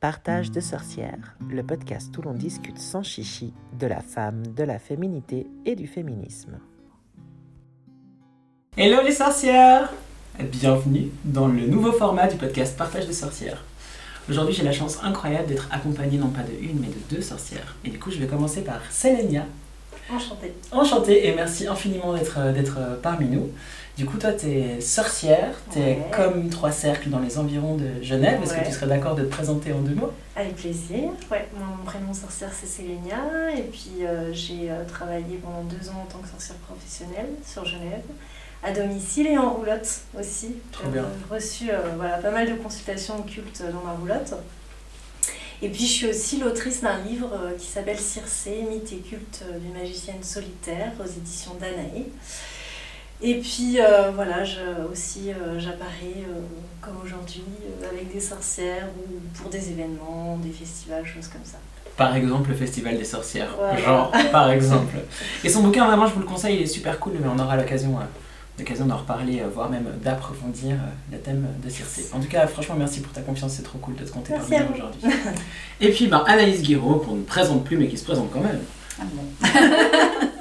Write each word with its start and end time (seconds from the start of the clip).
Partage 0.00 0.52
de 0.52 0.60
sorcières, 0.60 1.36
le 1.50 1.64
podcast 1.64 2.16
où 2.16 2.22
l'on 2.22 2.32
discute 2.32 2.78
sans 2.78 3.02
chichi 3.02 3.52
de 3.80 3.88
la 3.88 3.98
femme, 3.98 4.46
de 4.46 4.62
la 4.62 4.78
féminité 4.78 5.48
et 5.66 5.74
du 5.74 5.88
féminisme. 5.88 6.60
Hello 8.76 9.02
les 9.02 9.10
sorcières 9.10 9.92
Bienvenue 10.38 11.10
dans 11.24 11.48
le 11.48 11.66
nouveau 11.66 11.90
format 11.90 12.28
du 12.28 12.36
podcast 12.36 12.78
Partage 12.78 13.08
de 13.08 13.12
sorcières. 13.12 13.64
Aujourd'hui 14.30 14.54
j'ai 14.54 14.62
la 14.62 14.70
chance 14.70 15.02
incroyable 15.02 15.48
d'être 15.48 15.66
accompagnée 15.72 16.18
non 16.18 16.28
pas 16.28 16.44
de 16.44 16.52
une 16.62 16.78
mais 16.78 16.86
de 16.86 17.16
deux 17.16 17.20
sorcières. 17.20 17.74
Et 17.84 17.90
du 17.90 17.98
coup 17.98 18.12
je 18.12 18.20
vais 18.20 18.28
commencer 18.28 18.62
par 18.62 18.80
Selenia. 18.92 19.46
Enchantée. 20.10 20.54
Enchantée 20.72 21.28
et 21.28 21.34
merci 21.34 21.66
infiniment 21.66 22.14
d'être 22.14 22.78
parmi 23.02 23.26
nous. 23.26 23.50
Du 23.96 24.06
coup, 24.06 24.16
toi, 24.16 24.32
tu 24.32 24.46
es 24.46 24.80
sorcière, 24.80 25.54
tu 25.72 25.80
es 25.80 25.98
comme 26.12 26.48
trois 26.50 26.70
cercles 26.70 27.10
dans 27.10 27.18
les 27.18 27.36
environs 27.36 27.74
de 27.74 28.00
Genève. 28.00 28.40
Est-ce 28.42 28.54
que 28.54 28.64
tu 28.64 28.70
serais 28.72 28.86
d'accord 28.86 29.16
de 29.16 29.24
te 29.24 29.28
présenter 29.28 29.72
en 29.72 29.80
deux 29.80 29.94
mots? 29.94 30.12
Avec 30.36 30.54
plaisir. 30.54 31.10
Ouais, 31.32 31.48
mon 31.52 31.84
prénom 31.84 32.14
sorcière, 32.14 32.50
c'est 32.52 32.68
Sélénia. 32.68 33.16
Et 33.56 33.62
puis, 33.62 34.06
euh, 34.06 34.32
j'ai 34.32 34.70
euh, 34.70 34.84
travaillé 34.86 35.40
pendant 35.42 35.64
deux 35.64 35.88
ans 35.88 36.04
en 36.04 36.12
tant 36.12 36.20
que 36.20 36.28
sorcière 36.28 36.56
professionnelle 36.58 37.30
sur 37.44 37.64
Genève, 37.64 38.04
à 38.62 38.70
domicile 38.70 39.26
et 39.26 39.36
en 39.36 39.50
roulotte 39.50 40.02
aussi. 40.16 40.54
J'ai 40.94 41.00
reçu 41.34 41.70
euh, 41.70 41.78
voilà, 41.96 42.18
pas 42.18 42.30
mal 42.30 42.48
de 42.48 42.54
consultations 42.54 43.18
occultes 43.18 43.64
dans 43.72 43.82
ma 43.84 43.94
roulotte. 43.94 44.32
Et 45.60 45.68
puis, 45.68 45.86
je 45.86 45.92
suis 45.92 46.06
aussi 46.06 46.38
l'autrice 46.38 46.82
d'un 46.82 46.98
livre 46.98 47.30
qui 47.58 47.66
s'appelle 47.66 47.98
Circé, 47.98 48.64
mythe 48.70 48.92
et 48.92 48.98
culte 48.98 49.44
d'une 49.60 49.72
magicienne 49.72 50.22
solitaire 50.22 50.92
aux 51.00 51.08
éditions 51.08 51.54
Danae. 51.60 52.06
Et 53.20 53.34
puis 53.40 53.80
euh, 53.80 54.12
voilà, 54.14 54.44
je, 54.44 54.60
aussi 54.92 55.30
euh, 55.30 55.58
j'apparais 55.58 56.14
euh, 56.18 56.40
comme 56.80 56.94
aujourd'hui 57.04 57.42
avec 57.90 58.12
des 58.12 58.20
sorcières 58.20 58.86
ou 58.96 59.18
pour 59.36 59.50
des 59.50 59.70
événements, 59.70 60.38
des 60.40 60.52
festivals, 60.52 61.04
choses 61.04 61.26
comme 61.26 61.44
ça. 61.44 61.58
Par 61.96 62.14
exemple, 62.14 62.50
le 62.50 62.54
Festival 62.54 62.96
des 62.96 63.04
sorcières. 63.04 63.50
Genre, 63.84 64.12
par 64.30 64.52
exemple. 64.52 64.98
Et 65.42 65.48
son 65.48 65.64
bouquin, 65.64 65.84
vraiment, 65.84 66.06
je 66.06 66.14
vous 66.14 66.20
le 66.20 66.26
conseille, 66.26 66.54
il 66.54 66.62
est 66.62 66.66
super 66.66 67.00
cool, 67.00 67.14
mais 67.20 67.26
on 67.26 67.36
aura 67.40 67.56
l'occasion 67.56 67.98
l'occasion 68.58 68.86
d'en 68.86 68.96
reparler, 68.96 69.42
voire 69.52 69.70
même 69.70 69.86
d'approfondir 70.02 70.76
le 71.12 71.18
thème 71.18 71.46
de 71.64 71.68
Circé. 71.70 72.06
En 72.12 72.20
tout 72.20 72.28
cas, 72.28 72.46
franchement, 72.46 72.74
merci 72.76 73.00
pour 73.00 73.12
ta 73.12 73.20
confiance, 73.20 73.52
c'est 73.52 73.62
trop 73.62 73.78
cool 73.78 73.94
de 73.96 74.04
te 74.04 74.10
compter 74.10 74.34
parmi 74.34 74.66
nous 74.68 74.74
aujourd'hui. 74.74 75.00
Et 75.80 75.90
puis, 75.90 76.06
ben, 76.08 76.24
Anaïs 76.26 76.62
Guiraud, 76.62 76.96
qu'on 76.96 77.16
ne 77.16 77.22
présente 77.22 77.64
plus, 77.64 77.76
mais 77.76 77.88
qui 77.88 77.96
se 77.96 78.04
présente 78.04 78.30
quand 78.32 78.40
même. 78.40 78.60
Ah 79.00 79.04
bon. 79.12 79.22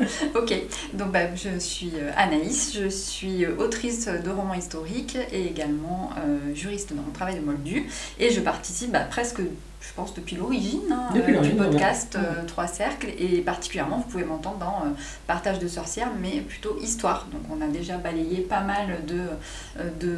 ok, 0.35 0.53
donc 0.93 1.11
bah, 1.11 1.35
je 1.35 1.59
suis 1.59 1.91
euh, 1.95 2.11
Anaïs, 2.15 2.73
je 2.73 2.87
suis 2.89 3.45
euh, 3.45 3.55
autrice 3.57 4.07
de 4.07 4.29
romans 4.29 4.53
historiques 4.53 5.17
et 5.31 5.45
également 5.45 6.11
euh, 6.17 6.53
juriste 6.55 6.93
dans 6.93 7.01
mon 7.01 7.11
travail 7.11 7.35
de 7.35 7.45
Moldu. 7.45 7.87
Et 8.19 8.31
je 8.31 8.41
participe 8.41 8.91
bah, 8.91 9.01
presque, 9.01 9.39
je 9.39 9.93
pense, 9.95 10.13
depuis 10.13 10.35
l'origine 10.35 10.91
hein, 10.91 11.13
du 11.13 11.51
podcast 11.51 12.17
Trois 12.47 12.67
Cercles. 12.67 13.09
Et 13.19 13.41
particulièrement, 13.41 13.97
vous 13.97 14.09
pouvez 14.09 14.25
m'entendre 14.25 14.57
dans 14.57 14.83
Partage 15.27 15.59
de 15.59 15.67
sorcières, 15.67 16.11
mais 16.19 16.41
plutôt 16.41 16.77
histoire. 16.81 17.27
Donc 17.31 17.41
on 17.51 17.61
a 17.61 17.67
déjà 17.67 17.97
balayé 17.97 18.41
pas 18.41 18.61
mal 18.61 19.05
de, 19.05 19.21
de, 19.99 20.17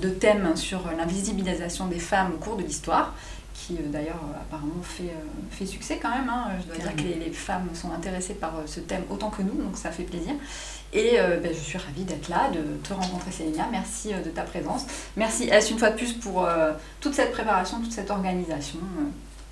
de 0.00 0.08
thèmes 0.08 0.56
sur 0.56 0.80
l'invisibilisation 0.96 1.86
des 1.86 1.98
femmes 1.98 2.32
au 2.34 2.38
cours 2.38 2.56
de 2.56 2.62
l'histoire 2.62 3.14
qui 3.54 3.74
euh, 3.76 3.86
d'ailleurs 3.86 4.20
euh, 4.22 4.40
apparemment 4.40 4.82
fait, 4.82 5.04
euh, 5.04 5.50
fait 5.50 5.64
succès 5.64 5.98
quand 6.02 6.10
même. 6.10 6.28
Hein. 6.28 6.50
Je 6.60 6.66
dois 6.66 6.76
dire 6.76 6.94
que 6.94 7.02
les, 7.02 7.30
femmes 7.30 7.68
sont 7.72 7.92
intéressées 7.92 8.34
par 8.34 8.52
ce 8.66 8.80
thème 8.80 9.04
autant 9.08 9.30
que 9.30 9.42
nous, 9.42 9.62
donc 9.62 9.76
ça 9.76 9.90
fait 9.90 10.02
plaisir. 10.02 10.34
Et 10.92 11.16
ben, 11.16 11.52
je 11.52 11.58
suis 11.58 11.76
ravie 11.76 12.04
d'être 12.04 12.28
là, 12.28 12.50
de 12.50 12.76
te 12.84 12.92
rencontrer 12.92 13.32
Célinia. 13.32 13.66
Merci 13.72 14.12
de 14.12 14.30
ta 14.30 14.42
présence. 14.42 14.86
Merci 15.16 15.48
S 15.48 15.72
une 15.72 15.78
fois 15.78 15.90
de 15.90 15.96
plus 15.96 16.12
pour 16.12 16.46
toute 17.00 17.14
cette 17.14 17.32
préparation, 17.32 17.80
toute 17.80 17.90
cette 17.90 18.12
organisation. 18.12 18.78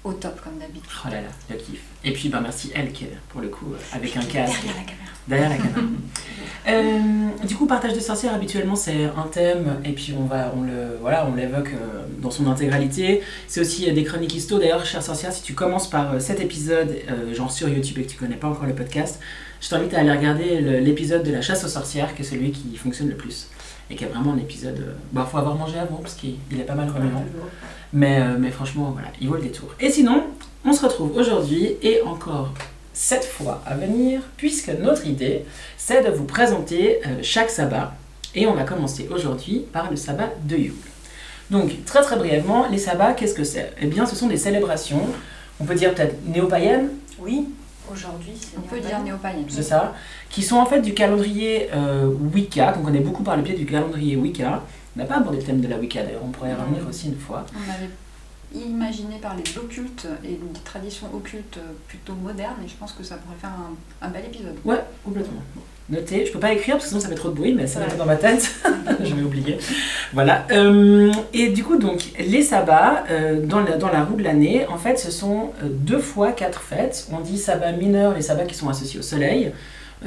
Au 0.05 0.13
top 0.13 0.41
comme 0.43 0.59
d'habitude. 0.59 0.91
Oh 1.05 1.09
là 1.11 1.21
là, 1.21 1.29
le 1.51 1.57
kiff. 1.57 1.81
Et 2.05 2.13
puis 2.13 2.29
ben, 2.29 2.41
merci 2.41 2.71
elle 2.75 2.93
qui 2.93 3.05
est 3.05 3.17
pour 3.29 3.41
le 3.41 3.49
coup 3.49 3.67
avec 3.93 4.17
un 4.17 4.23
casque. 4.23 4.63
Derrière 4.63 4.77
la 4.77 4.85
caméra. 4.85 5.13
Derrière 5.29 5.49
la 5.51 5.57
caméra. 5.57 5.81
Euh, 6.69 7.01
du 7.45 7.57
coup, 7.57 7.67
partage 7.67 7.95
de 7.95 8.01
sorcières, 8.01 8.35
habituellement, 8.35 8.77
c'est 8.77 9.05
un 9.05 9.27
thème, 9.31 9.81
et 9.85 9.93
puis 9.93 10.15
on 10.17 10.27
va, 10.27 10.53
on 10.57 10.63
le, 10.63 10.97
voilà, 11.01 11.27
on 11.27 11.35
l'évoque 11.35 11.71
euh, 11.75 12.05
dans 12.21 12.31
son 12.31 12.47
intégralité. 12.47 13.23
C'est 13.49 13.61
aussi 13.61 13.91
euh, 13.91 13.95
des 13.95 14.05
chroniques 14.05 14.35
histo. 14.35 14.59
D'ailleurs, 14.59 14.85
chère 14.87 15.03
sorcière, 15.03 15.33
si 15.33 15.43
tu 15.43 15.55
commences 15.55 15.91
par 15.91 16.21
cet 16.21 16.41
épisode, 16.41 16.97
genre 17.33 17.51
sur 17.51 17.69
YouTube, 17.69 17.99
et 17.99 18.05
que 18.05 18.11
tu 18.11 18.17
connais 18.17 18.37
pas 18.37 18.47
encore 18.47 18.67
le 18.67 18.75
podcast, 18.75 19.19
je 19.61 19.69
t'invite 19.69 19.93
à 19.95 19.99
aller 19.99 20.13
regarder 20.13 20.61
l'épisode 20.81 21.25
de 21.25 21.33
la 21.33 21.43
chasse 21.43 21.65
aux 21.65 21.69
sorcières, 21.69 22.15
qui 22.15 22.23
est 22.23 22.25
celui 22.25 22.53
qui 22.53 22.77
fonctionne 22.77 23.09
le 23.09 23.17
plus, 23.17 23.49
et 23.93 23.95
qui 23.95 24.05
est 24.05 24.09
vraiment 24.09 24.33
un 24.33 24.39
épisode. 24.39 24.97
bah, 25.13 25.29
faut 25.31 25.39
avoir 25.39 25.55
mangé 25.55 25.79
avant, 25.79 25.97
parce 25.97 26.15
qu'il 26.15 26.37
est 26.53 26.65
pas 26.65 26.75
mal 26.75 26.89
remuant. 26.89 27.25
Mais, 27.93 28.21
mais 28.39 28.51
franchement, 28.51 28.91
voilà, 28.93 29.09
il 29.21 29.29
vaut 29.29 29.37
le 29.37 29.43
détour. 29.43 29.69
Et 29.79 29.91
sinon, 29.91 30.25
on 30.65 30.73
se 30.73 30.83
retrouve 30.83 31.15
aujourd'hui, 31.15 31.77
et 31.83 32.01
encore 32.03 32.51
cette 32.95 33.25
fois 33.25 33.63
à 33.67 33.75
venir, 33.75 34.23
puisque 34.37 34.69
notre 34.69 35.07
idée, 35.07 35.45
c'est 35.77 36.03
de 36.05 36.11
vous 36.11 36.25
présenter 36.25 37.01
euh, 37.07 37.19
chaque 37.23 37.51
sabbat. 37.51 37.95
Et 38.35 38.47
on 38.47 38.55
va 38.55 38.65
commencer 38.65 39.09
aujourd'hui 39.13 39.65
par 39.73 39.91
le 39.91 39.97
sabbat 39.97 40.31
de 40.45 40.57
Yule. 40.57 40.75
Donc, 41.51 41.85
très 41.85 42.03
très 42.03 42.17
brièvement, 42.17 42.69
les 42.71 42.79
sabbats, 42.79 43.13
qu'est-ce 43.13 43.35
que 43.35 43.45
c'est? 43.45 43.73
Eh 43.81 43.87
bien, 43.87 44.07
ce 44.07 44.17
sont 44.17 44.27
des 44.27 44.39
célébrations, 44.39 45.07
on 45.61 45.65
peut 45.65 45.75
dire 45.75 45.95
peut-être 45.95 46.17
néo-païennes? 46.27 46.89
Oui, 47.19 47.49
aujourd'hui, 47.93 48.33
On 48.57 48.61
peut 48.63 48.81
dire 48.81 49.01
néo-païennes. 49.01 49.47
C'est 49.49 49.63
ça. 49.63 49.95
Qui 50.31 50.43
sont 50.43 50.57
en 50.57 50.67
fait 50.67 50.81
du 50.81 50.95
calendrier 50.95 51.69
euh, 51.73 52.07
Wicca, 52.35 52.73
qu'on 52.73 52.83
connaît 52.83 53.01
beaucoup 53.01 53.23
par 53.23 53.37
le 53.37 53.43
biais 53.43 53.55
du 53.55 53.67
calendrier 53.67 54.17
Wicca. 54.17 54.63
On 54.97 55.01
n'a 55.01 55.07
pas 55.07 55.17
abordé 55.17 55.39
le 55.39 55.45
thème 55.45 55.61
de 55.61 55.69
la 55.69 55.79
Wicca 55.79 56.03
d'ailleurs, 56.03 56.23
on 56.25 56.31
pourrait 56.31 56.51
y 56.51 56.55
revenir 56.55 56.87
aussi 56.89 57.09
une 57.09 57.19
fois. 57.19 57.47
On 57.55 57.71
avait 57.73 57.91
imaginé 58.55 59.19
par 59.19 59.35
les 59.35 59.59
occultes 59.59 60.07
et 60.25 60.33
des 60.33 60.61
traditions 60.65 61.09
occultes 61.15 61.59
plutôt 61.89 62.15
modernes 62.15 62.57
et 62.65 62.69
je 62.69 62.75
pense 62.75 62.93
que 62.93 63.03
ça 63.03 63.17
pourrait 63.17 63.39
faire 63.41 63.53
un, 64.03 64.09
bel 64.09 64.25
épisode. 64.27 64.57
Ouais, 64.65 64.83
complètement. 65.05 65.41
Notez, 65.91 66.27
je 66.27 66.33
peux 66.33 66.39
pas 66.39 66.53
écrire 66.53 66.77
parce 66.77 66.85
que 66.85 66.89
sinon 66.91 67.01
ça 67.01 67.09
fait 67.09 67.15
trop 67.15 67.29
de 67.29 67.35
bruit, 67.35 67.55
mais 67.55 67.67
ça 67.67 67.81
va 67.81 67.95
dans 67.97 68.07
ma 68.07 68.17
tête, 68.17 68.51
je 69.05 69.15
vais 69.15 69.23
oublier. 69.23 69.59
Voilà. 70.13 70.47
Euh, 70.53 71.13
et 71.35 71.49
du 71.49 71.65
coup, 71.65 71.77
donc, 71.77 72.13
les 72.19 72.43
sabbats, 72.43 73.05
euh, 73.11 73.45
dans, 73.45 73.61
la, 73.61 73.77
dans 73.77 73.91
la 73.91 74.05
roue 74.05 74.17
de 74.17 74.23
l'année, 74.23 74.67
en 74.69 74.79
fait, 74.79 74.99
ce 74.99 75.11
sont 75.11 75.51
euh, 75.63 75.67
deux 75.69 75.99
fois 75.99 76.33
quatre 76.33 76.63
fêtes. 76.63 77.09
On 77.13 77.21
dit 77.21 77.37
sabbat 77.37 77.73
mineur, 77.73 78.15
les 78.15 78.23
sabbats 78.23 78.45
qui 78.45 78.55
sont 78.55 78.69
associés 78.69 79.01
au 79.01 79.03
soleil. 79.03 79.53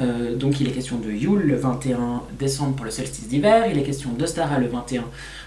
Euh, 0.00 0.34
donc 0.36 0.60
il 0.60 0.68
est 0.68 0.72
question 0.72 0.98
de 0.98 1.10
Yule 1.10 1.42
le 1.42 1.56
21 1.56 2.22
décembre 2.38 2.76
pour 2.76 2.84
le 2.84 2.90
solstice 2.90 3.28
d'hiver, 3.28 3.66
il 3.70 3.78
est 3.78 3.82
question 3.82 4.10
d'Ostara 4.10 4.58
le 4.58 4.66
21 4.66 5.04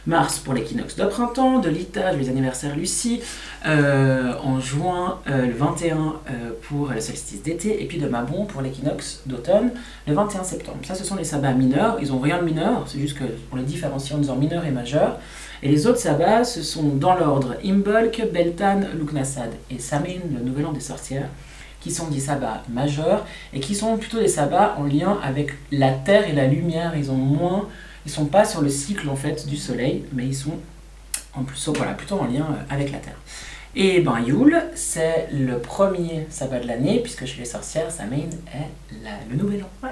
mars 0.07 0.39
pour 0.39 0.53
l'équinoxe 0.53 0.95
de 0.95 1.05
printemps, 1.05 1.59
de 1.59 1.69
Litage, 1.69 2.17
les 2.17 2.29
anniversaires 2.29 2.75
Lucie, 2.75 3.21
euh, 3.65 4.33
en 4.43 4.59
juin 4.59 5.19
euh, 5.29 5.45
le 5.45 5.53
21 5.53 6.15
pour 6.63 6.89
le 6.89 6.99
solstice 6.99 7.43
d'été, 7.43 7.83
et 7.83 7.85
puis 7.85 7.99
de 7.99 8.07
Mabon 8.07 8.45
pour 8.45 8.61
l'équinoxe 8.61 9.21
d'automne 9.25 9.71
le 10.07 10.13
21 10.13 10.43
septembre. 10.43 10.79
Ça 10.83 10.95
ce 10.95 11.03
sont 11.03 11.15
les 11.15 11.23
sabbats 11.23 11.53
mineurs, 11.53 11.97
ils 12.01 12.09
n'ont 12.09 12.19
rien 12.19 12.39
de 12.39 12.45
mineur, 12.45 12.85
c'est 12.87 12.99
juste 12.99 13.17
qu'on 13.19 13.55
les 13.55 13.63
différencie 13.63 14.13
en 14.15 14.19
disant 14.19 14.35
mineur 14.35 14.65
et 14.65 14.71
majeur. 14.71 15.19
Et 15.61 15.67
les 15.67 15.87
autres 15.87 15.99
sabbats, 15.99 16.45
ce 16.45 16.63
sont 16.63 16.83
dans 16.83 17.15
l'ordre 17.15 17.55
Imbolc, 17.65 18.23
Beltan, 18.33 18.81
Luknasad 18.97 19.51
et 19.69 19.77
Samin, 19.77 20.19
le 20.33 20.41
nouvel 20.41 20.65
an 20.65 20.71
des 20.71 20.79
sorcières 20.79 21.29
qui 21.81 21.91
sont 21.91 22.07
des 22.07 22.19
sabbats 22.19 22.63
majeurs 22.69 23.25
et 23.53 23.59
qui 23.59 23.75
sont 23.75 23.97
plutôt 23.97 24.19
des 24.19 24.27
sabbats 24.27 24.75
en 24.77 24.83
lien 24.83 25.19
avec 25.23 25.51
la 25.71 25.91
terre 25.91 26.27
et 26.27 26.33
la 26.33 26.47
lumière. 26.47 26.93
Ils 26.97 27.11
ont 27.11 27.15
moins, 27.15 27.67
ils 28.05 28.11
sont 28.11 28.25
pas 28.25 28.45
sur 28.45 28.61
le 28.61 28.69
cycle 28.69 29.09
en 29.09 29.15
fait 29.15 29.47
du 29.47 29.57
soleil, 29.57 30.03
mais 30.13 30.25
ils 30.25 30.35
sont 30.35 30.57
en 31.33 31.43
plus 31.43 31.69
voilà, 31.69 31.93
plutôt 31.93 32.19
en 32.19 32.25
lien 32.25 32.47
euh, 32.49 32.73
avec 32.73 32.91
la 32.91 32.97
terre. 32.97 33.17
Et 33.75 34.01
ben 34.01 34.19
Yule, 34.19 34.63
c'est 34.73 35.29
le 35.31 35.59
premier 35.59 36.25
sabbat 36.29 36.59
de 36.59 36.67
l'année, 36.67 36.99
puisque 37.01 37.25
chez 37.25 37.39
les 37.39 37.45
sorcières, 37.45 37.91
Samhain 37.91 38.29
est 38.53 39.29
le 39.29 39.35
nouvel 39.37 39.63
an. 39.63 39.89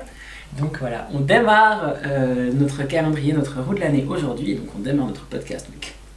Donc 0.58 0.80
voilà, 0.80 1.08
on 1.14 1.20
démarre 1.20 1.96
euh, 2.06 2.52
notre 2.54 2.84
calendrier, 2.84 3.34
notre 3.34 3.62
roue 3.62 3.76
de 3.76 3.82
l'année 3.82 4.06
aujourd'hui, 4.10 4.56
donc 4.56 4.68
on 4.76 4.80
démarre 4.80 5.08
notre 5.08 5.26
podcast 5.26 5.68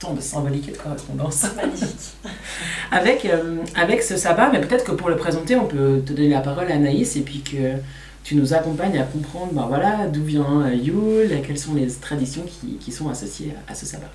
de 0.08 0.20
symbolique 0.20 0.68
et 0.68 0.72
de 0.72 0.78
correspondance. 0.78 1.44
Magnifique. 1.56 2.14
avec, 2.90 3.24
euh, 3.26 3.58
avec 3.74 4.02
ce 4.02 4.16
sabbat, 4.16 4.50
mais 4.50 4.60
peut-être 4.60 4.84
que 4.84 4.92
pour 4.92 5.10
le 5.10 5.16
présenter, 5.16 5.56
on 5.56 5.66
peut 5.66 6.02
te 6.04 6.12
donner 6.12 6.30
la 6.30 6.40
parole 6.40 6.70
à 6.70 6.74
Anaïs 6.74 7.16
et 7.16 7.20
puis 7.20 7.42
que 7.42 7.74
tu 8.24 8.34
nous 8.34 8.54
accompagnes 8.54 8.98
à 8.98 9.04
comprendre 9.04 9.52
ben 9.52 9.66
voilà, 9.66 10.06
d'où 10.06 10.24
vient 10.24 10.70
Yule, 10.72 11.40
quelles 11.46 11.58
sont 11.58 11.74
les 11.74 11.88
traditions 11.88 12.44
qui, 12.44 12.76
qui 12.76 12.92
sont 12.92 13.08
associées 13.08 13.52
à 13.68 13.74
ce 13.74 13.86
sabbat. 13.86 14.10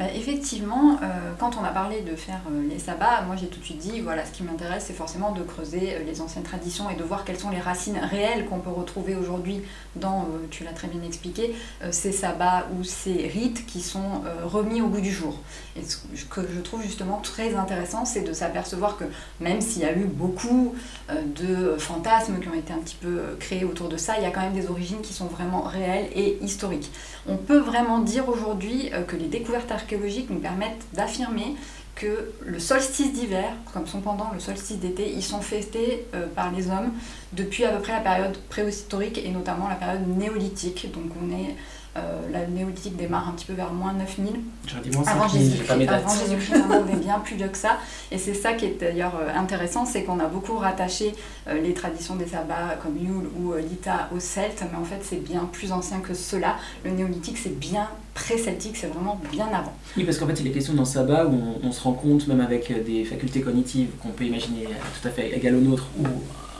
Bah, 0.00 0.06
effectivement, 0.12 0.98
euh, 1.02 1.06
quand 1.38 1.56
on 1.56 1.62
a 1.62 1.68
parlé 1.68 2.00
de 2.00 2.16
faire 2.16 2.40
euh, 2.50 2.68
les 2.68 2.80
sabbats, 2.80 3.22
moi 3.28 3.36
j'ai 3.36 3.46
tout 3.46 3.60
de 3.60 3.64
suite 3.64 3.78
dit, 3.78 4.00
voilà, 4.00 4.26
ce 4.26 4.32
qui 4.32 4.42
m'intéresse, 4.42 4.86
c'est 4.88 4.92
forcément 4.92 5.30
de 5.30 5.42
creuser 5.44 5.94
euh, 5.94 5.98
les 6.04 6.20
anciennes 6.20 6.42
traditions 6.42 6.90
et 6.90 6.96
de 6.96 7.04
voir 7.04 7.24
quelles 7.24 7.38
sont 7.38 7.50
les 7.50 7.60
racines 7.60 7.98
réelles 7.98 8.46
qu'on 8.46 8.58
peut 8.58 8.70
retrouver 8.70 9.14
aujourd'hui 9.14 9.62
dans, 9.94 10.26
tu 10.50 10.64
l'as 10.64 10.72
très 10.72 10.88
bien 10.88 11.00
expliqué, 11.06 11.54
ces 11.92 12.10
sabbats 12.10 12.66
ou 12.76 12.82
ces 12.82 13.28
rites 13.28 13.64
qui 13.66 13.80
sont 13.80 14.22
remis 14.44 14.80
au 14.80 14.88
goût 14.88 15.00
du 15.00 15.12
jour. 15.12 15.38
Et 15.76 15.82
ce 15.84 16.24
que 16.24 16.40
je 16.52 16.60
trouve 16.60 16.82
justement 16.82 17.18
très 17.18 17.54
intéressant, 17.54 18.04
c'est 18.04 18.22
de 18.22 18.32
s'apercevoir 18.32 18.96
que 18.96 19.04
même 19.38 19.60
s'il 19.60 19.82
y 19.82 19.84
a 19.84 19.92
eu 19.92 20.06
beaucoup 20.06 20.74
de 21.10 21.76
fantasmes 21.78 22.40
qui 22.40 22.48
ont 22.48 22.54
été 22.54 22.72
un 22.72 22.78
petit 22.78 22.96
peu 22.96 23.36
créés 23.38 23.64
autour 23.64 23.88
de 23.88 23.96
ça, 23.96 24.14
il 24.18 24.24
y 24.24 24.26
a 24.26 24.30
quand 24.30 24.40
même 24.40 24.52
des 24.52 24.68
origines 24.68 25.00
qui 25.00 25.12
sont 25.12 25.26
vraiment 25.26 25.62
réelles 25.62 26.08
et 26.16 26.38
historiques. 26.42 26.90
On 27.28 27.36
peut 27.36 27.58
vraiment 27.58 28.00
dire 28.00 28.28
aujourd'hui 28.28 28.90
que 29.06 29.14
les 29.14 29.28
découvertes 29.28 29.70
archéologiques 29.70 29.83
nous 30.30 30.38
permettent 30.38 30.84
d'affirmer 30.92 31.54
que 31.94 32.32
le 32.44 32.58
solstice 32.58 33.12
d'hiver, 33.12 33.52
comme 33.72 33.86
son 33.86 34.00
pendant 34.00 34.30
le 34.32 34.40
solstice 34.40 34.78
d'été, 34.78 35.12
ils 35.12 35.22
sont 35.22 35.40
fêtés 35.40 36.06
euh, 36.14 36.26
par 36.26 36.50
les 36.50 36.68
hommes 36.68 36.92
depuis 37.32 37.64
à 37.64 37.70
peu 37.70 37.80
près 37.80 37.92
la 37.92 38.00
période 38.00 38.36
préhistorique 38.48 39.18
et 39.18 39.30
notamment 39.30 39.68
la 39.68 39.76
période 39.76 40.06
néolithique. 40.08 40.90
Donc 40.92 41.12
on 41.22 41.30
est 41.32 41.54
la 41.94 42.46
néolithique 42.46 42.96
démarre 42.96 43.28
un 43.28 43.32
petit 43.32 43.44
peu 43.46 43.52
vers 43.52 43.72
moins 43.72 43.92
9000. 43.92 44.32
J'aurais 44.66 44.82
dit 44.82 44.90
moins 44.90 45.06
Avant 45.06 45.28
5000, 45.28 45.56
j'ai 45.56 45.64
pas 45.64 45.76
mes 45.76 45.86
Jésus-Christ, 45.86 46.58
vraiment, 46.58 46.84
on 46.86 46.92
est 46.92 47.00
bien 47.00 47.18
plus 47.24 47.36
vieux 47.36 47.48
que 47.48 47.56
ça. 47.56 47.78
Et 48.10 48.18
c'est 48.18 48.34
ça 48.34 48.54
qui 48.54 48.66
est 48.66 48.80
d'ailleurs 48.80 49.14
euh, 49.20 49.30
intéressant, 49.36 49.86
c'est 49.86 50.02
qu'on 50.04 50.18
a 50.18 50.26
beaucoup 50.26 50.56
rattaché 50.56 51.14
euh, 51.48 51.60
les 51.60 51.74
traditions 51.74 52.16
des 52.16 52.26
sabbats 52.26 52.76
comme 52.82 52.96
Yule 52.96 53.28
ou 53.38 53.52
euh, 53.52 53.60
l'Ita 53.60 54.08
aux 54.14 54.20
Celtes, 54.20 54.64
mais 54.70 54.78
en 54.78 54.84
fait 54.84 55.00
c'est 55.02 55.22
bien 55.22 55.48
plus 55.52 55.72
ancien 55.72 56.00
que 56.00 56.14
cela. 56.14 56.56
Le 56.84 56.90
néolithique 56.90 57.38
c'est 57.38 57.56
bien 57.58 57.88
pré-celtique, 58.14 58.76
c'est 58.76 58.86
vraiment 58.86 59.20
bien 59.30 59.46
avant. 59.48 59.74
Oui, 59.96 60.04
parce 60.04 60.18
qu'en 60.18 60.26
fait, 60.26 60.40
il 60.40 60.46
est 60.46 60.52
question 60.52 60.74
dans 60.74 60.84
Sabbat 60.84 61.26
où 61.26 61.34
on, 61.34 61.66
on 61.66 61.72
se 61.72 61.82
rend 61.82 61.92
compte, 61.92 62.26
même 62.28 62.40
avec 62.40 62.70
euh, 62.70 62.82
des 62.82 63.04
facultés 63.04 63.40
cognitives 63.40 63.90
qu'on 64.00 64.10
peut 64.10 64.24
imaginer 64.24 64.66
euh, 64.66 65.00
tout 65.00 65.08
à 65.08 65.10
fait 65.10 65.36
égales 65.36 65.56
aux 65.56 65.60
nôtres 65.60 65.88
ou 65.98 66.04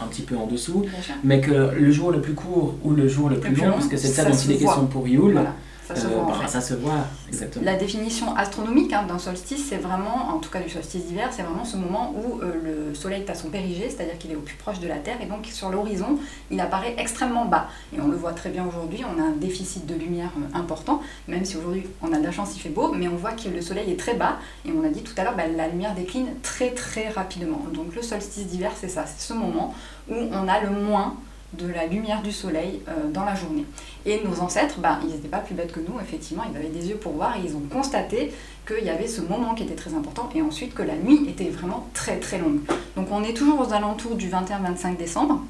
un 0.03 0.07
petit 0.07 0.23
peu 0.23 0.37
en 0.37 0.47
dessous, 0.47 0.85
mais 1.23 1.41
que 1.41 1.71
le 1.75 1.91
jour 1.91 2.11
le 2.11 2.21
plus 2.21 2.35
court 2.35 2.75
ou 2.83 2.91
le 2.93 3.09
jour 3.09 3.29
le 3.29 3.39
plus 3.39 3.53
plus 3.53 3.63
long, 3.63 3.69
long, 3.69 3.75
parce 3.75 3.89
que 3.89 3.97
c'est 3.97 4.09
ça 4.09 4.25
dont 4.25 4.37
il 4.37 4.53
est 4.53 4.59
question 4.59 4.87
pour 4.87 5.07
Yule, 5.07 5.33
Voilà, 5.33 5.55
ça 5.87 5.95
se 5.95 6.07
euh, 6.07 6.11
voit 6.11 6.23
en 6.23 6.27
bah, 6.29 6.35
fait. 6.43 6.49
ça 6.49 6.61
se 6.61 6.75
voit, 6.75 7.07
exactement. 7.29 7.65
La 7.65 7.77
définition 7.77 8.35
astronomique 8.37 8.93
hein, 8.93 9.05
d'un 9.07 9.19
solstice, 9.19 9.67
c'est 9.69 9.77
vraiment, 9.77 10.31
en 10.35 10.39
tout 10.39 10.51
cas 10.51 10.61
du 10.61 10.71
solstice 10.71 11.05
d'hiver, 11.05 11.29
c'est 11.31 11.43
vraiment 11.43 11.65
ce 11.65 11.77
moment 11.77 12.15
où 12.17 12.41
euh, 12.41 12.89
le 12.89 12.95
soleil 12.95 13.23
est 13.23 13.31
à 13.31 13.35
son 13.35 13.51
périgée, 13.51 13.91
c'est-à-dire 13.91 14.17
qu'il 14.19 14.31
est 14.31 14.37
au 14.37 14.41
plus 14.41 14.57
proche 14.57 14.81
de 14.81 14.89
la 14.89 14.97
Terre, 14.97 15.19
et 15.21 15.27
donc 15.27 15.47
sur 15.47 15.69
l'horizon, 15.71 16.19
il 16.51 16.59
apparaît 16.61 16.95
extrêmement 16.97 17.45
bas. 17.45 17.69
Et 17.95 18.01
on 18.01 18.09
le 18.09 18.17
voit 18.17 18.33
très 18.33 18.49
bien 18.49 18.65
aujourd'hui, 18.67 19.03
on 19.05 19.21
a 19.21 19.27
un 19.27 19.33
déficit 19.33 19.85
de 19.87 19.95
lumière 19.95 20.31
euh, 20.39 20.59
important, 20.59 21.03
même 21.29 21.45
si 21.45 21.57
aujourd'hui 21.57 21.85
on 22.03 22.13
a 22.13 22.19
de 22.19 22.25
la 22.25 22.33
chance, 22.33 22.57
il 22.57 22.61
fait 22.61 22.71
beau, 22.71 22.93
mais 22.93 23.09
on 23.09 23.17
voit 23.17 23.33
que 23.33 23.49
le 23.49 23.61
soleil 23.61 23.91
est 23.91 24.01
très 24.01 24.15
bas, 24.15 24.39
et 24.65 24.71
on 24.73 24.85
a 24.85 24.89
dit 24.89 25.03
tout 25.03 25.15
à 25.19 25.25
l'heure, 25.25 25.37
bah, 25.37 25.47
la 25.47 25.69
lumière 25.69 25.95
décline 25.95 26.29
très 26.43 26.71
très 26.71 27.11
rapidement. 27.11 27.61
Donc 27.75 27.95
le 27.95 28.03
solstice 28.03 28.47
d'hiver, 28.47 28.73
c'est 28.75 28.89
ça, 28.89 29.05
c'est 29.07 29.27
ce 29.27 29.35
moment 29.35 29.75
où 30.09 30.15
on 30.15 30.49
a 30.49 30.61
le 30.61 30.71
moins 30.71 31.17
de 31.59 31.69
la 31.69 31.87
lumière 31.87 32.23
du 32.23 32.33
soleil 32.33 32.81
euh, 32.89 33.11
dans 33.11 33.25
la 33.25 33.35
journée. 33.35 33.65
Et 34.07 34.21
nos 34.25 34.41
ancêtres, 34.41 34.79
bah, 34.79 34.99
ils 35.03 35.11
n'étaient 35.11 35.29
pas 35.29 35.39
plus 35.39 35.55
bêtes 35.55 35.73
que 35.73 35.81
nous, 35.81 35.99
effectivement, 36.01 36.45
ils 36.51 36.57
avaient 36.57 36.69
des 36.69 36.89
yeux 36.89 36.97
pour 36.97 37.13
voir 37.13 37.37
et 37.37 37.41
ils 37.45 37.57
ont 37.57 37.63
constaté 37.71 38.33
qu'il 38.67 38.85
y 38.85 38.91
avait 38.91 39.09
ce 39.09 39.21
moment 39.21 39.55
qui 39.55 39.63
était 39.63 39.75
très 39.75 39.95
important 39.95 40.29
et 40.35 40.43
ensuite 40.43 40.75
que 40.75 40.83
la 40.83 40.97
nuit 40.97 41.27
était 41.29 41.51
vraiment 41.51 41.89
très 41.95 42.19
très 42.19 42.39
longue. 42.39 42.61
Donc 42.97 43.09
on 43.11 43.23
est 43.23 43.35
toujours 43.35 43.61
aux 43.61 43.73
alentours 43.73 44.17
du 44.17 44.29
21-25 44.29 44.97
décembre 44.97 45.43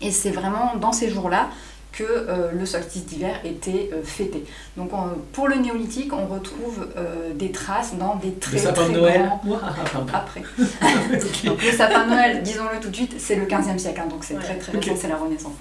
et 0.00 0.10
c'est 0.10 0.30
vraiment 0.30 0.76
dans 0.80 0.92
ces 0.92 1.10
jours-là 1.10 1.48
que 1.92 2.04
euh, 2.04 2.52
le 2.52 2.64
solstice 2.66 3.04
d'hiver 3.06 3.34
était 3.44 3.90
euh, 3.92 4.02
fêté. 4.04 4.44
Donc 4.76 4.92
on- 4.92 5.18
pour 5.32 5.48
le 5.48 5.56
néolithique, 5.56 6.12
on 6.12 6.26
retrouve 6.26 6.86
euh, 6.96 7.32
des 7.34 7.50
traces 7.50 7.94
dans 7.96 8.16
des 8.16 8.32
très 8.34 8.52
Le 8.52 8.58
sapin 8.58 8.84
très 8.84 8.92
de 8.92 8.98
Noël. 8.98 9.30
grands 9.44 10.06
après. 10.12 10.42
Donc 11.44 11.62
le 11.62 11.72
sapin 11.72 12.04
de 12.04 12.10
Noël, 12.10 12.42
disons-le 12.42 12.80
tout 12.80 12.90
de 12.90 12.96
suite, 12.96 13.14
c'est 13.18 13.36
le 13.36 13.46
15e 13.46 13.78
siècle, 13.78 14.00
hein, 14.04 14.08
donc 14.08 14.24
c'est 14.24 14.34
Ouais. 14.34 14.40
très 14.40 14.56
très 14.56 14.72
récent, 14.72 14.92
c'est 14.96 15.08
la 15.08 15.16
Renaissance. 15.16 15.52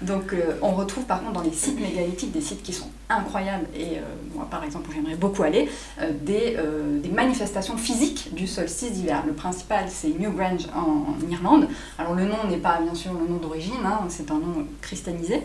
Donc 0.00 0.32
euh, 0.32 0.52
on 0.62 0.70
retrouve 0.74 1.04
par 1.04 1.20
contre 1.20 1.32
dans 1.32 1.40
les 1.42 1.50
sites 1.52 1.80
mégalithiques 1.80 2.30
des 2.30 2.40
sites 2.40 2.62
qui 2.62 2.72
sont 2.72 2.86
incroyables, 3.08 3.66
et 3.74 3.96
euh, 3.96 4.02
moi 4.34 4.46
par 4.48 4.62
exemple 4.62 4.88
où 4.90 4.92
j'aimerais 4.92 5.16
beaucoup 5.16 5.42
aller, 5.42 5.68
euh, 6.00 6.12
des, 6.22 6.54
euh, 6.56 7.00
des 7.00 7.08
manifestations 7.08 7.76
physiques 7.76 8.32
du 8.32 8.46
solstice 8.46 8.92
d'hiver. 8.92 9.24
Le 9.26 9.32
principal 9.32 9.86
c'est 9.88 10.08
Newgrange 10.16 10.66
en, 10.76 10.80
en 11.10 11.30
Irlande. 11.30 11.66
Alors 11.98 12.14
le 12.14 12.26
nom 12.26 12.44
n'est 12.48 12.58
pas 12.58 12.78
bien 12.80 12.94
sûr 12.94 13.12
le 13.14 13.26
nom 13.26 13.38
d'origine, 13.40 13.72
hein, 13.84 14.00
c'est 14.08 14.30
un 14.30 14.34
nom 14.38 14.66
christianisé. 14.82 15.42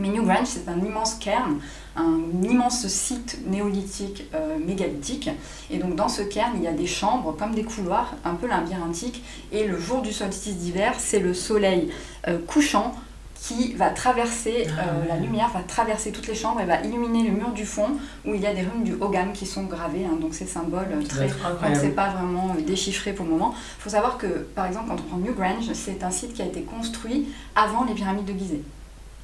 Mais 0.00 0.08
Newgrange, 0.08 0.46
c'est 0.46 0.68
un 0.68 0.78
immense 0.78 1.14
cairn, 1.14 1.58
un 1.96 2.20
immense 2.42 2.86
site 2.88 3.38
néolithique 3.46 4.24
euh, 4.34 4.56
mégalithique. 4.58 5.30
Et 5.70 5.78
donc 5.78 5.94
dans 5.94 6.08
ce 6.08 6.22
cairn, 6.22 6.52
il 6.56 6.62
y 6.62 6.66
a 6.68 6.72
des 6.72 6.86
chambres 6.86 7.36
comme 7.38 7.54
des 7.54 7.64
couloirs, 7.64 8.14
un 8.24 8.34
peu 8.34 8.46
labyrinthiques. 8.46 9.22
Et 9.52 9.66
le 9.66 9.78
jour 9.78 10.02
du 10.02 10.12
solstice 10.12 10.56
d'hiver, 10.56 10.94
c'est 10.98 11.20
le 11.20 11.34
soleil 11.34 11.90
euh, 12.28 12.38
couchant 12.46 12.94
qui 13.42 13.72
va 13.72 13.88
traverser, 13.88 14.66
Ah 14.68 14.82
euh, 14.82 15.08
la 15.08 15.16
lumière 15.16 15.48
va 15.48 15.60
traverser 15.60 16.12
toutes 16.12 16.26
les 16.26 16.34
chambres 16.34 16.60
et 16.60 16.66
va 16.66 16.82
illuminer 16.82 17.22
le 17.22 17.30
mur 17.30 17.48
du 17.52 17.64
fond 17.64 17.88
où 18.26 18.34
il 18.34 18.40
y 18.42 18.46
a 18.46 18.52
des 18.52 18.60
runes 18.60 18.84
du 18.84 18.92
Hogan 19.00 19.32
qui 19.32 19.46
sont 19.46 19.64
gravées. 19.64 20.04
hein. 20.04 20.18
donc 20.20 20.34
ces 20.34 20.44
symboles 20.44 20.88
très 21.08 21.28
on 21.64 21.70
ne 21.70 21.74
sait 21.74 21.88
pas 21.88 22.10
vraiment 22.10 22.54
déchiffrer 22.66 23.14
pour 23.14 23.24
le 23.24 23.30
moment. 23.32 23.54
Il 23.78 23.82
faut 23.82 23.88
savoir 23.90 24.18
que, 24.18 24.26
par 24.26 24.66
exemple, 24.66 24.88
quand 24.88 24.96
on 25.00 25.08
prend 25.08 25.16
Newgrange, 25.16 25.72
c'est 25.72 26.04
un 26.04 26.10
site 26.10 26.34
qui 26.34 26.42
a 26.42 26.46
été 26.46 26.60
construit 26.60 27.28
avant 27.56 27.84
les 27.84 27.94
pyramides 27.94 28.26
de 28.26 28.38
Gizeh. 28.38 28.60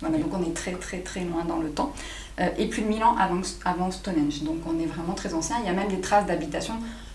Donc 0.03 0.33
on 0.33 0.43
est 0.43 0.55
très 0.55 0.73
très 0.73 0.99
très 0.99 1.21
loin 1.21 1.45
dans 1.45 1.59
le 1.59 1.71
temps. 1.71 1.93
Euh, 2.41 2.49
et 2.59 2.67
plus 2.67 2.83
de 2.83 2.89
1000 2.89 3.03
ans 3.03 3.17
avant, 3.65 3.91
Stonehenge. 3.91 4.43
Donc 4.43 4.59
on 4.67 4.79
est 4.79 4.87
vraiment 4.87 5.15
très 5.15 5.35
ancien. 5.35 5.57
Il 5.61 5.67
y 5.67 5.71
a 5.71 5.73
même 5.73 5.89
des 5.89 6.01
traces 6.01 6.27
d'habitation 6.27 6.75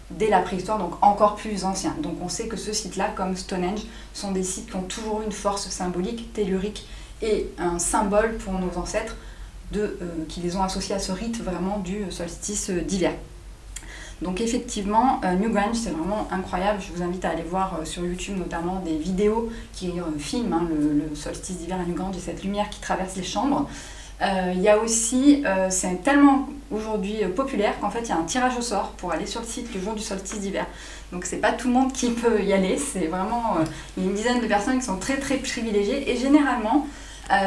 dès 0.10 0.30
la 0.30 0.40
préhistoire, 0.40 0.78
donc 0.78 0.94
encore 1.02 1.36
plus 1.36 1.64
anciens. 1.64 1.96
Donc 2.02 2.18
on 2.22 2.28
sait 2.28 2.48
que 2.48 2.58
ce 2.58 2.74
site-là, 2.74 3.12
comme 3.16 3.36
Stonehenge, 3.38 3.82
sont 4.14 4.32
des 4.32 4.44
sites 4.44 4.70
qui 4.70 4.76
ont 4.76 4.84
toujours 4.84 5.22
une 5.22 5.32
force 5.32 5.70
symbolique, 5.70 6.34
tellurique 6.34 6.86
et 7.22 7.48
un 7.58 7.80
symbole 7.80 8.38
pour 8.38 8.54
nos 8.54 8.78
ancêtres 8.78 9.16
euh, 9.76 9.96
qui 10.28 10.42
les 10.42 10.56
ont 10.56 10.64
associés 10.64 10.96
à 10.96 11.00
ce 11.00 11.12
rite 11.12 11.42
vraiment 11.42 11.78
du 11.80 12.12
solstice 12.12 12.70
d'hiver. 12.70 13.14
Donc 14.22 14.40
effectivement, 14.40 15.20
euh, 15.26 15.34
Newgrange, 15.34 15.76
c'est 15.76 15.90
vraiment 15.90 16.28
incroyable. 16.32 16.80
Je 16.80 16.96
vous 16.96 17.02
invite 17.02 17.26
à 17.26 17.30
aller 17.30 17.44
voir 17.44 17.80
euh, 17.80 17.86
sur 17.86 18.06
YouTube 18.06 18.38
notamment 18.38 18.80
des 18.86 18.96
vidéos 18.96 19.50
qui 19.74 19.90
euh, 20.00 20.04
filment 20.20 20.54
hein, 20.54 20.68
le, 20.70 21.16
solstice 21.16 21.58
d'hiver 21.58 21.80
à 21.80 21.86
Newgrange 21.86 22.16
et 22.18 22.20
cette 22.20 22.44
lumière 22.44 22.70
qui 22.70 22.80
traverse 22.80 23.16
les 23.16 23.24
chambres. 23.24 23.68
Il 24.54 24.62
y 24.62 24.70
a 24.70 24.78
aussi, 24.78 25.44
c'est 25.72 26.04
tellement 26.04 26.48
aujourd'hui 26.70 27.26
populaire 27.36 27.80
qu'en 27.80 27.90
fait 27.90 28.02
il 28.02 28.10
y 28.10 28.12
a 28.12 28.18
un 28.18 28.24
tirage 28.24 28.56
au 28.56 28.62
sort 28.62 28.92
pour 28.92 29.12
aller 29.12 29.26
sur 29.26 29.42
le 29.42 29.48
site 29.48 29.74
le 29.74 29.82
jour 29.82 29.96
du 29.96 30.04
solstice 30.04 30.40
d'hiver. 30.40 30.68
Donc 31.12 31.26
c'est 31.26 31.38
pas 31.38 31.52
tout 31.52 31.70
le 31.70 31.74
monde 31.74 31.92
qui 31.92 32.12
peut 32.12 32.40
y 32.44 32.54
aller, 32.54 32.78
c'est 32.78 33.08
vraiment 33.08 33.56
il 33.98 34.04
une 34.04 34.14
dizaine 34.14 34.40
de 34.40 34.46
personnes 34.46 34.78
qui 34.78 34.86
sont 34.86 34.98
très 34.98 35.18
très 35.18 35.38
privilégiées 35.38 36.08
et 36.12 36.18
généralement 36.18 36.86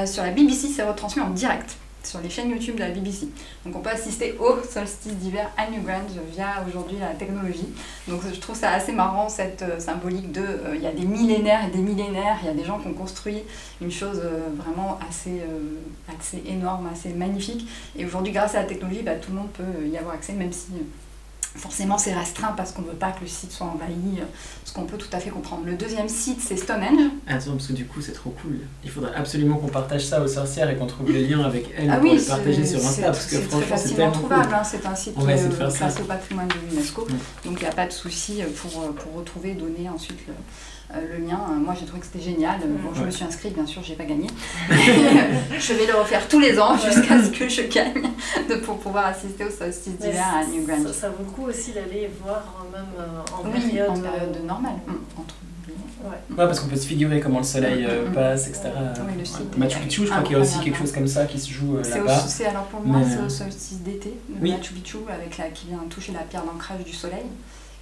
sur 0.04 0.24
la 0.24 0.32
BBC 0.32 0.66
c'est 0.66 0.82
retransmis 0.82 1.22
en 1.22 1.30
direct 1.30 1.76
sur 2.06 2.20
les 2.20 2.30
chaînes 2.30 2.50
YouTube 2.50 2.76
de 2.76 2.80
la 2.80 2.90
BBC. 2.90 3.28
Donc 3.64 3.76
on 3.76 3.80
peut 3.80 3.90
assister 3.90 4.36
au 4.38 4.62
solstice 4.62 5.14
d'hiver 5.14 5.50
à 5.56 5.70
Newgrange 5.70 6.12
via 6.32 6.64
aujourd'hui 6.68 6.96
la 7.00 7.14
technologie. 7.14 7.68
Donc 8.08 8.20
je 8.32 8.38
trouve 8.40 8.56
ça 8.56 8.70
assez 8.70 8.92
marrant 8.92 9.28
cette 9.28 9.62
euh, 9.62 9.78
symbolique 9.78 10.32
de 10.32 10.40
euh, 10.40 10.76
il 10.76 10.82
y 10.82 10.86
a 10.86 10.92
des 10.92 11.06
millénaires 11.06 11.66
et 11.66 11.70
des 11.70 11.82
millénaires, 11.82 12.38
il 12.42 12.46
y 12.46 12.50
a 12.50 12.54
des 12.54 12.64
gens 12.64 12.78
qui 12.78 12.88
ont 12.88 12.94
construit 12.94 13.42
une 13.80 13.90
chose 13.90 14.20
euh, 14.22 14.48
vraiment 14.56 14.98
assez, 15.08 15.42
assez 16.16 16.42
énorme, 16.46 16.88
assez 16.92 17.10
magnifique. 17.10 17.66
Et 17.96 18.04
aujourd'hui 18.04 18.32
grâce 18.32 18.54
à 18.54 18.60
la 18.60 18.66
technologie, 18.66 19.02
bah, 19.02 19.14
tout 19.16 19.30
le 19.30 19.38
monde 19.38 19.50
peut 19.52 19.86
y 19.86 19.96
avoir 19.96 20.14
accès, 20.14 20.32
même 20.32 20.52
si 20.52 20.72
forcément 21.56 21.98
c'est 21.98 22.12
restreint 22.12 22.52
parce 22.56 22.72
qu'on 22.72 22.82
ne 22.82 22.88
veut 22.88 22.94
pas 22.94 23.12
que 23.12 23.20
le 23.20 23.26
site 23.28 23.52
soit 23.52 23.66
envahi, 23.66 24.18
euh, 24.20 24.24
ce 24.64 24.72
qu'on 24.72 24.84
peut 24.84 24.96
tout 24.98 25.08
à 25.12 25.20
fait 25.20 25.30
comprendre. 25.30 25.62
Le 25.66 25.74
deuxième 25.76 26.08
site 26.08 26.40
c'est 26.40 26.56
Stonehenge. 26.56 27.10
Attends, 27.26 27.52
parce 27.52 27.68
que 27.68 27.72
du 27.72 27.86
coup, 27.86 28.00
c'est 28.02 28.12
trop 28.12 28.30
cool. 28.42 28.58
Il 28.82 28.90
faudrait 28.90 29.14
absolument 29.14 29.56
qu'on 29.56 29.68
partage 29.68 30.04
ça 30.04 30.20
aux 30.22 30.26
sorcières 30.28 30.68
et 30.70 30.76
qu'on 30.76 30.86
trouve 30.86 31.10
le 31.12 31.20
lien 31.22 31.42
avec 31.44 31.66
elles 31.76 31.88
Ah 31.90 31.96
pour 31.98 32.10
oui, 32.10 32.20
partager 32.26 32.66
sur 32.66 32.78
Insta, 32.84 33.02
parce 33.06 33.26
que 33.26 33.30
c'est 33.36 33.40
très 33.42 33.48
franchement, 33.48 33.60
c'est 33.62 33.68
facilement 33.68 33.96
tellement 33.96 34.12
trouvable. 34.12 34.42
cool. 34.44 34.54
hein. 34.54 34.62
C'est 34.64 34.86
un 34.86 34.94
site 34.94 35.14
euh, 35.18 35.58
classé 35.78 36.02
au 36.02 36.04
patrimoine 36.06 36.48
de 36.48 36.54
l'UNESCO. 36.70 37.06
Donc 37.44 37.56
il 37.56 37.62
n'y 37.62 37.66
a 37.66 37.72
pas 37.72 37.86
de 37.86 37.92
souci 37.92 38.40
pour, 38.60 38.82
euh, 38.82 38.92
pour 38.92 39.14
retrouver 39.14 39.50
et 39.52 39.54
donner 39.54 39.88
ensuite 39.88 40.18
le, 40.26 40.32
euh, 40.32 40.36
le 40.92 41.26
lien. 41.26 41.40
Euh, 41.50 41.54
Moi 41.54 41.74
j'ai 41.78 41.86
trouvé 41.86 42.00
que 42.00 42.06
c'était 42.06 42.24
génial. 42.24 42.60
Euh, 42.62 42.66
Bon, 42.82 42.90
je 42.94 43.00
Ouais. 43.00 43.06
me 43.06 43.10
suis 43.10 43.24
inscrite, 43.24 43.54
bien 43.54 43.66
sûr, 43.66 43.82
j'ai 43.82 43.94
pas 43.94 44.04
gagné. 44.04 44.26
je 44.70 45.72
vais 45.72 45.86
le 45.86 45.94
refaire 45.98 46.26
tous 46.28 46.40
les 46.40 46.58
ans 46.58 46.76
jusqu'à 46.76 47.22
ce 47.22 47.30
que 47.30 47.48
je 47.48 47.62
gagne 47.62 48.02
de, 48.48 48.56
pour 48.56 48.78
pouvoir 48.78 49.06
assister 49.06 49.44
au 49.44 49.50
solstice 49.50 49.96
d'hiver 49.98 50.24
à 50.40 50.44
New 50.46 50.66
ça, 50.66 50.72
Grange. 50.76 50.92
ça 50.92 51.08
vaut 51.10 51.24
le 51.24 51.30
coup 51.30 51.48
aussi 51.48 51.72
d'aller 51.72 52.10
voir 52.22 52.42
euh, 52.60 52.76
même 52.76 52.86
euh, 52.98 53.34
en 53.36 53.44
Oui, 53.52 53.60
période. 53.60 53.90
en 53.90 53.96
euh, 53.98 54.02
période 54.02 54.44
normale. 54.46 54.72
Mm, 54.86 55.20
entre 55.20 55.34
ouais. 56.04 56.10
Ouais, 56.30 56.46
parce 56.46 56.60
qu'on 56.60 56.68
peut 56.68 56.76
se 56.76 56.86
figurer 56.86 57.20
comment 57.20 57.38
le 57.38 57.44
soleil 57.44 57.84
euh, 57.88 58.06
Mm, 58.06 58.10
mm. 58.10 58.14
passe, 58.14 58.48
etc. 58.48 58.68
Oui, 59.06 59.12
le 59.18 59.24
site. 59.24 59.56
Machu 59.58 59.78
Picchu, 59.80 60.02
je 60.06 60.10
crois 60.10 60.22
qu'il 60.22 60.32
y 60.32 60.36
a 60.36 60.40
aussi 60.40 60.60
quelque 60.60 60.78
chose 60.78 60.92
comme 60.92 61.08
ça 61.08 61.24
qui 61.26 61.40
se 61.40 61.50
joue 61.50 61.76
euh, 61.76 61.82
là-bas. 61.82 62.18
c'est 62.28 62.46
alors 62.46 62.64
pour 62.64 62.80
moi 62.82 62.98
Mais, 62.98 63.06
c'est 63.10 63.20
euh, 63.22 63.26
au 63.26 63.30
solstice 63.30 63.78
d'été, 63.80 64.14
oui. 64.40 64.50
Machu 64.52 64.74
Picchu 64.74 64.98
avec 65.12 65.38
la, 65.38 65.46
qui 65.48 65.66
vient 65.68 65.78
toucher 65.88 66.12
la 66.12 66.20
pierre 66.20 66.44
d'ancrage 66.44 66.84
du 66.84 66.92
soleil, 66.92 67.24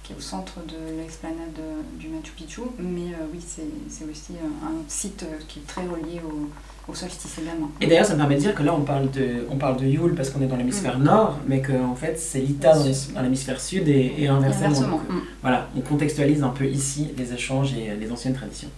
qui 0.03 0.11
est 0.13 0.15
au 0.15 0.19
centre 0.21 0.53
de 0.67 0.97
l'explanade 1.01 1.37
euh, 1.59 1.81
du 1.97 2.09
Machu 2.09 2.31
Picchu. 2.35 2.61
Mais 2.77 3.13
euh, 3.13 3.25
oui, 3.33 3.39
c'est 3.41 4.03
aussi 4.03 4.33
euh, 4.33 4.67
un 4.67 4.83
site 4.87 5.25
qui 5.47 5.59
est 5.59 5.67
très 5.67 5.81
relié 5.83 6.19
au, 6.29 6.91
au 6.91 6.93
solstice 6.95 7.37
également. 7.41 7.71
Et 7.79 7.87
d'ailleurs, 7.87 8.05
ça 8.05 8.13
me 8.13 8.19
permet 8.19 8.35
de 8.35 8.41
dire 8.41 8.53
que 8.55 8.63
là, 8.63 8.73
on 8.75 8.81
parle 8.81 9.09
de, 9.11 9.47
on 9.49 9.55
parle 9.55 9.77
de 9.77 9.85
Yule 9.85 10.13
parce 10.15 10.29
qu'on 10.29 10.41
est 10.41 10.47
dans 10.47 10.57
l'hémisphère 10.57 10.99
Mm. 10.99 11.03
nord, 11.03 11.39
mais 11.47 11.61
qu'en 11.61 11.95
fait, 11.95 12.19
c'est 12.19 12.39
l'Ita 12.39 12.73
dans 13.15 13.21
l'hémisphère 13.21 13.61
sud 13.61 13.87
et, 13.87 14.13
et 14.17 14.27
inversement. 14.27 14.65
Inversement. 14.67 14.89
Donc, 14.97 15.09
Mm. 15.09 15.19
Voilà, 15.41 15.69
on 15.77 15.81
contextualise 15.81 16.43
un 16.43 16.49
peu 16.49 16.65
ici 16.65 17.09
les 17.17 17.31
échanges 17.33 17.73
et 17.73 17.95
les 17.95 18.11
anciennes 18.11 18.33
traditions. 18.33 18.69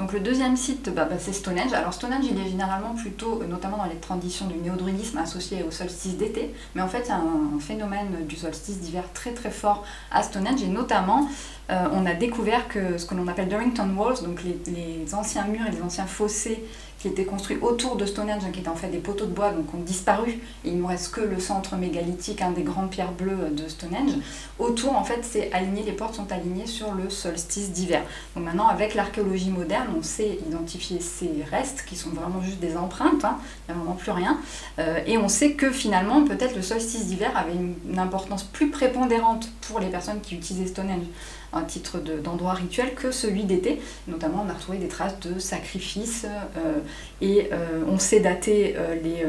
Donc 0.00 0.14
le 0.14 0.20
deuxième 0.20 0.56
site, 0.56 0.88
bah, 0.94 1.04
bah, 1.04 1.16
c'est 1.18 1.34
Stonehenge. 1.34 1.74
Alors 1.74 1.92
Stonehenge, 1.92 2.24
il 2.24 2.40
est 2.40 2.48
généralement 2.48 2.94
plutôt, 2.94 3.42
euh, 3.42 3.46
notamment 3.46 3.76
dans 3.76 3.84
les 3.84 3.96
traditions 3.96 4.46
du 4.46 4.54
néodruidisme, 4.54 5.18
associé 5.18 5.62
au 5.62 5.70
solstice 5.70 6.16
d'été. 6.16 6.54
Mais 6.74 6.80
en 6.80 6.88
fait, 6.88 7.02
il 7.04 7.08
y 7.08 7.12
a 7.12 7.16
un, 7.16 7.60
phénomène 7.60 8.24
du 8.26 8.34
solstice 8.34 8.80
d'hiver 8.80 9.04
très 9.12 9.32
très 9.32 9.50
fort 9.50 9.84
à 10.10 10.22
Stonehenge. 10.22 10.62
Et 10.62 10.68
notamment, 10.68 11.28
euh, 11.68 11.86
on 11.92 12.06
a 12.06 12.14
découvert 12.14 12.66
que 12.68 12.96
ce 12.96 13.04
que 13.04 13.14
l'on 13.14 13.28
appelle 13.28 13.48
Durrington 13.48 13.90
Walls, 13.94 14.22
donc 14.24 14.40
les 14.42 15.14
anciens 15.14 15.44
murs 15.44 15.66
et 15.68 15.70
les 15.70 15.82
anciens 15.82 16.06
fossés 16.06 16.64
qui 17.00 17.08
étaient 17.08 17.24
construits 17.24 17.56
autour 17.62 17.96
de 17.96 18.04
Stonehenge, 18.04 18.42
hein, 18.44 18.50
qui 18.52 18.60
étaient 18.60 18.68
en 18.68 18.76
fait 18.76 18.88
des 18.88 18.98
poteaux 18.98 19.24
de 19.24 19.32
bois, 19.32 19.50
donc 19.50 19.72
ont 19.74 19.78
disparu. 19.78 20.38
Et 20.64 20.68
il 20.68 20.74
ne 20.74 20.80
nous 20.82 20.86
reste 20.86 21.12
que 21.12 21.22
le 21.22 21.40
centre 21.40 21.76
mégalithique, 21.76 22.42
un 22.42 22.50
des 22.50 22.62
grandes 22.62 22.90
pierres 22.90 23.12
bleues 23.12 23.48
de 23.50 23.66
Stonehenge. 23.68 24.12
Autour, 24.58 24.94
en 24.96 25.02
fait, 25.02 25.20
c'est 25.22 25.50
aligné, 25.52 25.82
les 25.82 25.92
portes 25.92 26.14
sont 26.14 26.30
alignées 26.30 26.66
sur 26.66 26.92
le 26.92 27.08
solstice 27.08 27.72
d'hiver. 27.72 28.02
Donc 28.36 28.44
maintenant, 28.44 28.68
avec 28.68 28.94
l'archéologie 28.94 29.50
moderne, 29.50 29.88
on 29.98 30.02
sait 30.02 30.38
identifier 30.46 31.00
ces 31.00 31.30
restes, 31.50 31.84
qui 31.86 31.96
sont 31.96 32.10
vraiment 32.10 32.42
juste 32.42 32.60
des 32.60 32.76
empreintes, 32.76 33.24
hein. 33.24 33.38
il 33.66 33.72
n'y 33.72 33.80
a 33.80 33.82
vraiment 33.82 33.96
plus 33.96 34.12
rien. 34.12 34.38
Euh, 34.78 35.00
et 35.06 35.16
on 35.16 35.28
sait 35.28 35.52
que 35.52 35.70
finalement, 35.70 36.24
peut-être 36.24 36.54
le 36.54 36.62
solstice 36.62 37.06
d'hiver 37.06 37.32
avait 37.34 37.54
une, 37.54 37.98
importance 37.98 38.44
plus 38.44 38.70
prépondérante 38.70 39.48
pour 39.62 39.78
les 39.78 39.88
personnes 39.88 40.20
qui 40.20 40.34
utilisaient 40.34 40.68
Stonehenge 40.68 41.04
un 41.52 41.62
titre 41.62 41.98
d'endroit 41.98 42.54
rituel 42.54 42.94
que 42.94 43.10
celui 43.10 43.44
d'été. 43.44 43.80
Notamment, 44.08 44.44
on 44.46 44.50
a 44.50 44.54
retrouvé 44.54 44.78
des 44.78 44.88
traces 44.88 45.18
de 45.20 45.38
sacrifices 45.38 46.26
euh, 46.56 46.78
et 47.20 47.48
euh, 47.52 47.82
on 47.88 47.98
sait 47.98 48.20
dater 48.20 48.74
euh, 48.76 48.94
les 48.94 49.26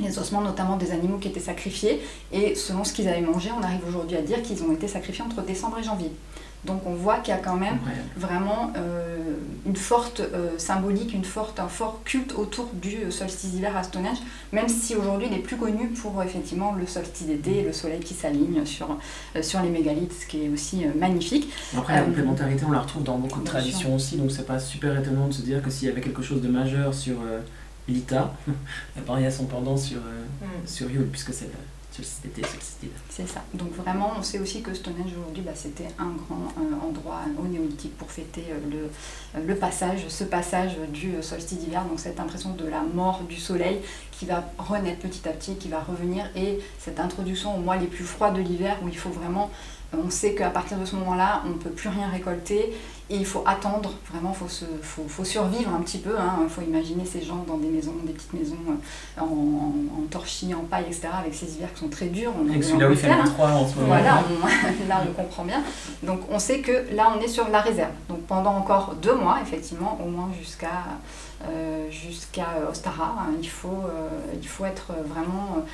les 0.00 0.18
ossements 0.18 0.40
notamment 0.40 0.76
des 0.76 0.90
animaux 0.92 1.18
qui 1.18 1.28
étaient 1.28 1.40
sacrifiés, 1.40 2.00
et 2.32 2.54
selon 2.54 2.84
ce 2.84 2.92
qu'ils 2.92 3.08
avaient 3.08 3.20
mangé, 3.20 3.50
on 3.58 3.62
arrive 3.62 3.86
aujourd'hui 3.88 4.16
à 4.16 4.22
dire 4.22 4.42
qu'ils 4.42 4.62
ont 4.62 4.72
été 4.72 4.88
sacrifiés 4.88 5.24
entre 5.24 5.42
décembre 5.42 5.78
et 5.78 5.82
janvier. 5.82 6.10
Donc 6.64 6.82
on 6.86 6.92
voit 6.92 7.18
qu'il 7.18 7.32
y 7.32 7.36
a 7.36 7.40
quand 7.40 7.56
même 7.56 7.78
vraiment 8.16 8.70
euh, 8.76 9.34
une 9.64 9.76
forte 9.76 10.20
euh, 10.20 10.58
symbolique, 10.58 11.14
une 11.14 11.24
forte, 11.24 11.58
un 11.58 11.68
fort 11.68 12.00
culte 12.04 12.34
autour 12.34 12.68
du 12.74 13.10
solstice 13.10 13.52
d'hiver 13.52 13.74
à 13.76 13.82
Stonehenge, 13.82 14.18
même 14.52 14.68
si 14.68 14.94
aujourd'hui 14.94 15.28
il 15.30 15.36
est 15.36 15.40
plus 15.40 15.56
connu 15.56 15.88
pour 15.88 16.22
effectivement 16.22 16.72
le 16.72 16.86
solstice 16.86 17.26
d'été 17.26 17.60
et 17.60 17.62
le 17.62 17.72
soleil 17.72 18.00
qui 18.00 18.12
s'aligne 18.12 18.66
sur, 18.66 18.98
euh, 19.36 19.42
sur 19.42 19.62
les 19.62 19.70
mégalithes, 19.70 20.12
ce 20.12 20.26
qui 20.26 20.44
est 20.44 20.48
aussi 20.50 20.84
magnifique. 20.98 21.50
Après 21.76 21.94
la 21.94 22.02
complémentarité 22.02 22.64
on 22.68 22.72
la 22.72 22.80
retrouve 22.80 23.04
dans 23.04 23.16
beaucoup 23.16 23.40
de 23.40 23.46
traditions 23.46 23.94
aussi, 23.94 24.18
donc 24.18 24.30
c'est 24.30 24.46
pas 24.46 24.58
super 24.58 24.98
étonnant 24.98 25.28
de 25.28 25.32
se 25.32 25.42
dire 25.42 25.62
que 25.62 25.70
s'il 25.70 25.88
y 25.88 25.90
avait 25.90 26.02
quelque 26.02 26.22
chose 26.22 26.42
de 26.42 26.48
majeur 26.48 26.92
sur 26.92 27.14
l'Ita, 27.90 28.34
il 28.96 29.22
y 29.22 29.26
a 29.26 29.30
son 29.30 29.46
pendant 29.46 29.76
sur, 29.76 29.98
mm. 30.00 30.66
sur 30.66 30.90
Yule, 30.90 31.08
puisque 31.08 31.32
c'est 31.32 31.50
c'est 33.08 33.28
ça. 33.28 33.42
Donc 33.54 33.72
vraiment, 33.74 34.12
on 34.18 34.22
sait 34.22 34.38
aussi 34.38 34.62
que 34.62 34.72
Stonehenge 34.72 35.12
aujourd'hui, 35.18 35.42
bah, 35.42 35.52
c'était 35.54 35.88
un 35.98 36.10
grand 36.10 36.52
euh, 36.58 36.88
endroit 36.88 37.20
au 37.38 37.46
néolithique 37.46 37.96
pour 37.96 38.10
fêter 38.10 38.44
euh, 38.50 38.70
le, 38.70 39.40
euh, 39.40 39.46
le, 39.46 39.54
passage, 39.56 40.06
ce 40.08 40.24
passage 40.24 40.76
du 40.92 41.14
solstice 41.22 41.58
d'hiver, 41.58 41.84
donc 41.84 41.98
cette 42.00 42.20
impression 42.20 42.54
de 42.54 42.66
la 42.66 42.82
mort 42.82 43.22
du 43.28 43.36
soleil 43.36 43.80
qui 44.12 44.26
va 44.26 44.44
renaître 44.58 45.00
petit 45.00 45.28
à 45.28 45.32
petit, 45.32 45.56
qui 45.56 45.68
va 45.68 45.80
revenir, 45.80 46.24
et 46.36 46.60
cette 46.78 47.00
introduction 47.00 47.56
au 47.56 47.60
mois 47.60 47.76
les 47.76 47.86
plus 47.86 48.04
froids 48.04 48.30
de 48.30 48.40
l'hiver 48.40 48.76
où 48.82 48.88
il 48.88 48.96
faut 48.96 49.10
vraiment 49.10 49.50
on 49.92 50.08
sait 50.08 50.36
qu'à 50.36 50.50
partir 50.50 50.78
de 50.78 50.84
ce 50.84 50.94
moment-là, 50.94 51.42
on 51.46 51.48
ne 51.48 51.54
peut 51.54 51.70
plus 51.70 51.88
rien 51.88 52.08
récolter 52.08 52.72
et 53.10 53.16
il 53.16 53.26
faut 53.26 53.42
attendre, 53.44 53.92
vraiment, 54.12 54.32
il 54.40 54.48
faut, 54.82 55.02
faut, 55.08 55.24
survivre 55.24 55.74
un 55.74 55.80
petit 55.80 55.98
peu. 55.98 56.16
Hein. 56.16 56.38
Il 56.44 56.48
faut 56.48 56.62
imaginer 56.62 57.04
ces 57.04 57.20
gens 57.20 57.44
dans 57.46 57.56
des 57.56 57.66
maisons, 57.66 57.94
des 58.04 58.12
petites 58.12 58.32
maisons 58.32 58.54
euh, 58.68 59.20
en, 59.20 59.72
torchis, 60.08 60.54
en 60.54 60.60
paille, 60.60 60.84
etc., 60.84 61.08
avec 61.18 61.34
ces 61.34 61.56
hivers 61.56 61.74
qui 61.74 61.80
sont 61.80 61.88
très 61.88 62.06
durs. 62.06 62.32
On 62.40 62.52
et 62.52 62.62
celui-là 62.62 62.88
il 62.88 62.96
fait 62.96 63.10
hein. 63.10 63.24
en 63.38 63.66
ce 63.66 63.74
moment. 63.74 63.86
Voilà, 63.88 64.22
là 64.88 65.02
on 65.08 65.12
comprend 65.12 65.44
bien. 65.44 65.60
Donc 66.04 66.20
on 66.30 66.38
sait 66.38 66.60
que 66.60 66.94
là 66.94 67.12
on 67.16 67.20
est 67.20 67.28
sur 67.28 67.48
la 67.48 67.60
réserve. 67.60 67.90
Donc 68.08 68.20
pendant 68.22 68.54
encore 68.54 68.94
deux 69.02 69.16
mois, 69.16 69.38
effectivement, 69.42 69.98
au 70.00 70.08
moins 70.08 70.28
jusqu'à 70.38 70.68
euh, 71.48 71.90
jusqu'à 71.90 72.48
Ostara, 72.70 73.16
hein, 73.18 73.32
il, 73.40 73.48
faut, 73.48 73.68
euh, 73.68 74.08
il 74.40 74.46
faut 74.46 74.66
être 74.66 74.92
vraiment 75.06 75.64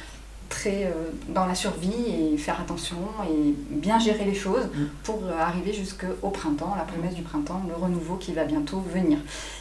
très 0.48 0.84
euh, 0.84 1.10
dans 1.28 1.46
la 1.46 1.54
survie 1.54 2.32
et 2.32 2.36
faire 2.36 2.60
attention 2.60 2.96
et 3.28 3.54
bien 3.70 3.98
gérer 3.98 4.24
les 4.24 4.34
choses 4.34 4.66
mm. 4.66 4.86
pour 5.02 5.22
euh, 5.24 5.40
arriver 5.40 5.72
jusqu'au 5.72 6.28
printemps, 6.30 6.74
la 6.76 6.84
promesse 6.84 7.14
du 7.14 7.22
printemps, 7.22 7.62
le 7.68 7.74
renouveau 7.74 8.16
qui 8.16 8.32
va 8.32 8.44
bientôt 8.44 8.80
venir. 8.80 9.18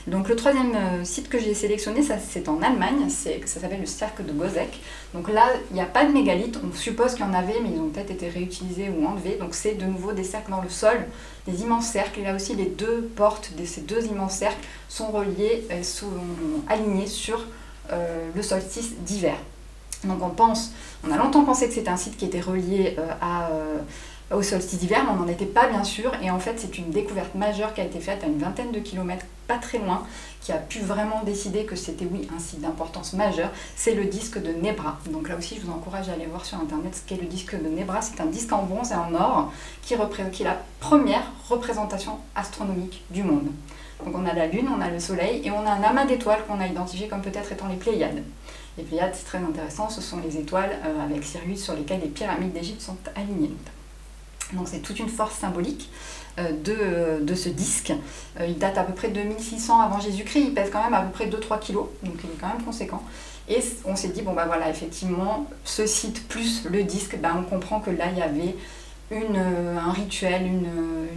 Donc 0.08 0.30
le 0.30 0.36
troisième 0.36 0.76
euh, 0.76 1.04
site 1.04 1.30
que 1.30 1.40
j'ai 1.40 1.54
sélectionné, 1.54 2.04
ça 2.04 2.18
c'est 2.20 2.48
en 2.50 2.62
Allemagne, 2.62 3.10
c'est, 3.10 3.42
ça 3.46 3.60
s'appelle 3.60 3.82
le 3.82 3.86
cercle 3.86 4.26
de 4.26 4.32
Gozek. 4.32 4.80
Donc 5.14 5.32
là, 5.32 5.46
il 5.72 5.76
n'y 5.76 5.82
a 5.82 5.86
pas 5.86 6.06
de 6.06 6.12
mégalithes, 6.12 6.60
on 6.64 6.76
suppose 6.76 7.14
qu'il 7.14 7.26
y 7.26 7.28
en 7.28 7.34
avait, 7.34 7.60
mais 7.62 7.70
ils 7.74 7.80
ont 7.80 7.90
peut-être 7.90 8.12
été 8.12 8.30
réutilisés 8.30 8.90
ou 8.90 9.06
enlevés. 9.06 9.38
Donc 9.40 9.56
c'est 9.56 9.76
de 9.76 9.86
nouveau 9.86 10.12
des 10.14 10.24
cercles 10.24 10.52
dans 10.52 10.62
le 10.62 10.70
sol, 10.70 11.06
des 11.48 11.62
immenses 11.62 11.88
cercles. 11.88 12.20
Et 12.20 12.24
là 12.24 12.36
aussi, 12.36 12.56
les 12.56 12.66
deux 12.66 13.10
portes 13.16 13.52
de 13.58 13.66
ces 13.66 13.82
deux 13.82 14.06
immenses 14.06 14.36
cercles 14.36 14.66
sont 14.90 15.08
reliées, 15.08 15.66
sont 15.84 16.08
alignées 16.68 17.08
sur 17.08 17.46
le 17.92 18.42
solstice 18.42 18.96
d'hiver. 19.06 19.36
Donc 20.04 20.22
on 20.22 20.30
pense, 20.30 20.72
on 21.08 21.12
a 21.12 21.18
longtemps 21.18 21.44
pensé 21.44 21.68
que 21.68 21.74
c'était 21.74 21.90
un 21.90 21.98
site 21.98 22.18
qui 22.18 22.26
était 22.26 22.42
relié 22.42 22.96
euh, 23.00 23.08
euh, 23.24 24.36
au 24.36 24.42
solstice 24.42 24.80
d'hiver, 24.80 25.04
mais 25.06 25.12
on 25.12 25.24
n'en 25.24 25.28
était 25.28 25.46
pas 25.46 25.68
bien 25.68 25.84
sûr. 25.84 26.12
Et 26.22 26.30
en 26.32 26.40
fait, 26.40 26.56
c'est 26.58 26.78
une 26.78 26.90
découverte 26.90 27.36
majeure 27.36 27.74
qui 27.74 27.82
a 27.82 27.86
été 27.86 28.00
faite 28.00 28.24
à 28.24 28.28
une 28.28 28.40
vingtaine 28.40 28.72
de 28.72 28.80
kilomètres, 28.80 29.26
pas 29.48 29.58
très 29.58 29.78
loin, 29.78 30.04
qui 30.42 30.52
a 30.52 30.58
pu 30.58 30.80
vraiment 30.80 31.22
décider 31.24 31.66
que 31.66 31.76
c'était, 31.76 32.08
oui, 32.12 32.28
un 32.36 32.40
site 32.40 32.62
d'importance 32.62 33.14
majeure. 33.14 33.50
C'est 33.76 33.94
le 33.94 34.06
disque 34.06 34.42
de 34.42 34.52
Nebra. 34.52 34.98
Donc 35.12 35.30
là 35.30 35.38
aussi, 35.38 35.56
je 35.56 35.66
vous 35.66 35.72
encourage 35.72 36.10
à 36.10 36.14
aller 36.14 36.26
voir 36.26 36.46
sur 36.46 36.60
Internet 36.60 36.96
ce 36.96 37.02
qu'est 37.08 37.22
le 37.22 37.28
disque 37.28 37.56
de 37.56 37.68
Nebra. 37.68 38.02
C'est 38.02 38.20
un 38.22 38.26
disque 38.26 38.52
en 38.52 38.64
bronze 38.64 38.92
et 38.92 38.96
en 38.96 39.14
or 39.14 39.52
qui, 39.82 39.96
qui 40.32 40.42
est 40.44 40.46
la 40.46 40.58
première 40.80 41.32
représentation 41.50 42.18
astronomique 42.36 43.04
du 43.12 43.24
monde. 43.24 43.48
Donc 44.04 44.16
on 44.16 44.26
a 44.26 44.34
la 44.34 44.48
Lune, 44.48 44.68
on 44.76 44.82
a 44.82 44.90
le 44.90 45.00
Soleil 45.00 45.42
et 45.44 45.52
on 45.52 45.66
a 45.66 45.72
un 45.72 45.84
amas 45.84 46.06
d'étoiles 46.06 46.44
qu'on 46.48 46.60
a 46.60 46.68
identifié 46.68 47.08
comme 47.08 47.22
peut-être 47.22 47.52
étant 47.52 47.68
les 47.68 47.78
Pléiades. 47.78 48.24
Les 48.78 48.84
Pléiades, 48.84 49.14
c'est 49.14 49.26
très 49.26 49.38
intéressant, 49.38 49.90
ce 49.90 50.02
sont 50.02 50.20
les 50.20 50.38
étoiles 50.38 50.72
euh, 50.86 51.04
avec 51.04 51.24
Sirius 51.24 51.64
sur 51.64 51.74
lesquelles 51.76 52.02
les 52.02 52.10
pyramides 52.10 52.52
d'Égypte 52.52 52.82
sont 52.82 52.98
alignées. 53.16 53.52
Donc 54.54 54.68
c'est 54.68 54.80
toute 54.80 55.00
une 55.00 55.10
force 55.10 55.36
symbolique 55.36 55.90
euh, 56.40 56.52
de, 56.52 57.24
de, 57.24 57.36
ce 57.36 57.50
disque. 57.50 57.94
Euh, 58.40 58.48
il 58.48 58.58
date 58.58 58.78
à 58.78 58.84
peu 58.84 58.94
près 58.94 59.08
de 59.08 59.22
2600 59.22 59.80
avant 59.80 60.00
Jésus-Christ, 60.00 60.44
il 60.48 60.54
pèse 60.54 60.70
quand 60.72 60.84
même 60.84 60.94
à 60.94 61.02
peu 61.02 61.12
près 61.12 61.28
2-3 61.28 61.60
kilos, 61.60 61.88
donc 62.04 62.16
il 62.24 62.30
est 62.30 62.40
quand 62.40 62.50
même 62.50 62.64
conséquent. 62.64 63.02
Et 63.48 63.60
on 63.86 63.96
s'est 63.96 64.10
dit, 64.10 64.24
bon 64.24 64.34
bah 64.34 64.46
voilà, 64.46 64.70
effectivement, 64.70 65.48
ce 65.64 65.86
site 65.86 66.28
plus 66.28 66.66
le 66.66 66.84
disque, 66.84 67.18
ben, 67.18 67.36
on 67.40 67.44
comprend 67.44 67.80
que 67.80 67.92
là 67.92 68.06
il 68.12 68.18
y 68.18 68.22
avait 68.22 68.56
une, 69.12 69.38
un 69.38 69.92
rituel, 69.92 70.42
une, 70.48 70.68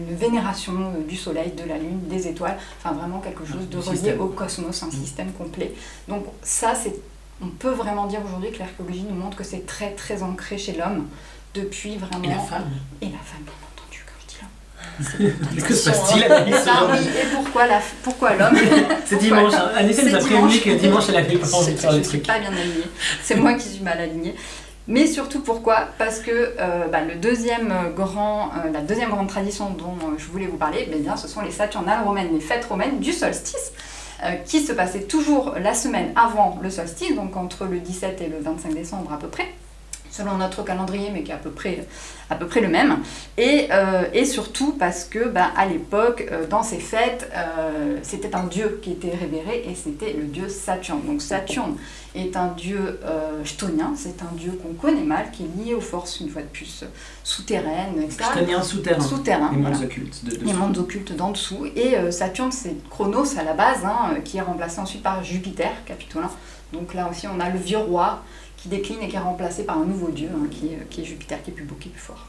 une, 0.09 0.15
vénération 0.15 0.93
du 1.09 1.17
soleil, 1.17 1.53
de 1.53 1.65
la 1.65 1.79
lune, 1.79 2.01
des 2.07 2.29
étoiles, 2.29 2.59
enfin 2.79 2.95
vraiment 2.95 3.19
quelque 3.19 3.47
chose 3.47 3.69
de 3.69 3.79
relié 3.79 4.15
au 4.19 4.27
cosmos, 4.27 4.83
un 4.83 4.87
mmh. 4.89 4.93
système 4.93 5.33
complet. 5.33 5.73
Donc 6.07 6.25
ça 6.43 6.75
c'est 6.75 6.95
on 7.43 7.49
peut 7.49 7.71
vraiment 7.71 8.07
dire 8.07 8.21
aujourd'hui 8.25 8.51
que 8.51 8.59
l'archéologie 8.59 9.05
nous 9.09 9.15
montre 9.15 9.37
que 9.37 9.45
c'est 9.45 9.67
très 9.67 9.91
très 9.93 10.23
ancré 10.23 10.59
chez 10.59 10.73
l'homme 10.73 11.07
depuis 11.55 11.97
vraiment. 11.97 12.25
Et 12.25 12.29
la 12.29 12.39
femme. 12.39 12.71
Et 13.01 13.07
la 13.07 13.19
femme, 13.19 13.43
bien 13.45 13.55
entendu, 13.73 14.05
quand 14.07 14.21
je 14.21 15.17
dis 15.17 15.25
l'homme. 15.57 15.67
que 15.67 15.75
se 15.75 15.91
passe-t-il 15.91 16.25
à 16.25 16.29
la 16.29 16.37
ah, 16.39 16.89
oui, 16.91 16.99
Et 16.99 17.27
pourquoi, 17.35 17.67
la... 17.67 17.81
pourquoi 18.03 18.35
l'homme 18.35 18.57
C'est 19.07 19.19
dimanche. 19.19 19.55
Hein. 19.55 19.71
Anissa 19.77 20.03
nous 20.03 20.15
a 20.15 20.19
prévenu 20.19 20.59
que 20.59 20.71
dimanche 20.71 21.05
elle 21.09 21.17
avait 21.17 21.37
pas 21.37 21.55
envie 21.55 21.73
de 21.75 21.79
faire 21.79 21.93
les 21.93 22.03
trucs. 22.03 22.27
pas 22.27 22.39
bien 22.39 22.53
alignée. 22.53 22.89
C'est 23.23 23.37
moi 23.37 23.55
qui 23.55 23.69
suis 23.69 23.83
mal 23.83 23.99
alignée. 23.99 24.35
Mais 24.91 25.07
surtout 25.07 25.41
pourquoi? 25.41 25.89
Parce 25.99 26.21
que 26.21 26.55
euh, 26.59 26.87
bah, 26.91 27.03
le 27.03 27.17
deuxième 27.17 27.93
grand, 27.95 28.47
euh, 28.47 28.71
la 28.73 28.81
deuxième 28.81 29.11
grande 29.11 29.29
tradition 29.29 29.69
dont 29.69 29.99
je 30.17 30.25
voulais 30.27 30.47
vous 30.47 30.57
parler, 30.57 30.89
eh 30.91 30.97
bien, 30.97 31.15
ce 31.15 31.29
sont 31.29 31.43
les 31.43 31.51
Saturnales 31.51 32.05
romaines, 32.05 32.33
les 32.33 32.41
fêtes 32.41 32.65
romaines 32.65 32.99
du 32.99 33.13
solstice. 33.13 33.73
Euh, 34.25 34.35
qui 34.45 34.59
se 34.59 34.73
passait 34.73 35.03
toujours 35.03 35.55
la 35.61 35.75
semaine 35.75 36.13
avant 36.17 36.59
le 36.61 36.71
solstice, 36.71 37.15
donc 37.15 37.37
entre 37.37 37.67
le 37.67 37.79
17 37.79 38.21
et 38.21 38.27
le 38.27 38.41
25 38.41 38.75
décembre 38.75 39.13
à 39.13 39.17
peu 39.17 39.29
près 39.29 39.47
selon 40.11 40.37
notre 40.37 40.65
calendrier, 40.65 41.11
mais 41.13 41.23
qui 41.23 41.31
est 41.31 41.35
à 41.35 41.39
peu 41.39 41.51
près, 41.51 41.87
à 42.31 42.35
peu 42.35 42.47
près 42.47 42.61
le 42.61 42.69
même. 42.69 42.99
Et, 43.37 43.69
euh, 43.71 44.05
et 44.13 44.25
surtout 44.25 44.73
parce 44.73 45.05
que, 45.05 45.29
bah, 45.29 45.51
à 45.57 45.67
l'époque, 45.67 46.27
euh, 46.31 46.47
dans 46.47 46.63
ces 46.63 46.79
fêtes, 46.79 47.31
euh, 47.35 47.99
c'était 48.03 48.35
un 48.35 48.45
dieu 48.45 48.81
qui 48.83 48.93
était 48.93 49.15
révéré 49.15 49.65
et 49.69 49.75
c'était 49.75 50.13
le 50.13 50.25
dieu 50.25 50.49
Saturne. 50.49 51.03
Donc 51.07 51.23
Saturne 51.23 51.77
est 52.15 52.37
un 52.37 52.49
dieu 52.49 52.99
chtonien, 53.45 53.93
c'est 53.95 54.23
un 54.23 54.35
dieu 54.35 54.59
qu'on 54.63 54.75
connaît 54.75 55.05
mal, 55.05 55.31
qui 55.31 55.45
est 55.45 55.65
lié 55.65 55.75
aux 55.75 55.81
forces, 55.81 56.21
une 56.21 56.31
fois 56.31 56.43
de 56.43 56.49
plus, 56.49 56.85
souterraines, 57.23 58.03
etc. 58.03 58.25
Chtonien 58.33 58.63
souterrain. 58.63 59.01
Souterrain. 59.01 59.51
Les 59.53 59.59
mondes 59.59 59.83
occultes. 59.83 60.25
De, 60.25 60.45
Les 60.45 60.53
mondes 60.53 60.79
occultes 60.79 61.15
d'en 61.15 61.31
dessous. 61.31 61.67
Et 61.77 62.11
Saturne, 62.11 62.51
c'est 62.51 62.75
Chronos 62.89 63.39
à 63.39 63.45
la 63.45 63.53
base, 63.53 63.85
hein, 63.85 64.17
qui 64.25 64.39
est 64.39 64.43
remplacé 64.43 64.81
ensuite 64.81 65.03
par 65.03 65.23
Jupiter, 65.23 65.71
capitolin. 65.85 66.31
Donc 66.73 66.95
là 66.95 67.09
aussi, 67.11 67.27
on 67.27 67.41
a 67.41 67.51
le 67.51 67.59
vieux 67.59 67.79
roi 67.79 68.23
qui 68.59 68.69
décline 68.69 69.01
et 69.03 69.09
qui 69.09 69.17
est 69.17 69.21
remplacé 69.21 69.65
par 69.65 69.79
un 69.79 69.85
nouveau 69.85 70.09
dieu, 70.09 70.29
hein, 70.35 70.49
qui, 70.51 70.67
est, 70.67 70.89
qui, 70.91 71.01
est, 71.01 71.05
Jupiter, 71.05 71.41
qui 71.43 71.51
est 71.51 71.55
plus 71.55 71.65
beau, 71.65 71.77
qui 71.79 71.89
est 71.89 71.93
plus 71.93 72.01
fort. 72.01 72.27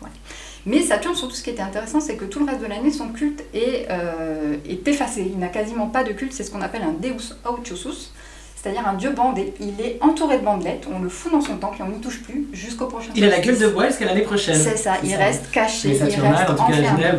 Mais 0.66 0.82
Saturne, 0.82 1.16
surtout, 1.16 1.36
ce 1.36 1.44
qui 1.44 1.50
était 1.50 1.62
intéressant, 1.62 2.00
c'est 2.00 2.16
que 2.16 2.26
tout 2.26 2.40
le 2.40 2.46
reste 2.46 2.62
de 2.62 2.68
l'année, 2.68 2.92
son 2.92 3.10
culte 3.10 3.44
est, 3.54 3.88
euh, 3.90 4.58
est 4.68 4.88
effacé. 4.88 5.28
Il 5.32 5.40
n'a 5.40 5.48
quasiment 5.48 5.88
pas 5.88 6.04
de 6.04 6.12
culte, 6.12 6.32
c'est 6.32 6.44
ce 6.44 6.52
qu'on 6.52 6.62
appelle 6.62 6.84
un 6.84 6.94
Deus 6.94 7.36
Autiosus, 7.46 8.12
c'est-à-dire 8.56 8.88
un 8.88 8.94
dieu 8.94 9.10
bandé. 9.12 9.54
Il 9.60 9.82
est 9.84 9.98
entouré 10.02 10.38
de 10.38 10.44
bandelettes, 10.44 10.86
on 10.94 11.00
le 11.00 11.10
fout 11.10 11.32
dans 11.32 11.42
son 11.42 11.58
temple 11.58 11.78
et 11.80 11.84
on 11.84 11.90
n'y 11.90 12.00
touche 12.00 12.22
plus 12.22 12.48
jusqu'au 12.54 12.86
prochain 12.86 13.10
Il 13.16 13.24
a 13.24 13.30
la 13.30 13.40
gueule 13.40 13.58
de 13.58 13.68
bois 13.68 13.88
jusqu'à 13.88 14.06
l'année 14.06 14.22
prochaine. 14.22 14.56
C'est 14.56 14.78
ça, 14.78 14.98
il 15.04 15.16
reste 15.16 15.50
caché, 15.50 15.96
il 15.96 16.04
reste 16.04 16.50
enfermé. 16.50 17.12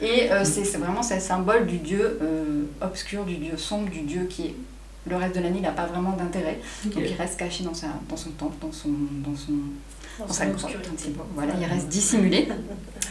Et 0.00 0.32
euh, 0.32 0.44
c'est 0.44 0.62
vraiment 0.78 1.00
le 1.08 1.20
symbole 1.20 1.66
du 1.66 1.78
dieu 1.78 2.18
euh, 2.22 2.62
obscur, 2.80 3.24
du 3.24 3.36
dieu 3.36 3.56
sombre, 3.56 3.90
du 3.90 4.00
dieu 4.00 4.26
qui 4.28 4.46
est 4.46 4.54
Le 5.06 5.16
reste 5.16 5.34
de 5.36 5.40
l'année, 5.40 5.58
il 5.58 5.62
n'a 5.62 5.72
pas 5.72 5.86
vraiment 5.86 6.12
d'intérêt. 6.12 6.60
Donc 6.84 7.02
il 7.06 7.14
reste 7.14 7.38
caché 7.38 7.64
dans, 7.64 7.74
sa, 7.74 7.88
dans 8.08 8.16
son 8.16 8.30
temple, 8.30 8.56
dans 8.60 8.72
son, 8.72 8.90
dans 9.24 9.36
son, 9.36 9.52
dans 10.18 10.32
sa 10.32 10.46
grotte. 10.46 10.76
Voilà, 11.34 11.54
il 11.58 11.64
reste 11.64 11.88
dissimulé 11.88 12.48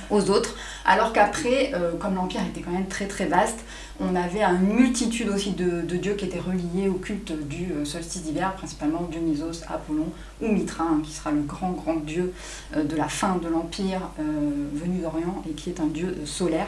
aux 0.10 0.30
autres. 0.30 0.56
Alors 0.86 1.14
qu'après, 1.14 1.72
euh, 1.74 1.94
comme 1.98 2.16
l'Empire 2.16 2.42
était 2.48 2.62
quand 2.62 2.72
même 2.72 2.88
très 2.88 3.08
très 3.08 3.26
vaste, 3.26 3.60
on 4.00 4.16
avait 4.16 4.44
une 4.44 4.74
multitude 4.74 5.30
aussi 5.30 5.52
de, 5.52 5.82
dieux 5.98 6.14
qui 6.14 6.26
étaient 6.26 6.40
reliés 6.40 6.88
au 6.88 6.94
culte 6.94 7.32
du 7.48 7.72
euh, 7.72 7.86
solstice 7.86 8.24
d'hiver, 8.24 8.54
principalement 8.56 9.08
Dionysos, 9.12 9.64
Apollon 9.68 10.08
ou 10.42 10.48
Mitra, 10.48 10.84
hein, 10.84 11.02
qui 11.04 11.12
sera 11.12 11.32
le 11.32 11.42
grand 11.42 11.72
grand 11.72 11.96
dieu 11.96 12.34
euh, 12.76 12.84
de 12.84 12.96
la 12.96 13.08
fin 13.08 13.38
de 13.38 13.48
l'Empire 13.48 14.02
venu 14.18 15.00
d'Orient 15.00 15.44
et 15.50 15.54
qui 15.54 15.70
est 15.70 15.80
un 15.80 15.88
dieu 15.88 16.16
solaire 16.26 16.68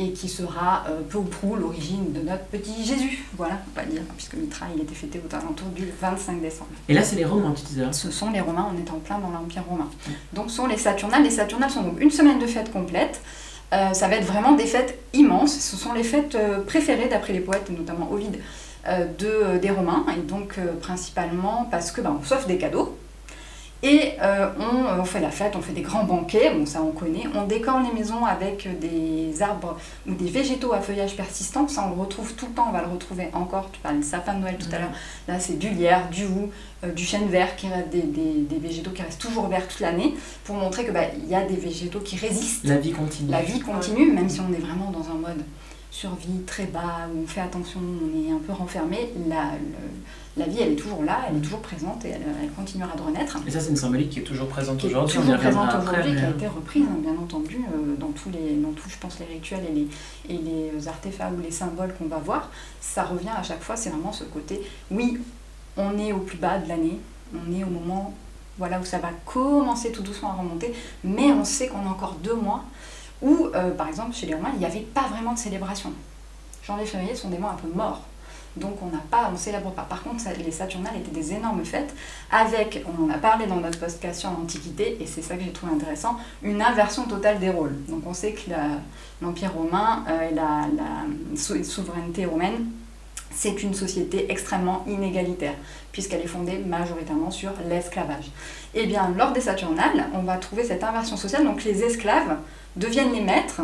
et 0.00 0.12
qui 0.12 0.28
sera 0.28 0.84
euh, 0.88 1.02
peu 1.08 1.18
ou 1.18 1.24
prou 1.24 1.56
l'origine 1.56 2.12
de 2.12 2.20
notre 2.20 2.44
petit 2.44 2.84
Jésus. 2.84 3.22
Voilà, 3.36 3.58
on 3.70 3.78
va 3.78 3.86
dire, 3.86 4.00
puisque 4.16 4.34
Mitra, 4.34 4.66
il 4.74 4.82
était 4.82 4.94
fêté 4.94 5.20
aux 5.20 5.34
alentours 5.34 5.68
du 5.68 5.86
25 6.00 6.40
décembre. 6.40 6.70
Et 6.88 6.94
là, 6.94 7.02
c'est 7.02 7.16
les 7.16 7.26
Romains, 7.26 7.52
tu 7.52 7.64
disais 7.64 7.84
hein? 7.84 7.92
Ce 7.92 8.10
sont 8.10 8.30
les 8.30 8.40
Romains, 8.40 8.66
on 8.74 8.78
est 8.78 8.90
en 8.90 8.98
plein 8.98 9.18
dans 9.18 9.30
l'Empire 9.30 9.64
romain. 9.68 9.88
Donc, 10.32 10.50
ce 10.50 10.56
sont 10.56 10.66
les 10.66 10.78
Saturnales. 10.78 11.22
Les 11.22 11.30
Saturnales 11.30 11.70
sont 11.70 11.82
donc 11.82 12.00
une 12.00 12.10
semaine 12.10 12.38
de 12.38 12.46
fêtes 12.46 12.72
complètes. 12.72 13.20
Euh, 13.72 13.92
ça 13.92 14.08
va 14.08 14.16
être 14.16 14.24
vraiment 14.24 14.52
des 14.52 14.66
fêtes 14.66 14.98
immenses. 15.12 15.52
Ce 15.52 15.76
sont 15.76 15.92
les 15.92 16.02
fêtes 16.02 16.34
euh, 16.34 16.60
préférées, 16.60 17.08
d'après 17.08 17.34
les 17.34 17.40
poètes, 17.40 17.68
et 17.68 17.72
notamment 17.72 18.10
Ovide, 18.10 18.38
de, 19.18 19.58
des 19.58 19.70
Romains. 19.70 20.06
Et 20.16 20.22
donc, 20.22 20.58
principalement 20.80 21.68
parce 21.70 21.92
que, 21.92 22.00
ben, 22.00 22.16
on 22.18 22.24
s'offre 22.24 22.46
des 22.46 22.56
cadeaux. 22.56 22.96
Et 23.82 24.12
euh, 24.20 24.50
on, 24.98 25.04
fait 25.04 25.20
la 25.20 25.30
fête, 25.30 25.56
on 25.56 25.62
fait 25.62 25.72
des 25.72 25.80
grands 25.80 26.04
banquets, 26.04 26.52
bon 26.52 26.66
ça 26.66 26.82
on 26.82 26.92
connaît, 26.92 27.24
on 27.34 27.46
décore 27.46 27.80
les 27.80 27.98
maisons 27.98 28.26
avec 28.26 28.68
des 28.78 29.40
arbres 29.40 29.78
ou 30.06 30.12
des 30.12 30.28
végétaux 30.28 30.74
à 30.74 30.80
feuillage 30.80 31.16
persistant, 31.16 31.66
ça 31.66 31.86
on 31.86 31.94
le 31.94 32.02
retrouve 32.02 32.34
tout 32.34 32.46
le 32.46 32.52
temps, 32.52 32.66
on 32.68 32.72
va 32.72 32.82
le 32.82 32.88
retrouver 32.88 33.30
encore, 33.32 33.70
tu 33.72 33.80
parlais 33.80 34.00
de 34.00 34.04
sapin 34.04 34.34
de 34.34 34.40
Noël 34.40 34.58
tout 34.58 34.68
à 34.74 34.80
l'heure, 34.80 34.90
là 35.28 35.40
c'est 35.40 35.58
du 35.58 35.70
lierre, 35.70 36.10
du 36.10 36.26
hou, 36.26 36.50
euh, 36.50 36.69
du 36.94 37.04
chêne 37.04 37.28
vert, 37.28 37.56
qui 37.56 37.66
des, 37.90 38.02
des, 38.02 38.40
des, 38.48 38.58
végétaux 38.58 38.90
qui 38.90 39.02
restent 39.02 39.20
toujours 39.20 39.48
verts 39.48 39.68
toute 39.68 39.80
l'année, 39.80 40.14
pour 40.44 40.56
montrer 40.56 40.84
qu'il 40.84 40.92
bah, 40.92 41.04
y 41.28 41.34
a 41.34 41.44
des 41.44 41.56
végétaux 41.56 42.00
qui 42.00 42.16
résistent. 42.16 42.64
La 42.64 42.78
vie 42.78 42.92
continue. 42.92 43.30
La 43.30 43.42
vie 43.42 43.60
continue, 43.60 44.10
même 44.12 44.28
si 44.28 44.40
on 44.40 44.52
est 44.52 44.60
vraiment 44.60 44.90
dans 44.90 45.10
un 45.10 45.14
mode 45.14 45.44
survie 45.90 46.42
très 46.46 46.66
bas, 46.66 47.08
où 47.12 47.22
on 47.24 47.26
fait 47.26 47.40
attention, 47.40 47.80
on 47.80 48.28
est 48.28 48.32
un 48.32 48.38
peu 48.38 48.52
renfermé, 48.52 49.12
la, 49.28 49.52
la 50.36 50.46
vie 50.46 50.60
elle 50.60 50.72
est 50.72 50.76
toujours 50.76 51.02
là, 51.02 51.18
elle 51.28 51.36
est 51.36 51.40
toujours 51.40 51.60
présente 51.60 52.04
et 52.04 52.10
elle, 52.10 52.50
continuera 52.56 52.96
de 52.96 53.02
renaître. 53.02 53.38
Et 53.46 53.50
ça 53.50 53.60
c'est 53.60 53.70
une 53.70 53.76
symbolique 53.76 54.10
qui 54.10 54.20
est 54.20 54.22
toujours 54.22 54.46
présente 54.46 54.82
aujourd'hui. 54.84 55.18
Toujours 55.18 55.36
présente 55.36 55.68
aujourd'hui, 55.82 56.14
qui 56.14 56.24
a 56.24 56.30
été 56.30 56.46
reprise 56.46 56.84
hein, 56.84 56.98
bien 57.02 57.16
entendu 57.20 57.56
euh, 57.56 57.96
dans 57.98 58.12
tous 58.12 58.30
les, 58.30 58.54
dans 58.54 58.72
tous, 58.72 58.88
je 58.88 58.98
pense 58.98 59.18
les 59.18 59.26
rituels 59.26 59.64
et 59.68 59.74
les, 59.74 60.34
et 60.34 60.38
les 60.38 60.88
artefacts 60.88 61.36
ou 61.36 61.42
les 61.42 61.50
symboles 61.50 61.92
qu'on 61.98 62.06
va 62.06 62.18
voir. 62.18 62.50
Ça 62.80 63.02
revient 63.02 63.34
à 63.36 63.42
chaque 63.42 63.62
fois, 63.62 63.76
c'est 63.76 63.90
vraiment 63.90 64.12
ce 64.12 64.24
côté. 64.24 64.62
Oui, 64.92 65.18
on 65.80 65.98
est 65.98 66.12
au 66.12 66.18
plus 66.18 66.38
bas 66.38 66.58
de 66.58 66.68
l'année, 66.68 67.00
on 67.34 67.52
est 67.52 67.64
au 67.64 67.70
moment 67.70 68.14
voilà 68.58 68.78
où 68.78 68.84
ça 68.84 68.98
va 68.98 69.08
commencer 69.24 69.90
tout 69.90 70.02
doucement 70.02 70.30
à 70.30 70.34
remonter, 70.34 70.74
mais 71.02 71.32
on 71.32 71.44
sait 71.44 71.68
qu'on 71.68 71.86
a 71.86 71.88
encore 71.88 72.16
deux 72.22 72.34
mois 72.34 72.64
où, 73.22 73.48
euh, 73.54 73.70
par 73.72 73.88
exemple, 73.88 74.14
chez 74.14 74.26
les 74.26 74.34
Romains, 74.34 74.50
il 74.54 74.58
n'y 74.58 74.66
avait 74.66 74.80
pas 74.80 75.08
vraiment 75.08 75.32
de 75.32 75.38
célébration. 75.38 75.92
Janvier 76.62 76.84
et 76.84 76.86
février 76.86 77.14
sont 77.14 77.28
des 77.28 77.38
mois 77.38 77.52
un 77.52 77.54
peu 77.54 77.68
morts. 77.74 78.02
Donc 78.56 78.82
on 78.82 78.86
n'a 78.86 79.02
pas, 79.10 79.30
on 79.32 79.36
célèbre 79.36 79.70
pas. 79.70 79.82
Par 79.82 80.02
contre, 80.02 80.24
les 80.44 80.50
Saturnales 80.50 80.96
étaient 80.96 81.12
des 81.12 81.34
énormes 81.34 81.64
fêtes 81.64 81.94
avec, 82.30 82.84
on 82.86 83.04
en 83.04 83.10
a 83.10 83.18
parlé 83.18 83.46
dans 83.46 83.56
notre 83.56 83.78
podcast 83.78 84.20
sur 84.20 84.30
l'Antiquité, 84.30 84.98
et 85.00 85.06
c'est 85.06 85.22
ça 85.22 85.36
que 85.36 85.44
j'ai 85.44 85.52
trouvé 85.52 85.72
intéressant, 85.72 86.16
une 86.42 86.60
inversion 86.60 87.04
totale 87.04 87.38
des 87.38 87.50
rôles. 87.50 87.76
Donc 87.88 88.02
on 88.06 88.12
sait 88.12 88.32
que 88.32 88.50
l'Empire 89.22 89.54
romain 89.54 90.04
euh, 90.08 90.28
et 90.30 90.34
la, 90.34 90.66
la 90.76 91.64
souveraineté 91.64 92.26
romaine, 92.26 92.66
c'est 93.30 93.62
une 93.62 93.74
société 93.74 94.30
extrêmement 94.30 94.84
inégalitaire, 94.86 95.54
puisqu'elle 95.92 96.20
est 96.20 96.26
fondée 96.26 96.58
majoritairement 96.58 97.30
sur 97.30 97.52
l'esclavage. 97.68 98.26
Et 98.74 98.82
eh 98.82 98.86
bien, 98.86 99.12
lors 99.16 99.32
des 99.32 99.40
Saturnales, 99.40 100.08
on 100.14 100.22
va 100.22 100.36
trouver 100.36 100.64
cette 100.64 100.84
inversion 100.84 101.16
sociale, 101.16 101.44
donc 101.44 101.64
les 101.64 101.82
esclaves 101.82 102.36
deviennent 102.76 103.12
les 103.12 103.20
maîtres, 103.20 103.62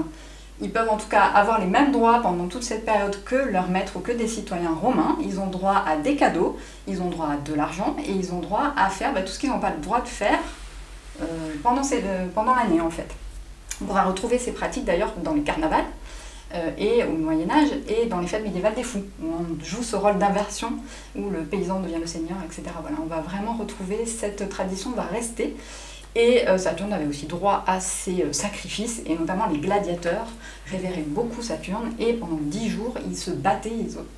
ils 0.61 0.71
peuvent 0.71 0.89
en 0.89 0.97
tout 0.97 1.09
cas 1.09 1.23
avoir 1.23 1.61
les 1.61 1.67
mêmes 1.67 1.93
droits 1.93 2.21
pendant 2.23 2.47
toute 2.47 2.63
cette 2.63 2.87
période 2.87 3.23
que 3.25 3.37
leurs 3.37 3.69
maîtres 3.69 3.97
ou 3.97 4.01
que 4.01 4.13
des 4.13 4.27
citoyens 4.27 4.73
romains. 4.73 5.19
Ils 5.23 5.39
ont 5.39 5.49
droit 5.49 5.85
à 5.87 5.97
des 5.97 6.17
cadeaux, 6.17 6.59
ils 6.87 7.03
ont 7.03 7.11
droit 7.11 7.29
à 7.29 7.37
de 7.37 7.53
l'argent 7.53 7.95
et 8.07 8.11
ils 8.11 8.33
ont 8.33 8.39
droit 8.39 8.73
à 8.75 8.89
faire 8.89 9.13
bah, 9.13 9.21
tout 9.21 9.33
ce 9.33 9.39
qu'ils 9.39 9.51
n'ont 9.51 9.61
pas 9.61 9.71
le 9.71 9.83
droit 9.83 10.01
de 10.01 10.09
faire 10.09 10.39
euh, 11.21 11.25
pendant, 11.63 11.83
pendant 12.35 12.55
l'année 12.55 12.81
en 12.81 12.91
fait. 12.91 13.09
On 13.83 13.85
pourra 13.85 14.05
retrouver 14.05 14.39
ces 14.39 14.53
pratiques 14.53 14.87
d'ailleurs 14.87 15.13
dans 15.23 15.35
les 15.35 15.43
carnavals 15.43 15.85
euh, 15.85 16.05
et 16.79 17.05
au 17.05 17.13
Moyen 17.13 17.51
Âge 17.51 17.69
et 17.89 18.07
dans 18.07 18.21
les 18.21 18.27
fêtes 18.27 18.43
médiévales 18.43 18.75
des 18.75 18.83
fous, 18.83 19.05
où 19.23 19.27
on 19.27 19.65
joue 19.65 19.83
ce 19.83 19.97
rôle 19.97 20.17
d'inversion, 20.19 20.73
où 21.17 21.29
le 21.29 21.41
paysan 21.41 21.81
devient 21.81 21.99
le 22.01 22.07
seigneur, 22.07 22.39
etc. 22.45 22.63
Voilà, 22.81 22.97
on 23.03 23.07
va 23.07 23.21
vraiment 23.21 23.55
retrouver 23.55 24.07
cette 24.07 24.49
tradition, 24.49 24.93
va 24.93 25.03
rester. 25.03 25.57
Et 26.17 26.49
euh, 26.49 26.57
Saturne 26.57 26.95
avait 26.95 27.07
aussi 27.07 27.27
droit 27.27 27.63
à 27.67 27.79
ses 27.79 28.23
euh, 28.23 28.33
sacrifices, 28.33 29.03
et 29.05 29.15
notamment 29.15 29.47
les 29.49 29.59
gladiateurs 29.59 30.27
révéraient 30.71 31.05
beaucoup 31.07 31.43
Saturne, 31.43 31.93
et 31.99 32.15
pendant 32.15 32.39
dix 32.41 32.71
jours, 32.71 32.95
ils 33.07 33.17
se 33.17 33.31
battaient, 33.31 33.71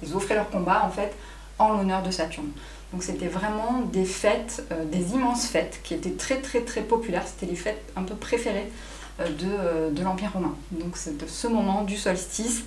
ils, 0.05 0.15
offraient 0.15 0.37
leur 0.37 0.49
combat 0.49 0.85
en 0.85 0.91
fait 0.91 1.13
en 1.59 1.73
l'honneur 1.73 2.05
de 2.05 2.13
Saturne. 2.13 2.51
Donc 2.93 3.03
c'était 3.03 3.27
vraiment 3.27 3.81
des 3.93 4.05
fêtes, 4.05 4.65
euh, 4.71 4.85
des 4.85 5.11
immenses 5.11 5.47
fêtes, 5.47 5.81
qui 5.83 5.93
étaient 5.93 6.13
très 6.13 6.41
très 6.41 6.61
très 6.61 6.83
populaires, 6.83 7.25
c'était 7.27 7.51
les 7.51 7.59
fêtes 7.59 7.83
un 7.97 8.05
peu 8.05 8.15
préférées 8.15 8.71
de, 9.19 9.95
de 9.95 10.03
l'Empire 10.03 10.33
romain. 10.33 10.55
Donc 10.73 10.97
c'est 10.97 11.19
de 11.19 11.27
ce 11.27 11.47
moment 11.47 11.83
du 11.83 11.97
solstice 11.97 12.65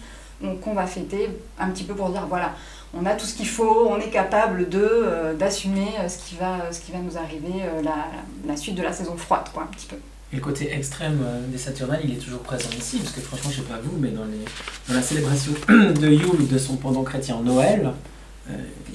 qu'on 0.61 0.73
va 0.73 0.87
fêter 0.87 1.29
un 1.59 1.69
petit 1.69 1.83
peu 1.83 1.93
pour 1.93 2.09
dire 2.09 2.25
voilà, 2.27 2.53
on 2.93 3.05
a 3.05 3.13
tout 3.13 3.25
ce 3.25 3.35
qu'il 3.35 3.47
faut, 3.47 3.87
on 3.89 3.97
est 3.97 4.09
capable 4.09 4.69
de 4.69 4.79
euh, 4.81 5.33
d'assumer 5.33 5.87
euh, 5.99 6.09
ce 6.09 6.17
qui 6.17 6.35
va 6.35 6.71
ce 6.71 6.81
qui 6.81 6.91
va 6.91 6.99
nous 6.99 7.17
arriver 7.17 7.63
euh, 7.63 7.81
la, 7.81 8.07
la, 8.45 8.57
suite 8.57 8.75
de 8.75 8.81
la 8.81 8.91
saison 8.91 9.15
froide 9.15 9.45
quoi 9.53 9.63
un 9.63 9.67
petit 9.67 9.87
peu. 9.87 9.95
Et 10.33 10.37
le 10.37 10.41
côté 10.41 10.73
extrême 10.73 11.19
des 11.49 11.57
Saturnales, 11.57 11.99
il 12.05 12.13
est 12.13 12.19
toujours 12.19 12.39
présent 12.39 12.69
ici, 12.77 12.99
parce 12.99 13.11
que 13.11 13.19
franchement, 13.19 13.51
je 13.51 13.57
sais 13.57 13.61
pas 13.63 13.79
vous, 13.83 13.97
mais 13.99 14.11
dans, 14.11 14.23
les, 14.23 14.45
dans 14.87 14.93
la 14.93 15.01
célébration 15.01 15.51
de 15.67 16.07
Yule, 16.07 16.47
de 16.47 16.57
son 16.57 16.77
pendant 16.77 17.03
chrétien 17.03 17.41
Noël, 17.43 17.91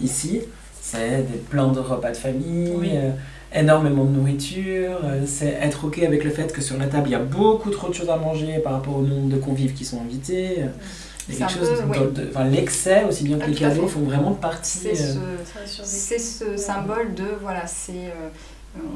ici, 0.01 0.41
c'est 0.81 1.31
des 1.31 1.37
plans 1.37 1.73
de 1.73 1.81
repas 1.81 2.13
de 2.13 2.17
famille, 2.17 3.13
énormément 3.55 4.05
de 4.05 4.11
nourriture, 4.11 4.99
c'est 5.27 5.59
être 5.61 5.87
ok 5.87 6.01
avec 6.01 6.25
le 6.25 6.31
fait 6.31 6.53
que 6.53 6.61
sur 6.61 6.77
la 6.77 6.87
table, 6.87 7.09
il 7.09 7.13
y 7.13 7.15
a 7.15 7.21
beaucoup 7.21 7.71
trop 7.71 7.89
de 7.89 7.95
choses 7.95 8.11
à 8.11 8.17
manger 8.17 8.59
par 8.59 8.73
rapport 8.75 8.97
au 8.97 9.03
nombre 9.03 9.29
de 9.29 9.37
convives 9.37 9.73
qui 9.73 9.85
sont 9.85 10.01
invités. 10.01 10.65
C'est 11.29 11.39
quelque 11.39 11.53
chose 11.53 11.83
enfin, 12.31 12.45
l'excès 12.45 13.05
aussi 13.05 13.25
bien 13.25 13.39
que 13.39 13.45
ah, 13.45 13.49
les 13.49 13.55
cadeaux 13.55 13.89
font 13.89 14.03
vraiment 14.03 14.33
partie. 14.33 14.79
C'est 14.79 15.17
euh, 15.17 15.37
ce, 15.67 16.19
ce, 16.19 16.57
symbole 16.57 17.15
de 17.15 17.27
voilà, 17.41 17.67
c'est 17.67 17.93
euh, 17.93 18.29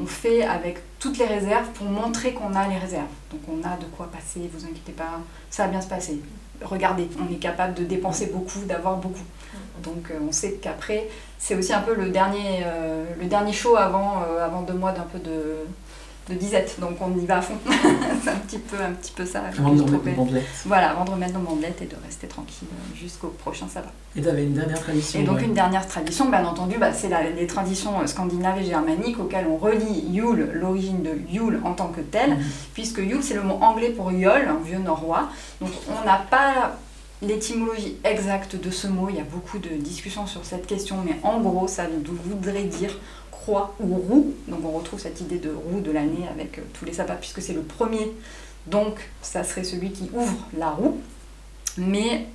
on 0.01 0.07
fait 0.07 0.43
avec 0.43 0.79
toutes 0.99 1.19
les 1.19 1.27
réserves 1.27 1.69
pour 1.75 1.87
montrer 1.87 2.33
qu'on 2.33 2.55
a 2.55 2.69
les 2.69 2.79
réserves. 2.79 3.09
Donc 3.33 3.41
on 3.49 3.67
a 3.67 3.77
de 3.77 3.85
quoi 3.97 4.11
passer, 4.13 4.49
vous 4.53 4.65
inquiétez 4.65 4.93
pas, 4.93 5.21
ça 5.51 5.65
va 5.65 5.71
bien 5.71 5.81
se 5.81 5.89
passer. 5.89 6.21
Regardez, 6.63 7.09
on 7.19 7.33
est 7.33 7.39
capable 7.39 7.75
de 7.75 7.85
dépenser 7.85 8.27
beaucoup, 8.27 8.61
d'avoir 8.67 8.99
beaucoup. 8.99 9.25
Donc 9.83 10.11
euh, 10.11 10.19
on 10.27 10.31
sait 10.31 10.59
qu'après, 10.63 11.09
c'est 11.41 11.57
aussi 11.57 11.73
un 11.73 11.81
peu 11.81 11.95
le 11.95 12.11
dernier, 12.11 12.65
le 13.19 13.27
dernier 13.27 13.53
show 13.53 13.77
avant, 13.77 14.23
avant 14.41 14.63
deux 14.63 14.75
mois 14.75 14.93
d'un 14.93 15.07
peu 15.11 15.19
de, 15.19 15.65
de 16.31 16.35
disette, 16.35 16.77
donc 16.81 16.97
on 17.01 17.17
y 17.19 17.27
va 17.27 17.39
à 17.39 17.43
fond. 17.43 17.55
c'est 18.23 18.31
un 18.31 18.37
petit 18.37 18.59
peu, 18.59 18.77
un 18.77 18.93
petit 18.93 19.13
peu 19.13 19.25
ça. 19.25 19.43
Avant 19.59 19.75
de 19.75 19.83
remettre 19.83 20.05
nos 20.05 20.13
bandelettes. 20.13 20.45
Voilà, 20.65 20.91
avant 20.91 21.05
de 21.05 21.11
remettre 21.11 21.35
nos 21.35 21.41
bandelettes 21.41 21.83
et 21.83 21.87
de 21.87 21.97
rester 22.05 22.27
tranquille 22.27 22.69
euh, 22.73 22.97
jusqu'au 22.97 23.29
prochain 23.29 23.67
sabbat. 23.69 23.93
Et 24.17 24.23
tu 24.23 24.29
avais 24.29 24.45
une 24.45 24.55
dernière 24.55 24.81
tradition 24.81 25.21
Et 25.21 25.25
donc 25.25 25.43
une 25.43 25.55
dernière 25.55 25.87
tradition, 25.87 26.29
bien 26.29 26.45
entendu, 26.45 26.77
bah, 26.79 26.93
c'est 26.93 27.11
les 27.37 27.47
traditions 27.47 28.01
euh, 28.01 28.07
scandinaves 28.07 28.59
et 28.59 28.65
germaniques 28.65 29.19
auxquelles 29.19 29.47
on 29.47 29.57
relie 29.57 30.07
Yule, 30.11 30.51
l'origine 30.55 31.03
de 31.03 31.19
Yule 31.31 31.61
en 31.65 31.73
tant 31.73 31.89
que 31.89 32.01
telle, 32.01 32.31
mhm. 32.31 32.45
puisque 32.75 32.99
Yule 32.99 33.23
c'est 33.23 33.35
le 33.35 33.43
mot 33.43 33.59
anglais 33.61 33.91
pour 33.91 34.13
Yol, 34.13 34.49
un 34.49 34.65
vieux 34.65 34.79
norrois. 34.79 35.29
Donc 35.61 35.71
on 35.89 36.07
n'a 36.07 36.19
pas 36.31 36.77
l'étymologie 37.23 37.97
exacte 38.05 38.57
de 38.57 38.71
ce 38.71 38.87
mot, 38.87 39.09
il 39.11 39.17
y 39.17 39.21
a 39.21 39.25
beaucoup 39.25 39.59
de 39.59 39.71
discussions 39.71 40.27
sur 40.27 40.45
cette 40.45 40.67
question, 40.67 40.99
mais 41.05 41.17
en 41.23 41.41
gros 41.41 41.69
ça 41.69 41.87
voudrait 42.25 42.65
dire 42.65 42.99
croix 43.31 43.75
ou 43.81 43.95
roue. 43.95 44.35
Donc 44.49 44.61
on 44.65 44.71
retrouve 44.71 45.01
cette 45.01 45.21
idée 45.21 45.39
de 45.39 45.51
roue 45.51 45.81
de 45.81 45.91
l'année 45.91 46.27
avec 46.31 46.59
euh, 46.59 46.63
tous 46.75 46.85
les 46.85 46.93
sabbats, 46.93 47.15
puisque 47.15 47.43
c'est 47.43 47.53
le 47.53 47.63
premier. 47.63 48.13
Donc 48.67 49.11
ça 49.23 49.45
serait 49.45 49.65
celui 49.65 49.93
qui 49.93 50.11
ouvre 50.13 50.37
la 50.57 50.71
roue. 50.71 50.99
Mais 51.77 52.27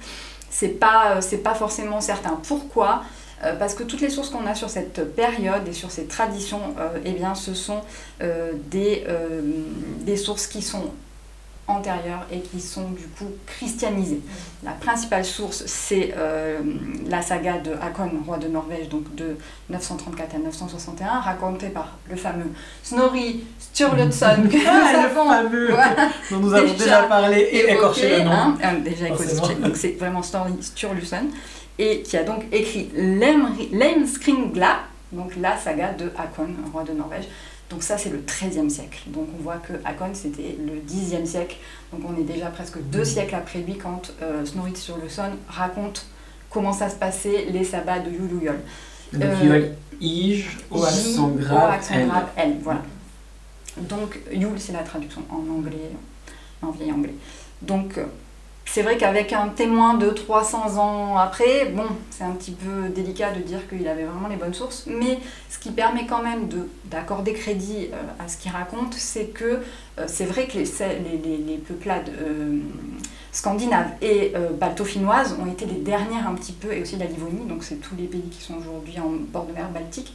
c'est 0.50 0.70
pas, 0.70 1.18
euh, 1.18 1.38
pas 1.44 1.56
forcément 1.56 2.02
certain. 2.02 2.40
Pourquoi? 2.48 3.04
Euh, 3.44 3.56
parce 3.56 3.76
que 3.76 3.84
toutes 3.84 4.02
les 4.02 4.10
sources 4.10 4.30
qu'on 4.30 4.46
a 4.46 4.56
sur 4.56 4.70
cette 4.70 5.16
période 5.16 5.68
et 5.68 5.74
sur 5.74 5.92
ces 5.92 6.06
traditions, 6.06 6.74
eh 7.04 7.12
bien, 7.12 7.36
ce 7.36 7.54
sont 7.54 7.82
des 8.72 10.18
sources 10.18 10.48
qui 10.48 10.62
sont 10.62 10.86
antérieures 11.68 12.26
et 12.32 12.40
qui 12.42 12.62
sont 12.62 12.90
du 12.90 13.04
coup 13.08 13.26
christianisées. 13.48 14.22
La 14.64 14.72
principale 14.72 15.26
source, 15.26 15.64
c'est 15.66 16.14
euh, 16.16 16.60
la 17.08 17.22
saga 17.24 17.58
de 17.58 17.72
Hakon, 17.74 18.12
roi 18.26 18.38
de 18.38 18.48
Norvège, 18.48 18.88
donc 18.90 19.14
de 19.16 19.36
934 19.70 20.36
à 20.36 20.38
961, 20.40 21.20
racontée 21.22 21.70
par 21.70 21.98
le 22.10 22.16
fameux 22.16 22.52
Snorri 22.84 23.44
Sturluson, 23.60 24.44
que 24.52 24.58
Ah, 24.68 24.92
nous 24.94 25.06
avons 25.06 25.30
fameux 25.30 25.68
voilà, 25.72 26.10
dont 26.30 26.38
nous 26.40 26.54
avons 26.54 26.72
déjà, 26.74 26.84
Déjà 26.84 27.04
parlé 27.04 27.40
et 27.40 27.72
écorché 27.72 28.18
le 28.20 28.24
nom. 28.26 28.32
hein, 28.32 28.56
euh, 28.64 28.80
déjà 28.82 29.08
écorché, 29.08 29.36
Forcément. 29.36 29.68
donc 29.68 29.76
c'est 29.78 29.98
vraiment 30.00 30.22
Snorri 30.22 30.54
Sturluson, 30.62 31.30
et 31.80 32.02
qui 32.04 32.16
a 32.16 32.24
donc 32.24 32.44
écrit 32.52 32.90
Lemskringla, 32.96 34.80
donc 35.12 35.34
la 35.40 35.58
saga 35.58 35.94
de 35.94 36.12
Hakon, 36.18 36.48
roi 36.72 36.84
de 36.84 36.94
Norvège. 36.94 37.26
Donc 37.70 37.82
ça, 37.82 37.98
c'est 37.98 38.10
le 38.10 38.20
XIIIe 38.20 38.70
siècle. 38.70 39.02
Donc 39.08 39.28
on 39.38 39.42
voit 39.42 39.58
que 39.58 39.74
Hakon, 39.86 40.14
c'était 40.14 40.56
le 40.60 40.82
Xe 40.88 41.28
siècle. 41.28 41.58
Donc 41.92 42.02
on 42.08 42.20
est 42.20 42.24
déjà 42.24 42.48
presque 42.48 42.80
deux 42.92 43.06
siècles 43.06 43.36
après 43.36 43.60
lui 43.60 43.78
quand 43.78 44.14
euh, 44.22 44.46
Snorri 44.46 44.76
Sturluson 44.76 45.32
raconte 45.48 46.06
comment 46.50 46.74
ça 46.74 46.90
se 46.90 46.96
passait 46.96 47.48
les 47.52 47.64
sabbats 47.64 48.00
de 48.00 48.12
Yuluyol. 48.12 48.60
Donc 49.14 49.24
Euh, 49.44 49.70
au 50.72 50.84
accent 50.84 51.30
O, 51.30 51.32
grave, 51.32 52.28
L, 52.38 52.58
voilà. 52.62 52.82
Donc, 53.78 54.20
Yule, 54.32 54.58
c'est 54.58 54.74
la 54.74 54.84
traduction 54.84 55.22
en 55.30 55.40
anglais, 55.52 55.92
en 56.62 56.72
vieil 56.72 56.92
anglais. 56.92 57.16
Donc, 57.62 57.98
euh, 57.98 58.06
c'est 58.66 58.82
vrai 58.82 58.98
qu'avec 58.98 59.32
un 59.32 59.48
témoin 59.50 59.94
de 59.94 60.10
300 60.10 60.78
ans 60.78 61.18
après, 61.18 61.66
bon, 61.66 61.86
c'est 62.10 62.24
un 62.24 62.32
petit 62.32 62.52
peu 62.52 62.90
délicat 62.90 63.32
de 63.32 63.40
dire 63.40 63.68
qu'il 63.70 63.88
avait 63.88 64.04
vraiment 64.04 64.28
les 64.28 64.36
bonnes 64.36 64.54
sources, 64.54 64.86
mais 64.88 65.20
ce 65.50 65.60
qui 65.60 65.72
permet 65.72 66.06
quand 66.08 66.22
même 66.22 66.48
de- 66.48 66.68
d'accorder 66.86 67.34
crédit 67.34 67.88
euh, 67.94 68.02
à 68.24 68.28
ce 68.28 68.38
qu'il 68.38 68.52
raconte, 68.52 68.94
c'est 68.96 69.28
que 69.28 69.62
euh, 70.00 70.06
c'est 70.08 70.26
vrai 70.26 70.48
que 70.48 70.58
les, 70.58 71.58
peuplades 71.58 72.10
euh, 72.20 72.58
scandinaves 73.32 73.92
et 74.02 74.34
balto-finnoises 74.60 75.36
ont 75.42 75.50
été 75.50 75.66
les 75.66 75.80
dernières 75.80 76.28
un 76.28 76.34
petit 76.34 76.54
peu, 76.54 76.74
et 76.74 76.82
aussi 76.82 76.98
la 76.98 77.06
Livonie, 77.06 77.46
donc 77.48 77.64
c'est 77.64 77.76
tous 77.76 77.96
les 77.96 78.06
pays 78.06 78.30
qui 78.32 78.42
sont 78.42 78.56
aujourd'hui 78.56 79.00
en 79.00 79.10
bord 79.32 79.46
de 79.46 79.54
mer 79.54 79.70
Baltique, 79.70 80.14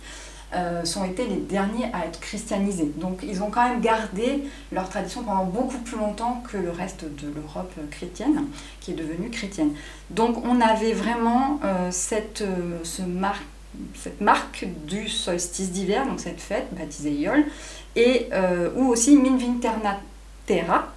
euh, 0.54 0.84
sont 0.84 1.04
été 1.04 1.26
les 1.26 1.36
derniers 1.36 1.86
à 1.92 2.06
être 2.06 2.18
christianisés. 2.20 2.90
Donc 2.96 3.20
ils 3.22 3.42
ont 3.42 3.50
quand 3.50 3.68
même 3.68 3.80
gardé 3.80 4.44
leur 4.72 4.88
tradition 4.88 5.22
pendant 5.22 5.44
beaucoup 5.44 5.78
plus 5.78 5.96
longtemps 5.96 6.42
que 6.50 6.56
le 6.56 6.70
reste 6.70 7.04
de 7.04 7.28
l'Europe 7.34 7.72
chrétienne, 7.90 8.44
qui 8.80 8.90
est 8.92 8.94
devenue 8.94 9.30
chrétienne. 9.30 9.70
Donc 10.10 10.44
on 10.44 10.60
avait 10.60 10.92
vraiment 10.92 11.60
euh, 11.64 11.88
cette, 11.90 12.42
euh, 12.42 12.78
ce 12.82 13.02
mar- 13.02 13.38
cette 13.94 14.20
marque 14.20 14.66
du 14.86 15.08
solstice 15.08 15.70
d'hiver, 15.70 16.04
donc 16.04 16.18
cette 16.18 16.40
fête 16.40 16.66
baptisée 16.72 17.12
Yol, 17.12 17.44
et 17.94 18.28
ou 18.76 18.88
aussi 18.88 19.16
Minvinternatera, 19.16 20.88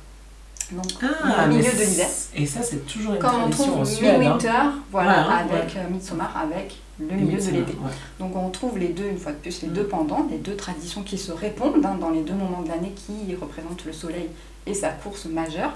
donc 0.72 0.86
Ah, 1.04 1.46
au 1.46 1.48
milieu 1.50 1.72
de 1.72 1.84
l'hiver. 1.84 2.08
Et 2.36 2.46
ça, 2.48 2.62
c'est 2.64 2.86
toujours 2.88 3.14
une 3.14 3.20
Comme 3.20 3.44
on 3.46 3.50
trouve 3.50 3.86
Suède. 3.86 4.22
hein. 4.50 4.74
voilà, 4.92 5.10
Ouais, 5.12 5.18
hein, 5.34 5.48
avec 5.52 5.76
euh, 5.76 5.90
Midsommar, 5.92 6.36
avec 6.36 6.76
le 7.10 7.16
milieu 7.16 7.38
de 7.40 7.52
l'été. 7.52 7.74
Ouais. 7.74 7.92
Donc 8.20 8.36
on 8.36 8.50
trouve 8.50 8.78
les 8.78 8.90
deux, 8.90 9.08
une 9.10 9.18
fois 9.18 9.32
de 9.32 9.38
plus, 9.38 9.62
les 9.62 9.68
Mm. 9.70 9.74
deux 9.74 9.84
pendants, 9.88 10.28
les 10.30 10.38
deux 10.38 10.56
traditions 10.56 11.04
qui 11.04 11.18
se 11.18 11.32
répondent 11.32 11.86
hein, 11.86 11.98
dans 12.00 12.10
les 12.10 12.22
deux 12.22 12.34
moments 12.34 12.62
de 12.62 12.70
l'année 12.70 12.94
qui 12.96 13.36
représentent 13.36 13.86
le 13.86 13.94
soleil 13.94 14.30
et 14.66 14.74
sa 14.74 14.90
course 14.90 15.26
majeure. 15.26 15.74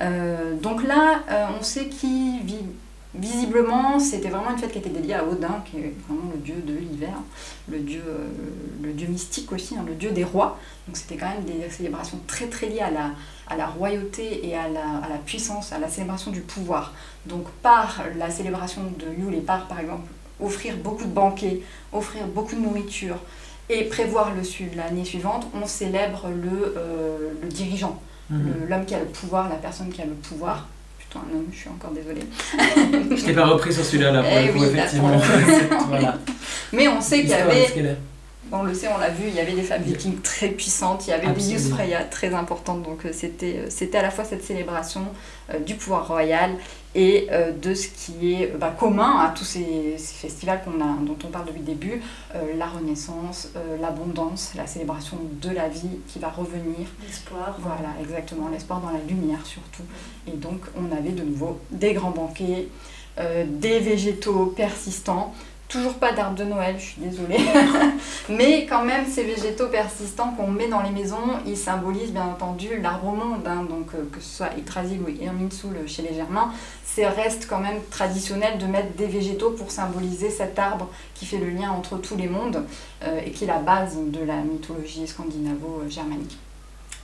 Euh, 0.00 0.54
donc 0.56 0.84
là, 0.84 1.22
euh, 1.30 1.46
on 1.58 1.62
sait 1.62 1.88
qui 1.88 2.40
vit. 2.40 2.56
Visiblement, 3.14 3.98
c'était 3.98 4.28
vraiment 4.28 4.50
une 4.50 4.58
fête 4.58 4.70
qui 4.70 4.78
était 4.78 4.90
dédiée 4.90 5.14
à 5.14 5.24
Odin, 5.26 5.62
qui 5.64 5.78
est 5.78 5.94
vraiment 6.06 6.30
le 6.30 6.38
dieu 6.38 6.56
de 6.64 6.74
l'hiver, 6.74 7.14
le 7.66 7.78
dieu, 7.78 8.02
euh, 8.06 8.28
le 8.82 8.92
dieu 8.92 9.08
mystique 9.08 9.50
aussi, 9.50 9.76
hein, 9.76 9.84
le 9.86 9.94
dieu 9.94 10.10
des 10.10 10.24
rois. 10.24 10.58
Donc 10.86 10.96
c'était 10.98 11.16
quand 11.16 11.28
même 11.30 11.42
des 11.44 11.68
célébrations 11.70 12.20
très 12.26 12.46
très 12.48 12.68
liées 12.68 12.80
à 12.80 12.90
la, 12.90 13.10
à 13.48 13.56
la 13.56 13.66
royauté 13.66 14.46
et 14.46 14.54
à 14.54 14.68
la, 14.68 14.98
à 15.02 15.08
la 15.08 15.16
puissance, 15.24 15.72
à 15.72 15.78
la 15.78 15.88
célébration 15.88 16.30
du 16.30 16.42
pouvoir. 16.42 16.92
Donc 17.24 17.48
par 17.62 18.02
la 18.18 18.28
célébration 18.30 18.82
de 18.98 19.06
Yule 19.20 19.34
et 19.34 19.40
par 19.40 19.66
par 19.68 19.80
exemple 19.80 20.06
offrir 20.40 20.76
beaucoup 20.76 21.04
de 21.04 21.12
banquets, 21.12 21.60
offrir 21.92 22.26
beaucoup 22.26 22.54
de 22.54 22.60
nourriture 22.60 23.16
et 23.70 23.84
prévoir 23.84 24.32
le 24.34 24.42
l'année 24.76 25.04
suivante, 25.04 25.46
on 25.54 25.66
célèbre 25.66 26.28
le, 26.28 26.74
euh, 26.76 27.32
le 27.42 27.48
dirigeant, 27.48 28.00
Mhm. 28.30 28.66
l'homme 28.68 28.84
qui 28.84 28.94
a 28.94 28.98
le 28.98 29.06
pouvoir, 29.06 29.48
la 29.48 29.56
personne 29.56 29.90
qui 29.90 30.02
a 30.02 30.04
le 30.04 30.12
pouvoir. 30.12 30.68
Plutôt 30.98 31.18
un 31.18 31.34
homme, 31.36 31.46
je 31.50 31.56
suis 31.58 31.68
encore 31.70 31.90
désolée. 31.92 32.26
Je 33.16 33.24
t'ai 33.24 33.32
pas 33.32 33.46
repris 33.46 33.72
sur 33.72 33.84
celui-là, 33.84 34.10
là, 34.12 34.22
pour 34.22 34.30
Eh 34.30 34.46
le 34.46 34.52
coup, 34.52 34.58
oui, 34.60 34.66
effectivement. 34.66 35.16
voilà. 35.88 36.18
Mais 36.72 36.88
on 36.88 37.00
sait 37.00 37.20
qu'il 37.20 37.30
y 37.30 37.34
avait 37.34 37.66
on 38.50 38.62
le 38.62 38.72
sait, 38.74 38.88
on 38.94 38.98
l'a 38.98 39.10
vu, 39.10 39.24
il 39.28 39.34
y 39.34 39.40
avait 39.40 39.52
des 39.52 39.62
femmes 39.62 39.82
vikings 39.82 40.20
très 40.22 40.48
puissantes, 40.48 41.06
il 41.06 41.10
y 41.10 41.12
avait 41.12 41.26
des 41.26 41.32
Absolument. 41.32 41.58
Yusfreya 41.58 42.04
très 42.04 42.32
importantes, 42.34 42.82
donc 42.82 43.04
euh, 43.04 43.10
c'était 43.12 43.56
euh, 43.58 43.66
c'était 43.68 43.98
à 43.98 44.02
la 44.02 44.10
fois 44.10 44.24
cette 44.24 44.42
célébration 44.42 45.02
euh, 45.52 45.58
du 45.58 45.74
pouvoir 45.74 46.08
royal 46.08 46.52
et 46.94 47.28
euh, 47.30 47.52
de 47.52 47.74
ce 47.74 47.88
qui 47.88 48.32
est 48.34 48.52
euh, 48.52 48.56
bah, 48.58 48.74
commun 48.78 49.18
à 49.20 49.28
tous 49.36 49.44
ces, 49.44 49.96
ces 49.98 50.14
festivals 50.14 50.60
a, 50.66 51.04
dont 51.04 51.16
on 51.24 51.28
parle 51.28 51.46
depuis 51.46 51.60
le 51.60 51.66
début, 51.66 52.00
euh, 52.34 52.54
la 52.56 52.66
renaissance, 52.66 53.48
euh, 53.56 53.76
l'abondance, 53.80 54.52
la 54.56 54.66
célébration 54.66 55.18
de 55.42 55.50
la 55.50 55.68
vie 55.68 56.00
qui 56.08 56.18
va 56.18 56.28
revenir, 56.28 56.86
L'espoir. 57.06 57.56
voilà, 57.60 57.90
exactement, 58.00 58.48
l'espoir 58.48 58.80
dans 58.80 58.90
la 58.90 59.00
lumière 59.06 59.44
surtout. 59.44 59.82
Et 60.26 60.36
donc, 60.36 60.60
on 60.76 60.90
avait 60.96 61.10
de 61.10 61.22
nouveau 61.22 61.58
des 61.70 61.92
grands 61.92 62.10
banquets, 62.10 62.68
euh, 63.18 63.44
des 63.46 63.80
végétaux 63.80 64.46
persistants. 64.56 65.34
Toujours 65.68 65.94
pas 65.94 66.12
d'arbre 66.12 66.34
de 66.34 66.44
Noël, 66.44 66.76
je 66.78 66.84
suis 66.84 67.00
désolée. 67.02 67.36
Mais 68.30 68.64
quand 68.66 68.84
même, 68.84 69.04
ces 69.06 69.22
végétaux 69.22 69.66
persistants 69.66 70.32
qu'on 70.32 70.46
met 70.46 70.66
dans 70.68 70.80
les 70.80 70.88
maisons, 70.90 71.16
ils 71.46 71.58
symbolisent 71.58 72.12
bien 72.12 72.24
entendu 72.24 72.68
l'arbre 72.80 73.08
au 73.08 73.14
monde. 73.14 73.46
hein. 73.46 73.66
donc, 73.68 73.88
que 74.10 74.18
ce 74.20 74.36
soit 74.38 74.48
Yggdrasil 74.56 74.98
ou 75.02 75.10
Irminsul 75.22 75.76
chez 75.86 76.00
les 76.00 76.14
Germains, 76.14 76.50
reste 77.06 77.46
quand 77.48 77.60
même 77.60 77.80
traditionnel 77.90 78.58
de 78.58 78.66
mettre 78.66 78.94
des 78.96 79.06
végétaux 79.06 79.50
pour 79.50 79.70
symboliser 79.70 80.30
cet 80.30 80.58
arbre 80.58 80.88
qui 81.14 81.26
fait 81.26 81.38
le 81.38 81.50
lien 81.50 81.70
entre 81.70 81.98
tous 81.98 82.16
les 82.16 82.28
mondes 82.28 82.64
euh, 83.02 83.20
et 83.24 83.30
qui 83.30 83.44
est 83.44 83.48
la 83.48 83.58
base 83.58 83.96
de 83.96 84.24
la 84.24 84.36
mythologie 84.36 85.06
scandinavo-germanique. 85.06 86.38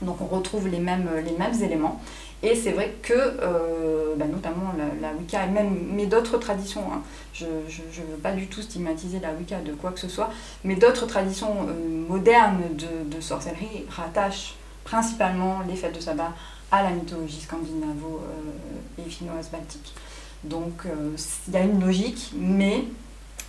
Donc 0.02 0.20
on 0.20 0.26
retrouve 0.26 0.68
les 0.68 0.80
mêmes, 0.80 1.08
les 1.24 1.36
mêmes 1.36 1.62
éléments. 1.62 2.00
Et 2.42 2.54
c'est 2.54 2.72
vrai 2.72 2.94
que, 3.00 3.14
euh, 3.14 4.14
bah, 4.16 4.26
notamment 4.26 4.74
la, 5.00 5.12
Wicca, 5.14 5.46
et 5.46 5.50
même, 5.50 5.78
mais 5.92 6.04
d'autres 6.04 6.36
traditions, 6.36 6.84
hein, 6.92 7.00
je 7.32 7.46
ne 7.46 8.06
veux 8.06 8.18
pas 8.22 8.32
du 8.32 8.48
tout 8.48 8.60
stigmatiser 8.60 9.18
la 9.18 9.32
Wicca 9.32 9.60
de 9.60 9.72
quoi 9.72 9.92
que 9.92 10.00
ce 10.00 10.08
soit, 10.08 10.30
mais 10.62 10.74
d'autres 10.74 11.06
traditions 11.06 11.66
euh, 11.68 12.08
modernes 12.08 12.60
de, 12.72 13.16
de 13.16 13.20
sorcellerie 13.22 13.86
rattachent 13.88 14.56
principalement 14.94 15.56
les 15.68 15.74
fêtes 15.74 15.96
de 15.96 16.00
sabbat 16.00 16.32
à 16.70 16.84
la 16.84 16.90
mythologie 16.90 17.40
scandinavo 17.40 18.20
euh, 18.22 19.02
et 19.04 19.10
finnoise 19.10 19.48
baltique. 19.50 19.92
Donc 20.44 20.86
euh, 20.86 21.16
il 21.48 21.54
y 21.54 21.56
a 21.56 21.62
une 21.62 21.80
logique, 21.84 22.32
mais 22.36 22.84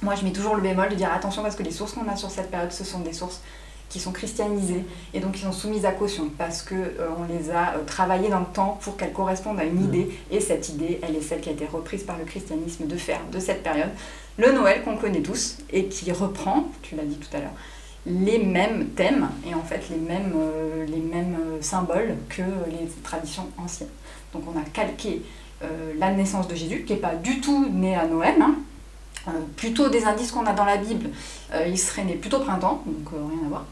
moi 0.02 0.16
je 0.16 0.24
mets 0.24 0.32
toujours 0.32 0.56
le 0.56 0.62
bémol 0.62 0.90
de 0.90 0.96
dire 0.96 1.12
attention 1.14 1.44
parce 1.44 1.56
que 1.56 1.62
les 1.62 1.72
sources 1.72 1.94
qu'on 1.94 2.10
a 2.10 2.16
sur 2.16 2.32
cette 2.32 2.50
période, 2.50 2.72
ce 2.72 2.84
sont 2.84 3.00
des 3.00 3.14
sources 3.14 3.42
qui 3.90 4.00
sont 4.00 4.12
christianisées 4.12 4.84
et 5.14 5.20
donc 5.20 5.34
qui 5.34 5.42
sont 5.42 5.52
soumises 5.52 5.86
à 5.86 5.92
caution 5.92 6.32
parce 6.36 6.64
que 6.64 6.74
euh, 6.74 7.10
on 7.20 7.32
les 7.32 7.52
a 7.52 7.76
euh, 7.76 7.84
travaillées 7.86 8.30
dans 8.30 8.40
le 8.40 8.52
temps 8.52 8.80
pour 8.82 8.98
qu'elles 8.98 9.14
correspondent 9.14 9.60
à 9.60 9.66
une 9.66 9.76
Mhm. 9.76 9.94
idée 9.94 10.20
et 10.32 10.40
cette 10.40 10.70
idée, 10.70 11.00
elle 11.04 11.16
est 11.16 11.22
celle 11.22 11.42
qui 11.42 11.50
a 11.50 11.52
été 11.52 11.68
reprise 11.68 12.02
par 12.04 12.18
le 12.18 12.26
christianisme 12.26 12.88
de 12.88 12.98
faire 12.98 13.22
de 13.32 13.40
cette 13.40 13.62
période 13.62 13.92
le 14.38 14.52
Noël 14.52 14.82
qu'on 14.84 14.98
connaît 14.98 15.22
tous 15.22 15.58
et 15.72 15.86
qui 15.86 16.12
reprend, 16.12 16.70
tu 16.82 16.96
l'as 16.96 17.04
dit 17.04 17.16
tout 17.18 17.38
à 17.38 17.40
l'heure, 17.40 17.54
les 18.06 18.40
mêmes 18.40 18.90
thèmes 18.90 19.30
et 19.48 19.54
en 19.56 19.64
fait 19.64 19.90
les 19.90 19.98
mêmes, 19.98 20.34
euh, 20.36 20.86
euh, 20.88 21.62
symboles 21.62 22.16
que 22.30 22.42
les 22.42 22.88
traditions 23.04 23.48
anciennes. 23.58 23.90
Donc 24.34 24.44
on 24.54 24.60
a 24.60 24.64
calqué 24.64 25.24
euh, 25.64 25.94
la 25.98 26.12
naissance 26.12 26.48
de 26.48 26.56
Jésus, 26.56 26.84
qui 26.84 26.94
n'est 26.94 27.00
pas 27.00 27.16
du 27.16 27.42
tout 27.42 27.68
né 27.70 27.96
à 27.96 28.06
Noël, 28.06 28.36
hein. 28.42 28.56
Plutôt 29.56 29.90
des 29.90 30.06
indices 30.06 30.32
qu'on 30.32 30.46
a 30.46 30.54
dans 30.54 30.66
la 30.66 30.78
Bible, 30.78 31.10
il 31.66 31.80
serait 31.80 32.04
né 32.04 32.14
plutôt 32.14 32.42
printemps, 32.42 32.84
donc 32.86 33.10
rien 33.10 33.44
à 33.44 33.50
voir. 33.50 33.66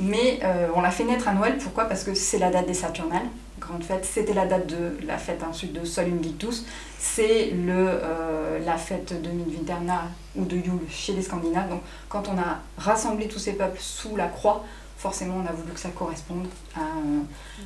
Mais 0.00 0.40
on 0.74 0.80
l'a 0.80 0.90
fait 0.90 1.04
naître 1.04 1.28
à 1.28 1.32
Noël, 1.32 1.58
pourquoi? 1.58 1.84
Parce 1.84 2.02
que 2.02 2.12
c'est 2.12 2.38
la 2.38 2.50
date 2.50 2.66
des 2.66 2.74
Saturnales, 2.74 3.28
grande 3.60 3.82
fête, 3.82 4.04
c'était 4.04 4.34
la 4.34 4.46
date 4.46 4.66
de 4.66 4.96
la 5.06 5.18
fête 5.18 5.42
ensuite 5.42 5.72
de 5.72 5.84
Sol 5.84 6.06
Invictus, 6.06 6.64
c'est 6.98 7.50
le, 7.50 7.72
euh, 7.74 8.58
la 8.64 8.76
fête 8.76 9.20
de 9.20 9.30
Midvinterna 9.30 10.04
ou 10.34 10.44
de 10.44 10.56
Yule 10.56 10.80
chez 10.90 11.12
les 11.12 11.22
Scandinaves. 11.22 11.68
Donc 11.68 11.82
quand 12.08 12.28
on 12.28 12.38
a 12.38 12.60
rassemblé 12.78 13.28
tous 13.28 13.38
ces 13.38 13.52
peuples 13.54 13.80
sous 13.80 14.16
la 14.16 14.26
croix, 14.26 14.64
forcément 14.98 15.36
on 15.42 15.46
a 15.46 15.52
voulu 15.52 15.72
que 15.72 15.80
ça 15.80 15.90
corresponde 15.90 16.46
à, 16.74 16.80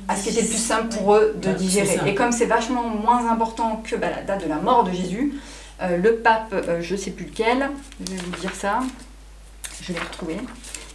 à 0.07 0.15
ce 0.15 0.23
qui 0.23 0.29
était 0.29 0.41
le 0.41 0.47
plus 0.47 0.57
simple 0.57 0.95
pour 0.95 1.15
eux 1.15 1.35
de 1.41 1.53
digérer. 1.53 1.99
Et 2.05 2.15
comme 2.15 2.31
c'est 2.31 2.45
vachement 2.45 2.87
moins 2.89 3.29
important 3.31 3.81
que 3.83 3.95
bah, 3.95 4.09
la 4.09 4.23
date 4.23 4.43
de 4.43 4.49
la 4.49 4.57
mort 4.57 4.83
de 4.83 4.91
Jésus, 4.91 5.33
euh, 5.81 5.97
le 5.97 6.17
pape, 6.17 6.53
euh, 6.53 6.81
je 6.81 6.95
sais 6.95 7.11
plus 7.11 7.25
lequel, 7.25 7.69
je 8.05 8.11
vais 8.11 8.21
vous 8.21 8.41
dire 8.41 8.53
ça, 8.53 8.81
je 9.81 9.93
l'ai 9.93 9.99
retrouvé, 9.99 10.37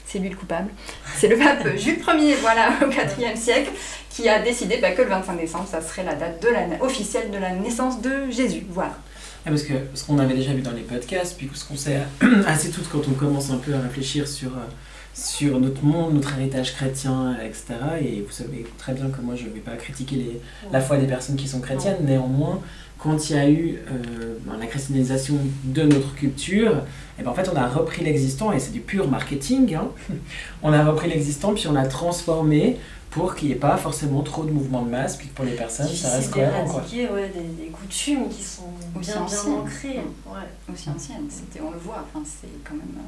c'est 0.06 0.18
lui 0.18 0.28
le 0.28 0.36
coupable. 0.36 0.70
C'est 1.16 1.28
le 1.28 1.36
pape 1.36 1.66
Jules 1.76 1.98
Ier, 1.98 2.36
voilà, 2.40 2.70
au 2.82 2.90
IVe 2.90 3.36
siècle, 3.36 3.70
qui 4.08 4.28
a 4.28 4.40
décidé 4.40 4.78
bah, 4.78 4.92
que 4.92 5.02
le 5.02 5.08
25 5.08 5.36
décembre, 5.38 5.68
ça 5.70 5.82
serait 5.82 6.04
la 6.04 6.14
date 6.14 6.42
de 6.42 6.48
la, 6.48 6.82
officielle 6.84 7.30
de 7.30 7.38
la 7.38 7.50
naissance 7.50 8.00
de 8.00 8.30
Jésus. 8.30 8.64
Voilà. 8.70 8.96
Ah, 9.44 9.50
parce 9.50 9.62
que 9.62 9.74
ce 9.94 10.04
qu'on 10.04 10.18
avait 10.18 10.34
déjà 10.34 10.52
vu 10.52 10.62
dans 10.62 10.72
les 10.72 10.82
podcasts, 10.82 11.36
puis 11.36 11.48
ce 11.52 11.64
qu'on 11.64 11.76
sait 11.76 12.00
assez 12.46 12.70
toutes 12.70 12.88
quand 12.88 13.02
on 13.08 13.14
commence 13.14 13.50
un 13.50 13.58
peu 13.58 13.74
à 13.74 13.80
réfléchir 13.80 14.26
sur, 14.26 14.48
euh, 14.48 14.66
sur 15.14 15.60
notre 15.60 15.84
monde, 15.84 16.14
notre 16.14 16.36
héritage 16.36 16.74
chrétien, 16.74 17.36
etc. 17.44 17.64
Et 18.02 18.22
vous 18.22 18.32
savez 18.32 18.66
très 18.78 18.92
bien 18.92 19.08
que 19.08 19.20
moi, 19.20 19.34
je 19.36 19.44
ne 19.44 19.50
vais 19.50 19.60
pas 19.60 19.76
critiquer 19.76 20.16
les, 20.16 20.40
la 20.72 20.80
foi 20.80 20.96
des 20.96 21.06
personnes 21.06 21.36
qui 21.36 21.46
sont 21.46 21.60
chrétiennes, 21.60 21.98
néanmoins, 22.00 22.60
quand 23.06 23.30
il 23.30 23.36
y 23.36 23.38
a 23.38 23.48
eu 23.48 23.78
euh, 23.88 24.36
ben, 24.44 24.56
la 24.58 24.66
christianisation 24.66 25.38
de 25.64 25.82
notre 25.82 26.14
culture, 26.14 26.72
et 26.72 27.20
eh 27.20 27.22
ben 27.22 27.30
en 27.30 27.34
fait 27.34 27.48
on 27.48 27.56
a 27.56 27.68
repris 27.68 28.04
l'existant, 28.04 28.52
et 28.52 28.58
c'est 28.58 28.72
du 28.72 28.80
pur 28.80 29.08
marketing, 29.08 29.74
hein. 29.76 29.88
on 30.62 30.72
a 30.72 30.84
repris 30.84 31.08
l'existant 31.08 31.54
puis 31.54 31.68
on 31.68 31.72
l'a 31.72 31.86
transformé 31.86 32.78
pour 33.10 33.36
qu'il 33.36 33.48
n'y 33.48 33.54
ait 33.54 33.58
pas 33.58 33.76
forcément 33.76 34.22
trop 34.22 34.44
de 34.44 34.50
mouvements 34.50 34.82
de 34.82 34.90
masse, 34.90 35.16
puis 35.16 35.28
que 35.28 35.34
pour 35.34 35.44
les 35.44 35.54
personnes 35.54 35.88
ça 35.88 36.10
reste 36.10 36.32
cohérent. 36.32 36.64
Quoi. 36.64 36.82
Ouais, 36.92 37.32
des, 37.32 37.64
des, 37.64 37.70
coutumes 37.70 38.28
qui 38.28 38.42
sont 38.42 38.64
bien, 38.96 39.24
bien 39.24 39.52
ancrées. 39.52 40.00
Ouais. 40.26 40.74
Aussi 40.74 40.90
anciennes, 40.90 41.28
on 41.64 41.70
le 41.70 41.78
voit, 41.78 42.04
enfin, 42.12 42.24
c'est 42.26 42.48
quand 42.64 42.74
même 42.74 43.04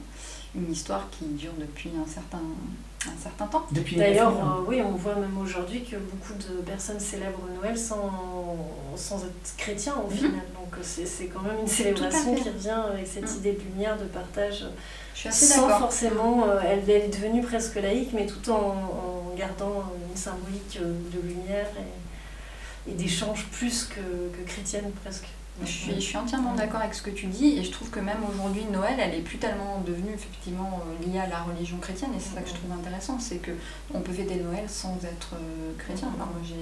une 0.55 0.73
histoire 0.73 1.09
qui 1.11 1.27
dure 1.27 1.53
depuis 1.59 1.91
un 1.91 2.09
certain, 2.09 2.41
un 3.07 3.23
certain 3.23 3.47
temps. 3.47 3.67
D'ailleurs, 3.97 4.33
euh, 4.33 4.65
oui, 4.67 4.83
on 4.83 4.93
voit 4.93 5.15
même 5.15 5.39
aujourd'hui 5.39 5.85
que 5.85 5.97
beaucoup 5.97 6.35
de 6.35 6.61
personnes 6.63 6.99
célèbrent 6.99 7.49
Noël 7.55 7.79
sans, 7.79 8.11
sans 8.97 9.25
être 9.25 9.57
chrétiens 9.57 9.95
au 10.05 10.11
mhm. 10.11 10.17
final. 10.17 10.43
Donc 10.55 10.75
euh, 10.75 10.83
c'est 10.83 11.27
quand 11.27 11.43
même 11.43 11.59
une 11.61 11.69
célébration 11.69 12.35
qui 12.35 12.49
revient 12.49 12.81
avec 12.93 13.07
cette 13.07 13.31
mhm. 13.31 13.37
idée 13.39 13.53
de 13.53 13.61
lumière, 13.61 13.97
de 13.99 14.05
partage. 14.05 14.65
Je 15.15 15.31
suis 15.31 15.47
sans 15.47 15.69
forcément, 15.69 16.47
euh, 16.49 16.61
elle, 16.65 16.89
est 16.91 17.09
devenue 17.09 17.43
presque 17.43 17.77
laïque, 17.77 18.11
mais 18.13 18.27
tout 18.27 18.51
en, 18.51 19.33
en 19.33 19.35
gardant 19.37 19.85
une 20.09 20.17
symbolique 20.17 20.79
de 20.81 21.21
lumière 21.21 21.69
et, 22.87 22.91
et 22.91 22.95
d'échange 22.95 23.47
plus 23.53 23.85
que, 23.85 24.01
que 24.37 24.49
chrétienne 24.49 24.91
presque. 25.03 25.29
Je 25.63 25.67
suis, 25.67 25.95
je 25.95 26.01
suis 26.01 26.17
entièrement 26.17 26.55
d'accord 26.55 26.81
avec 26.81 26.95
ce 26.95 27.03
que 27.03 27.11
tu 27.11 27.27
dis 27.27 27.59
et 27.59 27.65
je 27.65 27.73
trouve 27.73 27.91
que 27.91 27.99
même 27.99 28.19
aujourd'hui 28.33 28.65
Noël 28.73 28.95
elle 28.99 29.15
est 29.15 29.23
plus 29.23 29.39
tellement 29.39 29.83
devenue 29.85 30.13
effectivement 30.15 30.81
euh, 30.87 31.07
liée 31.07 31.19
à 31.19 31.27
la 31.27 31.43
religion 31.43 31.79
chrétienne 31.79 32.11
et 32.17 32.21
c'est 32.21 32.37
ça 32.37 32.43
que 32.43 32.49
je 32.49 32.55
trouve 32.55 32.71
intéressant 32.73 33.19
c'est 33.19 33.39
que 33.39 33.51
on 33.93 34.01
peut 34.01 34.13
fêter 34.13 34.37
Noël 34.37 34.65
sans 34.69 34.97
être 35.03 35.35
euh, 35.35 35.73
chrétien. 35.77 36.09
moi 36.17 36.29
j'ai 36.45 36.55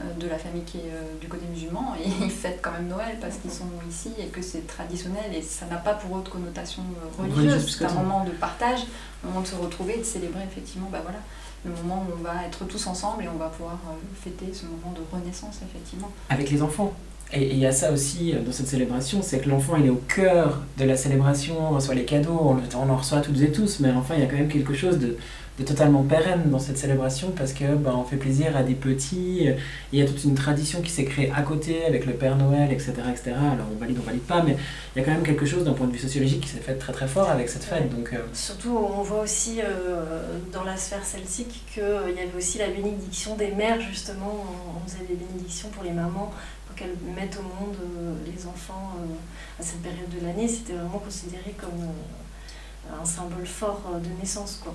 euh, 0.00 0.12
de 0.14 0.26
la 0.28 0.38
famille 0.38 0.64
qui 0.64 0.78
est 0.78 1.20
du 1.20 1.28
côté 1.28 1.44
musulman 1.46 1.94
et 2.02 2.08
ils 2.24 2.30
fêtent 2.30 2.60
quand 2.62 2.72
même 2.72 2.88
Noël 2.88 3.18
parce 3.20 3.36
qu'ils 3.36 3.50
sont 3.50 3.68
ici 3.88 4.10
et 4.18 4.26
que 4.26 4.40
c'est 4.40 4.66
traditionnel 4.66 5.34
et 5.34 5.42
ça 5.42 5.66
n'a 5.66 5.76
pas 5.76 5.94
pour 5.94 6.22
de 6.22 6.28
connotation 6.28 6.82
religieuse. 7.18 7.76
C'est 7.78 7.84
un 7.84 7.94
moment 7.94 8.24
de 8.24 8.30
partage, 8.30 8.80
un 9.24 9.28
moment 9.28 9.42
de 9.42 9.46
se 9.46 9.56
retrouver 9.56 9.96
et 9.96 9.98
de 9.98 10.04
célébrer 10.04 10.44
effectivement 10.44 10.88
bah 10.90 11.00
voilà, 11.02 11.18
le 11.64 11.70
moment 11.82 12.06
où 12.08 12.18
on 12.18 12.22
va 12.22 12.46
être 12.46 12.64
tous 12.64 12.86
ensemble 12.86 13.24
et 13.24 13.28
on 13.28 13.36
va 13.36 13.48
pouvoir 13.48 13.78
fêter 14.22 14.52
ce 14.54 14.64
moment 14.64 14.94
de 14.96 15.02
renaissance 15.14 15.58
effectivement. 15.62 16.10
Avec 16.30 16.50
les 16.50 16.62
enfants 16.62 16.94
et 17.34 17.50
il 17.50 17.58
y 17.58 17.66
a 17.66 17.72
ça 17.72 17.92
aussi 17.92 18.32
euh, 18.32 18.40
dans 18.42 18.52
cette 18.52 18.68
célébration, 18.68 19.22
c'est 19.22 19.38
que 19.38 19.48
l'enfant 19.48 19.76
il 19.76 19.86
est 19.86 19.90
au 19.90 20.02
cœur 20.08 20.60
de 20.78 20.84
la 20.84 20.96
célébration, 20.96 21.54
on 21.60 21.74
reçoit 21.74 21.94
les 21.94 22.04
cadeaux, 22.04 22.56
on, 22.74 22.90
en 22.90 22.96
reçoit 22.96 23.20
toutes 23.20 23.40
et 23.40 23.50
tous, 23.50 23.80
mais 23.80 23.90
enfin 23.90 24.14
il 24.16 24.20
y 24.20 24.24
a 24.24 24.26
quand 24.26 24.36
même 24.36 24.48
quelque 24.48 24.74
chose 24.74 24.98
de, 24.98 25.16
de 25.58 25.64
totalement 25.64 26.02
pérenne 26.02 26.50
dans 26.50 26.58
cette 26.58 26.76
célébration 26.76 27.32
parce 27.34 27.54
que 27.54 27.74
ben, 27.74 27.94
on 27.96 28.04
fait 28.04 28.16
plaisir 28.16 28.54
à 28.54 28.62
des 28.62 28.74
petits, 28.74 29.48
il 29.92 29.98
y 29.98 30.02
a 30.02 30.06
toute 30.06 30.22
une 30.24 30.34
tradition 30.34 30.82
qui 30.82 30.90
s'est 30.90 31.04
créée 31.04 31.32
à 31.34 31.40
côté 31.40 31.86
avec 31.86 32.04
le 32.04 32.12
Père 32.12 32.36
Noël, 32.36 32.70
etc. 32.70 32.92
etc. 33.10 33.32
Alors 33.52 33.66
on 33.74 33.78
valide, 33.78 33.96
on 33.98 34.04
valide 34.04 34.22
pas, 34.22 34.42
mais 34.42 34.56
il 34.94 34.98
y 34.98 35.02
a 35.02 35.04
quand 35.04 35.12
même 35.12 35.24
quelque 35.24 35.46
chose 35.46 35.64
d'un 35.64 35.72
point 35.72 35.86
de 35.86 35.92
vue 35.92 35.98
sociologique 35.98 36.42
qui 36.42 36.48
s'est 36.48 36.58
fait 36.58 36.74
très 36.74 36.92
très 36.92 37.08
fort 37.08 37.30
avec 37.30 37.48
cette 37.48 37.64
fête. 37.64 37.88
Donc, 37.94 38.12
euh, 38.12 38.18
Surtout 38.34 38.76
on 38.76 39.02
voit 39.02 39.20
aussi 39.20 39.60
euh, 39.62 40.22
dans 40.52 40.64
la 40.64 40.76
sphère 40.76 41.04
celtique 41.04 41.64
qu'il 41.72 41.82
y 41.82 42.20
avait 42.20 42.36
aussi 42.36 42.58
la 42.58 42.68
bénédiction 42.68 43.36
des 43.36 43.52
mères 43.52 43.80
justement, 43.80 44.44
on 44.76 44.86
faisait 44.86 45.04
des 45.08 45.14
bénédictions 45.14 45.70
pour 45.70 45.82
les 45.82 45.92
mamans 45.92 46.30
qu'elles 46.76 46.96
mettent 47.14 47.38
au 47.38 47.42
monde 47.42 47.76
euh, 47.82 48.14
les 48.26 48.46
enfants 48.46 48.92
euh, 48.98 49.60
à 49.60 49.62
cette 49.62 49.82
période 49.82 50.08
de 50.08 50.26
l'année, 50.26 50.48
c'était 50.48 50.74
vraiment 50.74 50.98
considéré 50.98 51.54
comme 51.58 51.80
euh, 51.80 53.02
un 53.02 53.04
symbole 53.04 53.46
fort 53.46 53.82
de 54.02 54.20
naissance. 54.20 54.60
Quoi. 54.62 54.74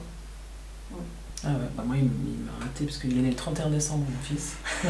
Ah 1.44 1.50
ouais, 1.50 1.70
bah 1.76 1.84
moi 1.86 1.96
il 1.98 2.06
m'a 2.06 2.66
raté 2.66 2.86
parce 2.86 2.98
qu'il 2.98 3.18
est 3.18 3.22
né 3.22 3.30
le 3.30 3.36
31 3.36 3.70
décembre, 3.70 4.06
mon 4.10 4.24
fils. 4.24 4.56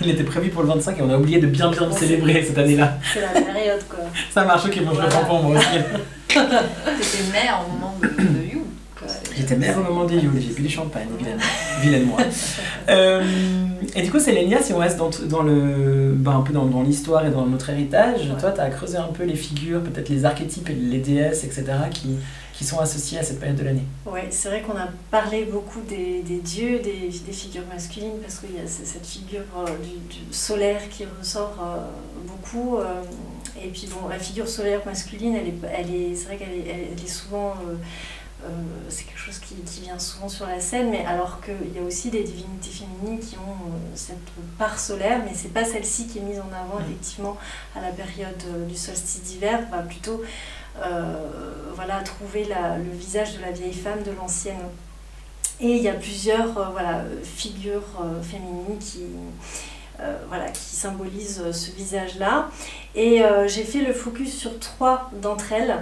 il 0.00 0.10
était 0.10 0.24
prévu 0.24 0.50
pour 0.50 0.62
le 0.62 0.68
25 0.68 0.98
et 0.98 1.02
on 1.02 1.10
a 1.10 1.16
oublié 1.16 1.38
de 1.38 1.46
bien 1.46 1.70
bien 1.70 1.86
le 1.86 1.92
célébrer 1.92 2.44
cette 2.44 2.58
année-là. 2.58 2.98
C'est 3.12 3.20
la 3.20 3.40
période 3.40 3.82
quoi. 3.88 4.00
Ça 4.30 4.44
marche, 4.44 4.66
ok, 4.66 4.80
moi 4.82 4.92
je 4.94 5.00
le 5.00 5.26
pour 5.26 5.42
moi 5.42 5.58
aussi. 5.58 5.68
T'étais 6.28 7.32
mère 7.32 7.64
au 7.66 7.72
moment 7.72 7.96
de. 8.02 8.41
J'étais 9.42 9.56
mère 9.56 9.76
au 9.76 9.82
moment 9.82 10.04
de 10.04 10.14
You, 10.14 10.30
j'ai 10.38 10.54
bu 10.54 10.62
du 10.62 10.68
champagne, 10.68 11.08
vilaine, 11.80 12.06
moi. 12.06 12.18
Euh, 12.88 13.22
et 13.94 14.02
du 14.02 14.10
coup, 14.10 14.18
Sélénia, 14.18 14.60
si 14.60 14.72
on 14.72 14.78
reste 14.78 14.98
dans, 14.98 15.10
dans 15.28 15.42
le, 15.42 16.14
ben, 16.16 16.38
un 16.38 16.42
peu 16.42 16.52
dans, 16.52 16.66
dans 16.66 16.82
l'histoire 16.82 17.24
et 17.24 17.30
dans 17.30 17.46
notre 17.46 17.70
héritage, 17.70 18.28
toi, 18.40 18.50
tu 18.50 18.60
as 18.60 18.70
creusé 18.70 18.96
un 18.96 19.12
peu 19.12 19.22
les 19.22 19.36
figures, 19.36 19.80
peut-être 19.82 20.08
les 20.08 20.24
archétypes 20.24 20.68
et 20.68 20.74
les 20.74 20.98
déesses, 20.98 21.44
etc., 21.44 21.64
qui, 21.92 22.16
qui 22.52 22.64
sont 22.64 22.80
associés 22.80 23.20
à 23.20 23.22
cette 23.22 23.38
période 23.38 23.56
de 23.56 23.62
l'année. 23.62 23.84
Oui, 24.04 24.20
c'est 24.30 24.48
vrai 24.48 24.62
qu'on 24.62 24.76
a 24.76 24.88
parlé 25.12 25.44
beaucoup 25.44 25.80
des, 25.88 26.22
des 26.22 26.38
dieux, 26.38 26.80
des, 26.80 27.08
des, 27.24 27.32
figures 27.32 27.66
masculines, 27.72 28.18
parce 28.20 28.40
qu'il 28.40 28.56
y 28.56 28.58
a 28.58 28.66
cette 28.66 29.06
figure 29.06 29.44
euh, 29.56 29.66
du, 30.10 30.34
solaire 30.34 30.80
qui 30.90 31.04
ressort 31.04 31.56
euh, 31.62 31.86
beaucoup. 32.26 32.78
et 33.64 33.68
puis, 33.68 33.88
bon, 33.88 34.08
la 34.08 34.18
figure 34.18 34.48
solaire 34.48 34.80
masculine, 34.84 35.36
elle 35.36 35.48
est, 35.48 35.78
elle 35.78 35.94
est, 35.94 36.14
c'est 36.16 36.26
vrai 36.26 36.36
qu'elle 36.36 36.54
est, 36.54 36.88
elle 36.92 37.04
est 37.04 37.08
souvent 37.08 37.54
c'est 38.88 39.04
quelque 39.04 39.18
chose 39.18 39.38
qui, 39.38 39.54
qui, 39.54 39.82
vient 39.82 39.98
souvent 39.98 40.28
sur 40.28 40.46
la 40.46 40.60
scène, 40.60 40.90
mais 40.90 41.04
alors 41.06 41.40
qu'il 41.40 41.74
y 41.74 41.78
a 41.78 41.82
aussi 41.82 42.10
des 42.10 42.24
divinités 42.24 42.70
féminines 42.70 43.20
qui 43.20 43.36
ont 43.36 43.40
euh, 43.40 43.92
cette 43.94 44.18
part 44.58 44.78
solaire, 44.78 45.20
mais 45.24 45.32
c'est 45.34 45.52
pas 45.52 45.64
celle-ci 45.64 46.06
qui 46.06 46.18
est 46.18 46.22
mise 46.22 46.38
en 46.38 46.50
avant 46.52 46.80
mm. 46.80 46.84
effectivement 46.84 47.36
à 47.76 47.80
la 47.80 47.90
période 47.90 48.42
euh, 48.48 48.66
du 48.66 48.76
solstice 48.76 49.22
d'hiver, 49.22 49.60
va 49.70 49.82
plutôt 49.82 50.22
voilà, 51.74 52.00
trouver 52.00 52.44
la, 52.44 52.78
le 52.78 52.90
visage 52.90 53.36
de 53.36 53.42
la 53.42 53.50
vieille 53.50 53.74
femme 53.74 54.02
de 54.04 54.10
l'ancienne. 54.10 54.56
Et 55.60 55.76
il 55.76 55.82
y 55.82 55.88
a 55.88 55.92
plusieurs 55.92 56.72
voilà, 56.72 57.04
figures 57.22 58.02
féminines 58.22 58.78
qui, 58.80 59.02
euh, 59.02 59.30
voilà, 60.28 60.48
qui 60.48 60.60
symbolise 60.60 61.42
euh, 61.44 61.52
ce 61.52 61.70
visage-là. 61.70 62.48
Et 62.94 63.22
euh, 63.22 63.46
j'ai 63.48 63.64
fait 63.64 63.80
le 63.80 63.92
focus 63.92 64.36
sur 64.36 64.58
trois 64.58 65.10
d'entre 65.20 65.52
elles. 65.52 65.76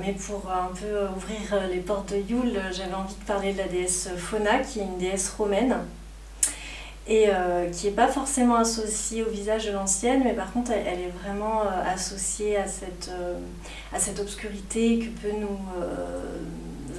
mais 0.00 0.12
pour 0.12 0.50
un 0.50 0.70
peu 0.74 1.06
ouvrir 1.16 1.68
les 1.70 1.80
portes 1.80 2.12
de 2.12 2.16
Yule, 2.16 2.60
j'avais 2.72 2.94
envie 2.94 3.14
de 3.14 3.24
parler 3.24 3.52
de 3.52 3.58
la 3.58 3.68
déesse 3.68 4.08
Fauna, 4.16 4.58
qui 4.58 4.80
est 4.80 4.84
une 4.84 4.98
déesse 4.98 5.30
romaine 5.30 5.76
et 7.06 7.28
qui 7.70 7.86
n'est 7.86 7.92
pas 7.92 8.08
forcément 8.08 8.56
associée 8.56 9.22
au 9.22 9.28
visage 9.28 9.66
de 9.66 9.72
l'ancienne, 9.72 10.22
mais 10.24 10.32
par 10.32 10.50
contre 10.54 10.70
elle, 10.70 11.00
est 11.00 11.12
vraiment 11.22 11.60
associée 11.86 12.56
à 12.56 12.66
cette, 12.66 13.10
à 13.92 13.98
cette 13.98 14.18
obscurité 14.20 15.00
que 15.00 15.20
peut 15.20 15.36
nous 15.38 15.58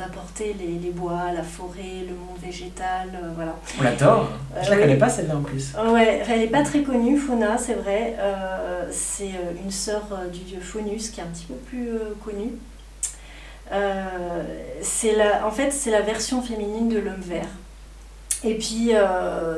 apporter 0.01 0.55
les, 0.59 0.79
les, 0.79 0.91
bois, 0.91 1.31
la 1.33 1.43
forêt, 1.43 2.03
le 2.07 2.15
monde 2.15 2.37
végétal, 2.41 3.09
euh, 3.13 3.31
voilà. 3.35 3.55
On 3.79 3.83
l'adore. 3.83 4.29
Euh, 4.55 4.63
je 4.63 4.69
la 4.69 4.77
connais 4.77 4.97
pas 4.97 5.09
celle-là 5.09 5.37
en 5.37 5.41
plus. 5.41 5.73
Ouais, 5.75 6.23
elle 6.27 6.39
n'est 6.39 6.47
pas 6.47 6.63
très 6.63 6.83
connue, 6.83 7.17
Fauna, 7.17 7.57
c'est 7.57 7.73
vrai. 7.73 8.15
Euh, 8.19 8.87
c'est 8.91 9.31
une 9.63 9.71
sœur 9.71 10.03
du 10.31 10.39
dieu 10.39 10.59
Faunus 10.59 11.09
qui 11.09 11.19
est 11.19 11.23
un 11.23 11.27
petit 11.27 11.45
peu 11.45 11.55
plus 11.55 11.89
connue. 12.23 12.53
c'est 14.81 15.15
la, 15.15 15.45
en 15.45 15.51
fait, 15.51 15.71
c'est 15.71 15.91
la 15.91 16.01
version 16.01 16.41
féminine 16.41 16.89
de 16.89 16.99
l'homme 16.99 17.21
vert. 17.21 17.49
Et 18.43 18.55
puis, 18.55 18.91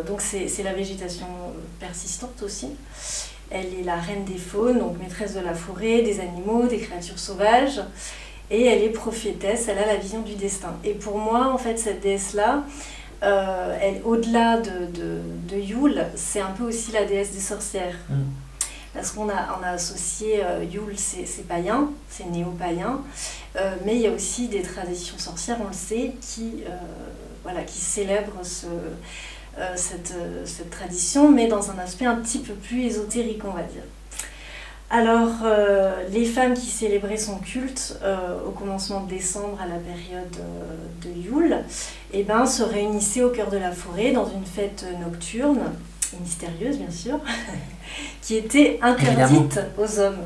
donc 0.05 0.21
c'est 0.21 0.63
la 0.63 0.73
végétation 0.73 1.27
persistante 1.79 2.41
aussi. 2.41 2.69
Elle 3.49 3.79
est 3.79 3.83
la 3.83 3.95
reine 3.95 4.25
des 4.25 4.37
faunes, 4.37 4.79
donc 4.79 4.99
maîtresse 4.99 5.33
de 5.33 5.39
la 5.39 5.53
forêt, 5.53 6.01
des 6.01 6.19
animaux, 6.19 6.67
des 6.67 6.79
créatures 6.79 7.19
sauvages 7.19 7.81
et 8.49 8.65
elle 8.65 8.83
est 8.83 8.89
prophétesse, 8.89 9.67
elle 9.67 9.77
a 9.77 9.85
la 9.85 9.95
vision 9.95 10.21
du 10.21 10.35
destin. 10.35 10.75
Et 10.83 10.93
pour 10.93 11.17
moi, 11.17 11.51
en 11.51 11.57
fait, 11.57 11.77
cette 11.77 12.01
déesse-là, 12.01 12.63
euh, 13.23 13.77
elle, 13.81 14.01
au-delà 14.05 14.57
de, 14.57 14.85
de, 14.85 15.19
de 15.49 15.57
Yule, 15.57 16.05
c'est 16.15 16.39
un 16.39 16.51
peu 16.51 16.63
aussi 16.65 16.91
la 16.91 17.05
déesse 17.05 17.31
des 17.31 17.39
sorcières. 17.39 17.95
Mm. 18.09 18.23
Parce 18.93 19.11
qu'on 19.11 19.29
a, 19.29 19.59
on 19.59 19.63
a 19.63 19.71
associé 19.71 20.43
euh, 20.43 20.63
Yule, 20.63 20.97
c'est 20.97 21.47
païen, 21.47 21.89
c'est 22.09 22.25
néo-païen, 22.25 23.01
euh, 23.55 23.75
mais 23.85 23.95
il 23.95 24.01
y 24.01 24.07
a 24.07 24.11
aussi 24.11 24.47
des 24.47 24.61
traditions 24.61 25.17
sorcières, 25.17 25.57
on 25.61 25.67
le 25.67 25.73
sait, 25.73 26.13
qui, 26.21 26.63
voilà, 27.43 27.61
qui 27.63 27.79
célèbrent 27.79 28.43
ce, 28.43 28.67
cette, 29.75 30.13
cette 30.45 30.69
tradition, 30.69 31.29
mais 31.29 31.47
dans 31.47 31.69
un 31.69 31.77
aspect 31.79 32.05
un 32.05 32.15
petit 32.15 32.39
peu 32.39 32.53
plus 32.53 32.85
ésotérique, 32.85 33.41
on 33.45 33.51
va 33.51 33.63
dire. 33.63 33.83
Alors, 34.89 35.31
euh, 35.43 36.07
les 36.11 36.23
femmes 36.23 36.53
qui 36.53 36.67
célébraient 36.67 37.17
son 37.17 37.39
culte 37.39 37.99
euh, 38.03 38.39
au 38.47 38.51
commencement 38.51 39.01
de 39.01 39.09
décembre 39.09 39.59
à 39.61 39.67
la 39.67 39.75
période 39.75 40.37
euh, 40.39 40.75
de 41.03 41.21
Yule, 41.21 41.57
eh 42.13 42.23
ben, 42.23 42.45
se 42.45 42.63
réunissaient 42.63 43.23
au 43.23 43.29
cœur 43.29 43.49
de 43.49 43.57
la 43.57 43.71
forêt 43.71 44.13
dans 44.13 44.29
une 44.29 44.45
fête 44.45 44.85
nocturne, 45.01 45.73
et 46.13 46.21
mystérieuse 46.21 46.77
bien 46.77 46.91
sûr, 46.91 47.19
qui 48.21 48.37
était 48.37 48.79
interdite 48.81 49.59
aux 49.77 49.99
hommes. 49.99 50.25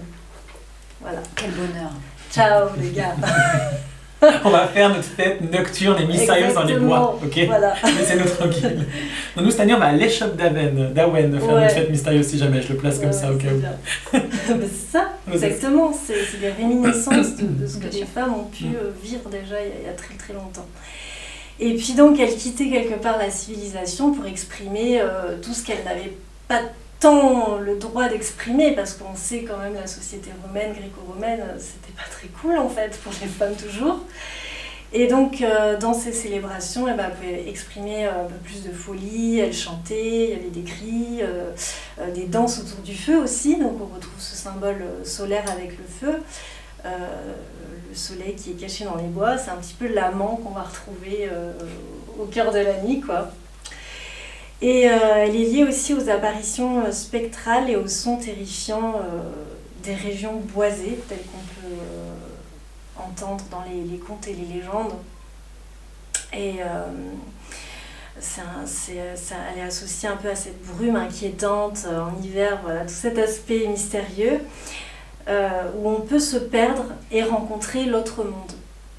Voilà. 1.02 1.21
Quel 1.36 1.50
bonheur. 1.52 1.91
Ciao 2.32 2.69
les 2.78 2.91
gars. 2.91 3.15
On 4.46 4.50
va 4.50 4.68
faire 4.68 4.90
notre 4.90 5.04
fête 5.04 5.42
nocturne 5.52 6.02
et 6.02 6.06
mystérieuse 6.06 6.54
dans 6.54 6.64
les 6.64 6.76
bois, 6.78 7.20
ok? 7.24 7.40
Voilà. 7.48 7.74
Laissez-nous 7.84 8.30
tranquille. 8.30 8.86
Donc, 9.36 9.46
nous, 9.46 9.52
cette 9.52 9.62
année, 9.62 9.74
on 9.74 9.80
va 9.80 9.88
à 9.88 9.92
l'échoppe 9.94 10.36
d'Aven, 10.36 10.94
d'Awen 10.94 11.40
faire 11.40 11.48
Ouais. 11.50 11.62
notre 11.62 11.74
fête 11.74 11.90
mystérieuse 11.90 12.28
si 12.28 12.38
jamais 12.38 12.62
je 12.62 12.70
le 12.74 12.78
place 12.78 13.00
comme 13.00 13.08
Ouais, 13.08 13.14
ça 13.14 13.32
au 13.32 13.38
c'est 13.40 13.48
cas 13.48 13.54
où. 13.54 14.18
c'est 14.48 14.92
ça, 14.92 15.10
exactement. 15.34 15.92
C'est 15.94 16.40
des 16.40 16.50
réminiscences 16.52 17.36
de, 17.38 17.46
de 17.48 17.68
ce 17.68 17.78
que 17.78 17.88
les 17.92 18.06
femmes 18.06 18.34
ont 18.36 18.44
pu 18.46 18.66
Mm. 18.66 18.76
euh, 18.76 18.92
vivre 19.04 19.30
déjà 19.30 19.56
il 19.62 19.68
y, 19.70 19.72
a, 19.72 19.76
il 19.82 19.88
y 19.88 19.90
a 19.90 19.94
très 19.94 20.14
très 20.16 20.34
longtemps. 20.34 20.68
Et 21.60 21.74
puis 21.76 21.94
donc, 21.94 22.20
elle 22.20 22.36
quittait 22.36 22.70
quelque 22.70 23.02
part 23.02 23.18
la 23.18 23.30
civilisation 23.32 24.12
pour 24.14 24.26
exprimer 24.26 25.00
euh, 25.02 25.38
tout 25.42 25.54
ce 25.54 25.64
qu'elle 25.66 25.84
n'avait 25.86 26.14
pas 26.48 26.62
tant 27.02 27.58
le 27.58 27.76
droit 27.78 28.08
d'exprimer, 28.08 28.74
parce 28.74 28.94
qu'on 28.94 29.16
sait 29.16 29.44
quand 29.44 29.58
même 29.58 29.74
la 29.74 29.88
société 29.88 30.30
romaine, 30.46 30.72
gréco-romaine, 30.72 31.42
euh, 31.42 31.60
c'était 31.60 31.94
pas 31.98 32.08
très 32.10 32.28
cool 32.28 32.58
en 32.58 32.70
fait 32.70 32.98
pour 33.04 33.12
les 33.22 33.28
femmes 33.28 33.56
toujours. 33.56 34.00
Et 34.94 35.08
donc, 35.08 35.42
euh, 35.42 35.78
dans 35.78 35.94
ces 35.94 36.12
célébrations, 36.12 36.86
eh 36.88 36.94
ben, 36.94 37.06
elle 37.08 37.16
pouvait 37.16 37.50
exprimer 37.50 38.06
euh, 38.06 38.26
un 38.26 38.28
peu 38.28 38.36
plus 38.44 38.64
de 38.64 38.72
folie, 38.72 39.40
elle 39.40 39.54
chantait, 39.54 40.26
il 40.26 40.30
y 40.30 40.34
avait 40.34 40.50
des 40.50 40.64
cris, 40.64 41.22
des 42.14 42.26
danses 42.26 42.60
autour 42.60 42.84
du 42.84 42.96
feu 42.96 43.18
aussi, 43.18 43.58
donc 43.58 43.74
on 43.82 43.96
retrouve 43.96 44.20
ce 44.20 44.36
symbole 44.36 44.84
solaire 45.04 45.46
avec 45.52 45.78
le 45.78 45.86
feu. 45.86 46.22
Le 46.84 47.96
soleil 47.96 48.36
qui 48.36 48.52
est 48.52 48.56
caché 48.56 48.86
dans 48.86 48.96
les 48.96 49.08
bois, 49.08 49.38
c'est 49.38 49.52
un 49.52 49.58
petit 49.58 49.76
peu 49.78 49.88
l'amant 49.88 50.40
qu'on 50.44 50.52
va 50.52 50.64
retrouver 50.64 51.30
au 52.20 52.26
cœur 52.26 52.52
de 52.52 52.60
la 52.60 52.82
nuit, 52.82 53.02
quoi. 53.02 53.32
Et 54.62 54.88
euh, 54.88 54.93
elle 55.15 55.36
est 55.36 55.45
liée 55.45 55.63
aussi 55.63 55.95
aux 55.95 56.08
apparitions 56.10 56.86
euh, 56.86 56.91
spectrales 56.91 57.69
et 57.69 57.76
aux 57.76 57.88
sons 57.88 58.17
terrifiants 58.17 58.95
euh, 58.97 59.21
des 59.82 59.95
régions 59.95 60.36
boisées, 60.36 61.00
telles 61.10 61.17
qu'on 61.17 61.62
peut 61.62 63.04
entendre 63.04 63.43
dans 63.50 63.63
les, 63.63 63.97
contes 63.97 64.28
et 64.28 64.34
les 64.34 64.60
légendes. 64.60 64.93
Et 66.34 66.60
c'est 68.19 68.93
elle 68.93 69.60
est 69.60 69.63
associée 69.63 70.08
un 70.08 70.15
peu 70.15 70.30
à 70.30 70.36
cette 70.36 70.62
brume 70.63 70.95
inquiétante 70.95 71.88
en 71.88 72.21
hiver, 72.24 72.60
voilà, 72.63 72.82
tout 72.82 72.93
cet 72.93 73.17
aspect 73.17 73.65
mystérieux 73.67 74.39
où 75.28 75.89
on 75.89 76.02
peut 76.02 76.19
se 76.19 76.38
perdre 76.38 76.86
et 77.12 77.24
rencontrer 77.24 77.86
l'autre 77.86 78.24
monde. 78.24 78.52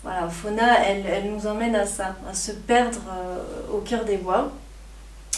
Voilà, 0.03 0.29
Fauna, 0.29 0.85
elle, 0.85 1.05
elle 1.07 1.33
nous 1.33 1.46
emmène 1.46 1.77
à 1.77 1.87
ça, 1.87 2.16
à 2.29 2.35
se 2.35 2.51
perdre 2.51 3.01
au 3.72 3.79
cœur 3.79 4.05
des 4.05 4.16
bois, 4.16 4.51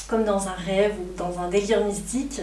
comme 0.09 0.25
dans 0.25 0.49
un 0.49 0.55
rêve 0.67 0.95
ou 1.01 1.17
dans 1.17 1.39
un 1.41 1.49
délire 1.49 1.85
mystique. 1.85 2.41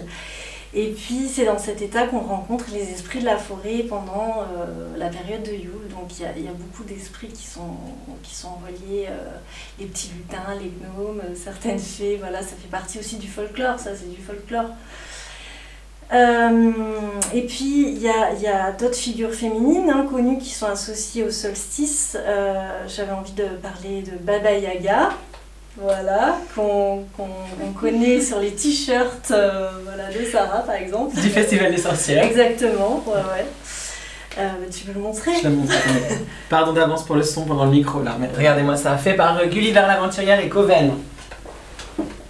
Et 0.74 0.92
puis 0.92 1.28
c'est 1.28 1.46
dans 1.46 1.60
cet 1.60 1.82
état 1.82 2.08
qu'on 2.08 2.22
rencontre 2.22 2.66
les 2.72 2.92
esprits 2.92 3.20
de 3.20 3.26
la 3.26 3.38
forêt 3.38 3.84
pendant 3.90 4.38
euh, 4.40 4.98
la 4.98 5.10
période 5.10 5.44
de 5.44 5.52
Yule. 5.52 5.90
Donc 5.90 6.18
il 6.18 6.44
y 6.44 6.48
a, 6.48 6.54
beaucoup 6.54 6.86
d'esprits 6.86 7.28
qui 7.28 7.46
sont, 7.46 7.76
qui 8.24 8.34
sont 8.34 8.56
reliés, 8.66 9.08
euh, 9.10 9.32
les 9.80 9.86
petits 9.86 10.12
lutins, 10.16 10.56
les 10.62 10.70
gnomes, 10.70 11.20
euh, 11.20 11.36
certaines 11.36 11.80
fées, 11.80 12.18
voilà, 12.18 12.42
ça 12.42 12.56
fait 12.62 12.70
partie 12.70 13.00
aussi 13.00 13.18
du 13.18 13.28
folklore, 13.28 13.80
ça 13.80 13.92
c'est 13.96 14.10
du 14.10 14.22
folklore. 14.22 14.70
Et 17.34 17.42
puis 17.48 17.88
il 17.88 18.00
y 18.00 18.10
a, 18.10 18.34
y 18.34 18.48
a 18.48 18.72
d'autres 18.72 18.96
figures 18.96 19.34
féminines 19.34 19.90
hein, 19.90 20.06
connues 20.10 20.38
qui 20.40 20.50
sont 20.50 20.68
associées 20.68 21.24
au 21.24 21.32
solstice. 21.32 22.18
J'avais 22.88 23.14
envie 23.14 23.32
de 23.32 23.46
parler 23.62 24.02
de 24.02 24.18
Baba 24.22 24.52
Yaga, 24.52 25.12
voilà, 25.78 26.38
qu'on 26.56 27.06
qu'on- 27.16 27.28
qu'on 27.60 27.72
connaît 27.74 28.20
sur 28.22 28.40
les 28.40 28.52
t-shirts 28.54 29.32
euh, 29.32 29.70
voilà, 29.84 30.10
de 30.12 30.24
Sarah 30.26 30.60
par 30.64 30.76
exemple. 30.76 31.16
Du 31.20 31.30
Festival 31.30 31.72
des 31.72 31.78
sorcières. 31.82 32.24
Exactement, 32.24 33.04
ouais, 33.08 33.14
ouais. 33.14 33.46
Euh, 34.38 34.50
tu 34.72 34.86
peux 34.86 34.94
le 34.94 35.00
montrer 35.02 35.32
Je 35.40 35.44
la 35.44 35.50
montre. 35.50 35.74
Pardon 36.50 36.72
d'avance 36.74 37.04
pour 37.06 37.16
le 37.16 37.24
son 37.24 37.44
pendant 37.46 37.66
le 37.66 37.72
micro 37.72 38.02
là, 38.02 38.16
mais 38.20 38.30
regardez-moi 38.36 38.78
ça, 38.78 38.98
fait 38.98 39.14
par 39.16 39.38
euh, 39.38 39.46
Gulliver 39.48 39.82
l'aventurière 39.88 40.40
et 40.40 40.48
Coven. 40.50 40.94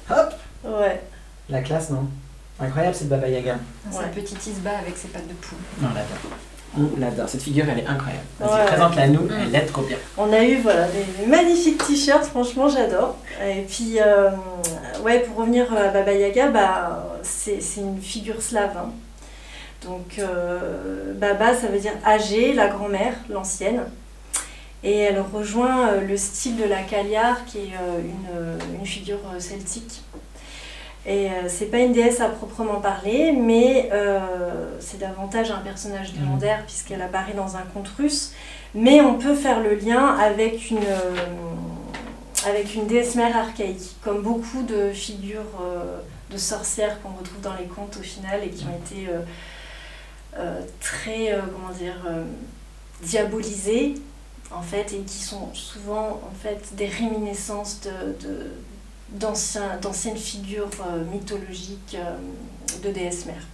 Hop 0.09 0.33
Ouais, 0.63 1.01
La 1.49 1.61
classe, 1.61 1.89
non? 1.89 2.07
Incroyable 2.59 2.93
cette 2.95 3.09
Baba 3.09 3.27
Yaga. 3.27 3.55
C'est 3.89 3.97
Ouais. 3.97 4.05
un 4.05 4.07
petit 4.09 4.35
isba 4.49 4.71
avec 4.79 4.95
ses 4.97 5.07
pattes 5.07 5.27
de 5.27 5.33
poule. 5.33 5.57
On 5.81 5.87
l'adore. 5.87 6.37
On 6.77 6.99
l'adore. 6.99 7.27
Cette 7.27 7.41
figure, 7.43 7.65
elle 7.69 7.79
est 7.79 7.85
incroyable. 7.87 8.23
Vas-y, 8.39 8.59
Ouais, 8.61 8.65
présente-la 8.65 9.07
nous, 9.07 9.27
elle 9.29 9.53
est 9.55 9.65
trop 9.65 9.81
bien. 9.81 9.97
on 10.17 10.31
a 10.31 10.43
eu 10.43 10.57
voilà, 10.61 10.87
des 10.87 11.25
magnifiques 11.27 11.85
t-shirts, 11.85 12.23
franchement 12.25 12.69
j'adore. 12.69 13.17
Et 13.45 13.63
puis, 13.63 13.97
euh, 13.99 14.29
ouais, 15.03 15.19
pour 15.19 15.37
revenir 15.37 15.65
à 15.75 15.89
Baba 15.89 16.13
Yaga, 16.13 16.47
bah, 16.49 17.17
c'est 17.23 17.61
c'est 17.61 17.81
une 17.81 17.99
figure 18.01 18.41
slave. 18.41 18.71
hein. 18.77 18.89
Donc, 19.83 20.17
euh, 20.19 21.13
Baba, 21.15 21.55
ça 21.55 21.67
veut 21.67 21.79
dire 21.79 21.93
âgée, 22.05 22.53
la 22.53 22.67
grand-mère, 22.67 23.15
l'ancienne. 23.29 23.81
Et 24.83 24.97
elle 24.97 25.19
rejoint 25.33 25.87
euh, 25.89 26.01
le 26.01 26.15
style 26.17 26.55
de 26.57 26.63
la 26.63 26.81
Cagliare, 26.83 27.45
qui 27.45 27.57
est 27.59 27.71
une, 27.99 28.79
une 28.79 28.85
figure 28.85 29.19
celtique. 29.39 30.01
Et 31.05 31.31
euh, 31.31 31.49
c'est 31.49 31.65
pas 31.65 31.79
une 31.79 31.93
déesse 31.93 32.21
à 32.21 32.29
proprement 32.29 32.79
parler, 32.79 33.31
mais 33.31 33.89
euh, 33.91 34.19
c'est 34.79 34.99
davantage 34.99 35.49
un 35.49 35.57
personnage 35.57 36.13
légendaire 36.13 36.63
puisqu'elle 36.65 37.01
apparaît 37.01 37.33
dans 37.33 37.55
un 37.57 37.63
conte 37.73 37.89
russe. 37.97 38.33
Mais 38.75 39.01
on 39.01 39.15
peut 39.17 39.33
faire 39.35 39.61
le 39.61 39.73
lien 39.75 40.15
avec 40.17 40.69
une, 40.69 40.77
euh, 40.77 41.15
avec 42.47 42.75
une 42.75 42.85
déesse 42.87 43.15
mère 43.15 43.35
archaïque, 43.35 43.95
comme 44.03 44.21
beaucoup 44.21 44.61
de 44.63 44.91
figures 44.91 45.41
de 46.31 46.37
sorcières 46.37 47.01
qu'on 47.01 47.09
retrouve 47.09 47.41
dans 47.41 47.55
les 47.55 47.65
contes 47.65 47.97
au 47.99 48.03
final 48.03 48.41
et 48.43 48.49
qui 48.49 48.63
ont 48.65 48.77
été 48.85 49.07
très, 50.79 51.37
comment 51.51 51.73
dire, 51.77 51.95
diabolisées 53.03 53.95
en 54.55 54.61
fait 54.61 54.93
et 54.93 54.99
qui 54.99 55.17
sont 55.17 55.53
souvent 55.53 56.21
en 56.25 56.33
fait 56.41 56.73
des 56.75 56.87
réminiscences 56.87 57.81
de, 57.81 58.25
de- 58.27 58.51
d'anciennes 59.11 60.17
figures 60.17 60.69
euh, 60.87 61.03
mythologiques 61.11 61.95
euh, 61.95 62.15
de 62.83 62.91
déesses 62.91 63.25
mères. 63.25 63.47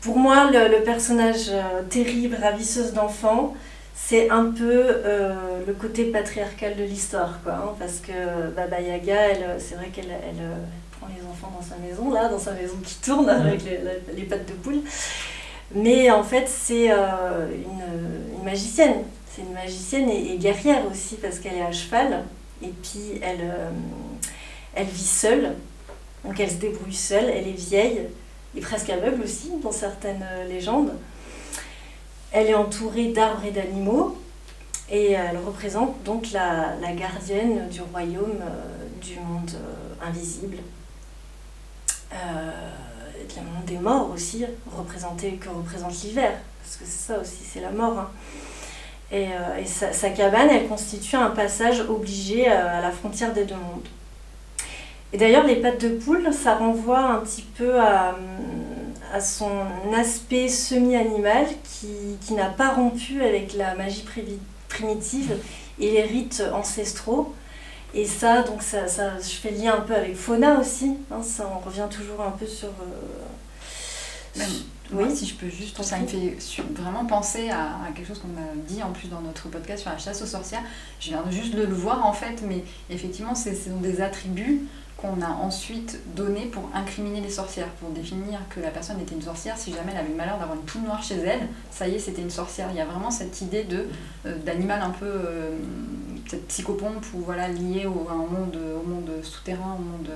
Pour 0.00 0.18
moi, 0.18 0.50
le, 0.50 0.68
le 0.78 0.82
personnage 0.82 1.48
euh, 1.50 1.82
terrible, 1.88 2.36
ravisseuse 2.40 2.92
d'enfants, 2.92 3.54
c'est 3.94 4.28
un 4.30 4.46
peu 4.50 4.84
euh, 4.88 5.60
le 5.64 5.72
côté 5.74 6.06
patriarcal 6.06 6.74
de 6.76 6.82
l'histoire, 6.82 7.38
quoi. 7.44 7.52
hein, 7.52 7.74
parce 7.78 7.98
que 7.98 8.50
Baba 8.56 8.80
Yaga, 8.80 9.58
c'est 9.58 9.76
vrai 9.76 9.88
qu'elle 9.92 10.10
elle, 10.10 10.44
prend 10.98 11.06
les 11.06 11.24
enfants 11.24 11.52
dans 11.56 11.64
sa 11.64 11.76
maison, 11.76 12.10
là, 12.10 12.28
dans 12.28 12.38
sa 12.38 12.52
maison 12.52 12.74
qui 12.84 12.96
tourne 12.96 13.28
avec 13.30 13.60
les, 13.64 14.24
pattes 14.24 14.46
de 14.48 14.54
poule. 14.54 14.80
Mais 15.74 16.10
en 16.10 16.24
fait, 16.24 16.48
c'est 16.48 16.90
euh, 16.90 17.46
une, 17.54 18.36
une 18.38 18.44
magicienne. 18.44 19.04
C'est 19.30 19.42
une 19.42 19.52
magicienne 19.52 20.10
et, 20.10 20.32
et 20.32 20.36
guerrière 20.36 20.82
aussi, 20.90 21.14
parce 21.16 21.38
qu'elle 21.38 21.54
est 21.54 21.62
à 21.62 21.70
cheval. 21.72 22.24
Et 22.62 22.68
puis, 22.82 23.20
elle, 23.22 23.40
euh, 23.42 23.70
elle 24.74 24.86
vit 24.86 25.04
seule. 25.04 25.54
Donc, 26.24 26.38
elle 26.38 26.50
se 26.50 26.56
débrouille 26.56 26.94
seule. 26.94 27.28
Elle 27.28 27.48
est 27.48 27.52
vieille 27.52 28.02
et 28.56 28.60
presque 28.60 28.90
aveugle 28.90 29.22
aussi, 29.22 29.50
dans 29.62 29.72
certaines 29.72 30.24
euh, 30.30 30.48
légendes. 30.48 30.92
Elle 32.32 32.48
est 32.48 32.54
entourée 32.54 33.08
d'arbres 33.08 33.44
et 33.44 33.50
d'animaux. 33.50 34.16
Et 34.90 35.12
elle 35.12 35.38
représente 35.38 36.02
donc 36.02 36.32
la, 36.32 36.76
gardienne 36.94 37.68
du 37.70 37.80
royaume 37.80 38.42
euh, 38.42 39.00
du 39.00 39.14
monde 39.20 39.50
euh, 39.54 40.06
invisible. 40.06 40.58
Euh, 42.12 42.50
le 43.34 43.42
monde 43.42 43.64
des 43.64 43.78
morts 43.78 44.10
aussi, 44.10 44.44
représenté, 44.70 45.36
que 45.36 45.48
représente 45.48 45.94
l'hiver. 46.02 46.32
Parce 46.62 46.76
que 46.76 46.84
c'est 46.84 47.12
ça 47.12 47.18
aussi, 47.18 47.38
c'est 47.42 47.60
la 47.60 47.70
mort. 47.70 47.98
hein. 47.98 48.10
Et, 49.12 49.26
euh, 49.26 49.58
et 49.60 49.66
sa, 49.66 49.92
sa 49.92 50.08
cabane, 50.10 50.48
elle 50.50 50.66
constitue 50.68 51.16
un 51.16 51.30
passage 51.30 51.80
obligé 51.82 52.50
euh, 52.50 52.78
à 52.78 52.80
la 52.80 52.90
frontière 52.90 53.32
des 53.34 53.44
deux 53.44 53.54
mondes. 53.54 53.86
Et 55.12 55.18
d'ailleurs, 55.18 55.44
les 55.46 55.56
pattes 55.56 55.82
de 55.82 55.90
poule, 55.98 56.32
ça 56.32 56.54
renvoie 56.56 57.00
un 57.00 57.18
petit 57.18 57.42
peu 57.42 57.78
à, 57.78 58.16
à 59.12 59.20
son 59.20 59.50
aspect 59.94 60.48
semi-animal 60.48 61.44
qui, 61.62 61.88
qui 62.26 62.32
n'a 62.32 62.46
pas 62.48 62.70
rompu 62.70 63.22
avec 63.22 63.52
la 63.52 63.74
magie 63.74 64.06
primitive 64.70 65.36
et 65.78 65.90
les 65.90 66.02
rites 66.02 66.42
ancestraux. 66.54 67.34
Et 67.94 68.06
ça, 68.06 68.40
donc 68.40 68.62
ça, 68.62 68.88
ça, 68.88 69.18
je 69.18 69.34
fais 69.34 69.50
le 69.50 69.58
lien 69.58 69.74
un 69.74 69.80
peu 69.82 69.94
avec 69.94 70.16
Fauna 70.16 70.58
aussi. 70.58 70.96
hein, 71.10 71.22
ça, 71.22 71.46
on 71.54 71.58
revient 71.68 71.88
toujours 71.90 72.22
un 72.22 72.30
peu 72.30 72.46
sur. 72.46 72.68
euh, 72.68 74.38
Même, 74.38 74.48
Oui. 74.92 75.14
Si 75.14 75.26
je 75.26 75.34
peux 75.34 75.48
juste, 75.48 75.82
ça 75.82 75.98
me 75.98 76.06
fait 76.06 76.36
vraiment 76.74 77.04
penser 77.04 77.50
à, 77.50 77.76
à 77.84 77.92
quelque 77.94 78.08
chose 78.08 78.20
qu'on 78.20 78.40
a 78.40 78.54
dit 78.66 78.82
en 78.82 78.90
plus 78.92 79.08
dans 79.08 79.20
notre 79.20 79.48
podcast 79.48 79.82
sur 79.82 79.90
la 79.90 79.98
chasse 79.98 80.22
aux 80.22 80.26
sorcières. 80.26 80.62
Je 81.00 81.08
viens 81.08 81.24
juste 81.30 81.54
de 81.54 81.62
le 81.62 81.74
voir 81.74 82.04
en 82.06 82.12
fait, 82.12 82.42
mais 82.46 82.64
effectivement, 82.90 83.34
c'est 83.34 83.54
ce 83.54 83.70
sont 83.70 83.80
des 83.80 84.00
attributs 84.00 84.62
qu'on 85.02 85.20
a 85.20 85.28
ensuite 85.28 85.98
donnés 86.14 86.46
pour 86.46 86.70
incriminer 86.74 87.20
les 87.20 87.28
sorcières, 87.30 87.68
pour 87.80 87.90
définir 87.90 88.38
que 88.50 88.60
la 88.60 88.70
personne 88.70 89.00
était 89.00 89.14
une 89.16 89.22
sorcière. 89.22 89.58
Si 89.58 89.72
jamais 89.72 89.90
elle 89.92 89.98
avait 89.98 90.10
le 90.10 90.14
malheur 90.14 90.38
d'avoir 90.38 90.56
une 90.56 90.64
poule 90.64 90.82
noire 90.82 91.02
chez 91.02 91.16
elle, 91.16 91.48
ça 91.72 91.88
y 91.88 91.96
est, 91.96 91.98
c'était 91.98 92.22
une 92.22 92.30
sorcière. 92.30 92.68
Il 92.70 92.76
y 92.76 92.80
a 92.80 92.84
vraiment 92.86 93.10
cette 93.10 93.40
idée 93.42 93.64
de 93.64 93.86
euh, 94.26 94.36
d'animal 94.46 94.80
un 94.80 94.90
peu 94.90 95.06
euh, 95.06 95.56
peut-être 96.28 96.46
psychopompe 96.46 97.04
ou 97.14 97.18
voilà 97.20 97.48
lié 97.48 97.86
au, 97.86 98.06
à 98.08 98.12
un 98.12 98.16
monde, 98.16 98.56
au 98.56 98.86
monde 98.88 99.10
souterrain, 99.24 99.76
au 99.76 99.82
monde, 99.82 100.08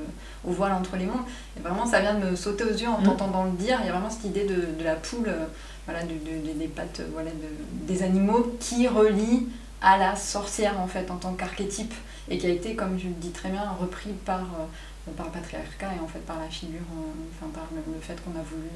au 0.46 0.52
voile 0.52 0.72
entre 0.72 0.96
les 0.96 1.06
mondes. 1.06 1.24
Et 1.56 1.60
vraiment, 1.60 1.84
ça 1.84 2.00
vient 2.00 2.14
de 2.14 2.24
me 2.30 2.36
sauter 2.36 2.64
aux 2.64 2.68
yeux 2.72 2.88
en 2.88 3.00
Mm. 3.00 3.04
t'entendant 3.04 3.44
le 3.44 3.50
dire. 3.52 3.78
Il 3.82 3.86
y 3.86 3.88
a 3.88 3.92
vraiment 3.92 4.10
cette 4.10 4.24
idée 4.24 4.44
de, 4.44 4.54
de 4.78 4.84
la 4.84 4.94
poule, 4.94 5.26
euh, 5.28 5.46
voilà, 5.84 6.02
de, 6.04 6.10
de- 6.14 6.46
de- 6.52 6.58
des 6.58 6.68
pattes, 6.68 7.02
voilà, 7.12 7.30
de- 7.30 7.86
des 7.92 8.02
animaux 8.04 8.54
qui 8.60 8.86
relient 8.88 9.48
à 9.82 9.98
la 9.98 10.16
sorcière 10.16 10.80
en 10.80 10.86
fait 10.86 11.10
en 11.10 11.16
tant 11.16 11.32
qu'archétype 11.34 11.92
et 12.28 12.38
qui 12.38 12.46
a 12.46 12.50
été, 12.50 12.74
comme 12.74 12.98
je 12.98 13.08
le 13.08 13.14
dis 13.14 13.30
très 13.30 13.50
bien, 13.50 13.62
repris 13.80 14.10
par, 14.24 14.40
euh, 14.40 15.10
par 15.16 15.26
le 15.26 15.32
patriarcat 15.32 15.94
et 15.96 16.00
en 16.00 16.08
fait 16.08 16.20
par 16.20 16.38
la 16.38 16.48
figure, 16.48 16.80
euh, 16.80 17.12
enfin 17.34 17.50
par 17.52 17.68
le, 17.72 17.92
le 17.92 18.00
fait 18.00 18.16
qu'on 18.24 18.38
a 18.38 18.42
voulu 18.42 18.68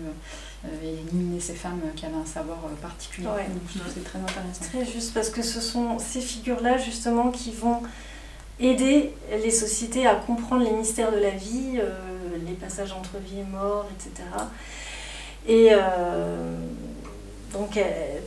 euh, 0.64 1.02
éliminer 1.08 1.40
ces 1.40 1.54
femmes 1.54 1.80
qui 1.96 2.06
avaient 2.06 2.14
un 2.16 2.26
savoir 2.26 2.58
particulier. 2.80 3.26
Ouais. 3.26 3.48
Donc, 3.48 3.62
je 3.72 3.78
trouve 3.78 3.92
c'est 3.92 4.04
très 4.04 4.18
intéressant. 4.18 4.64
Très 4.64 4.84
juste, 4.84 5.14
parce 5.14 5.30
que 5.30 5.42
ce 5.42 5.60
sont 5.60 5.98
ces 5.98 6.20
figures-là, 6.20 6.78
justement, 6.78 7.31
qui 7.31 7.50
vont 7.52 7.83
aider 8.60 9.14
les 9.33 9.50
sociétés 9.50 10.06
à 10.06 10.14
comprendre 10.14 10.64
les 10.64 10.72
mystères 10.72 11.10
de 11.12 11.18
la 11.18 11.31
vie, 11.31 11.79
euh, 11.79 12.37
les 12.46 12.52
passages 12.52 12.92
entre 12.92 13.16
vie 13.18 13.40
et 13.40 13.44
mort, 13.44 13.87
etc. 13.96 14.29
Et 15.48 15.68
euh, 15.72 16.56
donc, 17.53 17.79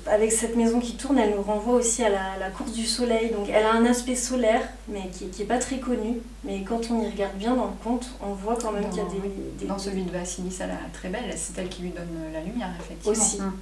avec 0.05 0.31
cette 0.31 0.55
maison 0.55 0.79
qui 0.79 0.95
tourne, 0.95 1.17
elle 1.17 1.31
nous 1.35 1.41
renvoie 1.41 1.75
aussi 1.75 2.03
à 2.03 2.09
la, 2.09 2.37
la 2.39 2.49
course 2.49 2.71
du 2.73 2.85
soleil. 2.85 3.31
Donc, 3.31 3.47
elle 3.49 3.65
a 3.65 3.71
un 3.73 3.85
aspect 3.85 4.15
solaire, 4.15 4.61
mais 4.87 5.09
qui 5.11 5.29
n'est 5.39 5.45
pas 5.45 5.57
très 5.59 5.77
connu. 5.79 6.17
Mais 6.43 6.61
quand 6.63 6.81
on 6.91 7.01
y 7.01 7.09
regarde 7.09 7.35
bien 7.37 7.55
dans 7.55 7.65
le 7.65 7.71
conte, 7.83 8.09
on 8.21 8.33
voit 8.33 8.57
quand 8.61 8.71
même 8.71 8.89
qu'il 8.89 8.97
y 8.97 9.01
a 9.01 9.05
des, 9.09 9.19
des- 9.59 9.65
Dans 9.65 9.77
celui 9.77 10.03
de 10.03 10.11
Vassilis, 10.11 10.57
elle 10.59 10.69
est 10.71 10.93
très 10.93 11.09
belle, 11.09 11.33
c'est 11.37 11.57
elle 11.59 11.69
qui 11.69 11.83
lui 11.83 11.89
donne 11.91 12.09
la 12.33 12.41
lumière, 12.41 12.69
effectivement. 12.79 13.11
Aussi. 13.11 13.39
Hum. 13.41 13.57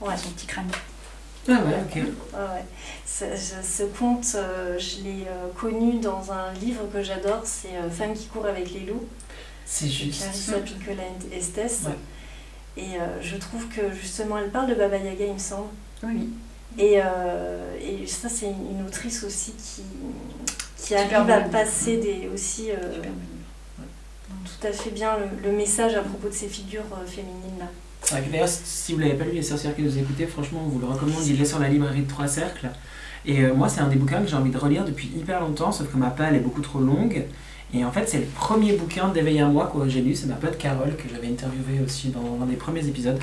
Ouais. 0.00 0.16
Son 0.16 0.30
petit 0.30 0.46
crâne. 0.46 0.68
Ah 1.48 1.52
ouais, 1.52 1.74
ok. 1.86 2.02
Ah 2.34 2.54
ouais. 2.54 2.64
Ce, 3.06 3.24
je- 3.34 3.66
ce 3.66 3.82
conte, 3.84 4.32
euh, 4.34 4.78
je 4.78 5.02
l'ai 5.02 5.24
euh, 5.28 5.48
connu 5.58 5.98
dans 5.98 6.30
un 6.30 6.52
livre 6.54 6.84
que 6.92 7.02
j'adore, 7.02 7.40
c'est 7.44 7.68
euh, 7.76 7.90
Femmes 7.90 8.12
qui 8.14 8.26
courent 8.26 8.46
avec 8.46 8.72
les 8.72 8.80
loups, 8.80 9.04
C'est 9.64 9.88
juste. 9.88 10.22
Clarissa 10.22 10.58
Piccola 10.58 11.02
Estes. 11.32 11.86
Ouais. 11.86 11.92
Et 12.78 12.96
euh, 12.96 13.20
je 13.20 13.36
trouve 13.36 13.68
que 13.68 13.92
justement, 13.92 14.38
elle 14.38 14.50
parle 14.50 14.70
de 14.70 14.74
Baba 14.74 14.96
Yaga, 14.96 15.26
il 15.26 15.34
me 15.34 15.38
semble. 15.38 15.68
Oui. 16.04 16.30
Et, 16.78 17.00
euh, 17.04 17.74
et 17.80 18.06
ça, 18.06 18.28
c'est 18.28 18.46
une 18.46 18.86
autrice 18.86 19.24
aussi 19.24 19.52
qui, 19.52 19.82
qui 20.76 20.94
Super 20.94 21.20
arrive 21.20 21.30
à 21.30 21.40
passer 21.40 21.96
des, 21.96 22.30
aussi 22.32 22.70
euh, 22.70 22.94
Super 22.94 23.10
tout 24.44 24.66
à 24.66 24.72
fait 24.72 24.90
bien 24.90 25.16
le, 25.16 25.50
le 25.50 25.56
message 25.56 25.94
à 25.94 26.02
propos 26.02 26.28
de 26.28 26.34
ces 26.34 26.48
figures 26.48 26.84
euh, 26.92 27.06
féminines-là. 27.06 27.66
D'ailleurs, 28.30 28.48
si 28.48 28.92
vous 28.92 29.00
l'avez 29.00 29.14
pas 29.14 29.24
lu, 29.24 29.32
les 29.32 29.42
sorcières 29.42 29.74
qui 29.74 29.82
nous 29.82 29.98
écoutez, 29.98 30.26
franchement, 30.26 30.62
on 30.64 30.68
vous 30.68 30.78
le 30.78 30.86
recommande. 30.86 31.26
Il 31.26 31.40
est 31.40 31.44
sur 31.44 31.58
la 31.58 31.68
librairie 31.68 32.02
de 32.02 32.08
Trois 32.08 32.28
Cercles. 32.28 32.70
Et 33.26 33.40
euh, 33.40 33.54
moi, 33.54 33.68
c'est 33.68 33.80
un 33.80 33.88
des 33.88 33.96
bouquins 33.96 34.22
que 34.22 34.28
j'ai 34.28 34.36
envie 34.36 34.50
de 34.50 34.58
relire 34.58 34.84
depuis 34.84 35.08
hyper 35.16 35.40
longtemps, 35.40 35.72
sauf 35.72 35.90
que 35.90 35.96
ma 35.96 36.10
palle 36.10 36.34
est 36.36 36.40
beaucoup 36.40 36.60
trop 36.60 36.78
longue. 36.78 37.24
Et 37.74 37.84
en 37.84 37.90
fait, 37.92 38.08
c'est 38.08 38.18
le 38.18 38.24
premier 38.24 38.72
bouquin 38.72 39.08
d'éveil 39.08 39.40
à 39.40 39.46
moi 39.46 39.70
que 39.72 39.88
j'ai 39.88 40.00
lu. 40.00 40.14
C'est 40.14 40.26
ma 40.26 40.34
pote 40.36 40.56
Carole, 40.58 40.96
que 40.96 41.04
j'avais 41.12 41.28
interviewée 41.28 41.84
aussi 41.84 42.08
dans 42.08 42.42
un 42.42 42.46
des 42.46 42.56
premiers 42.56 42.86
épisodes, 42.86 43.18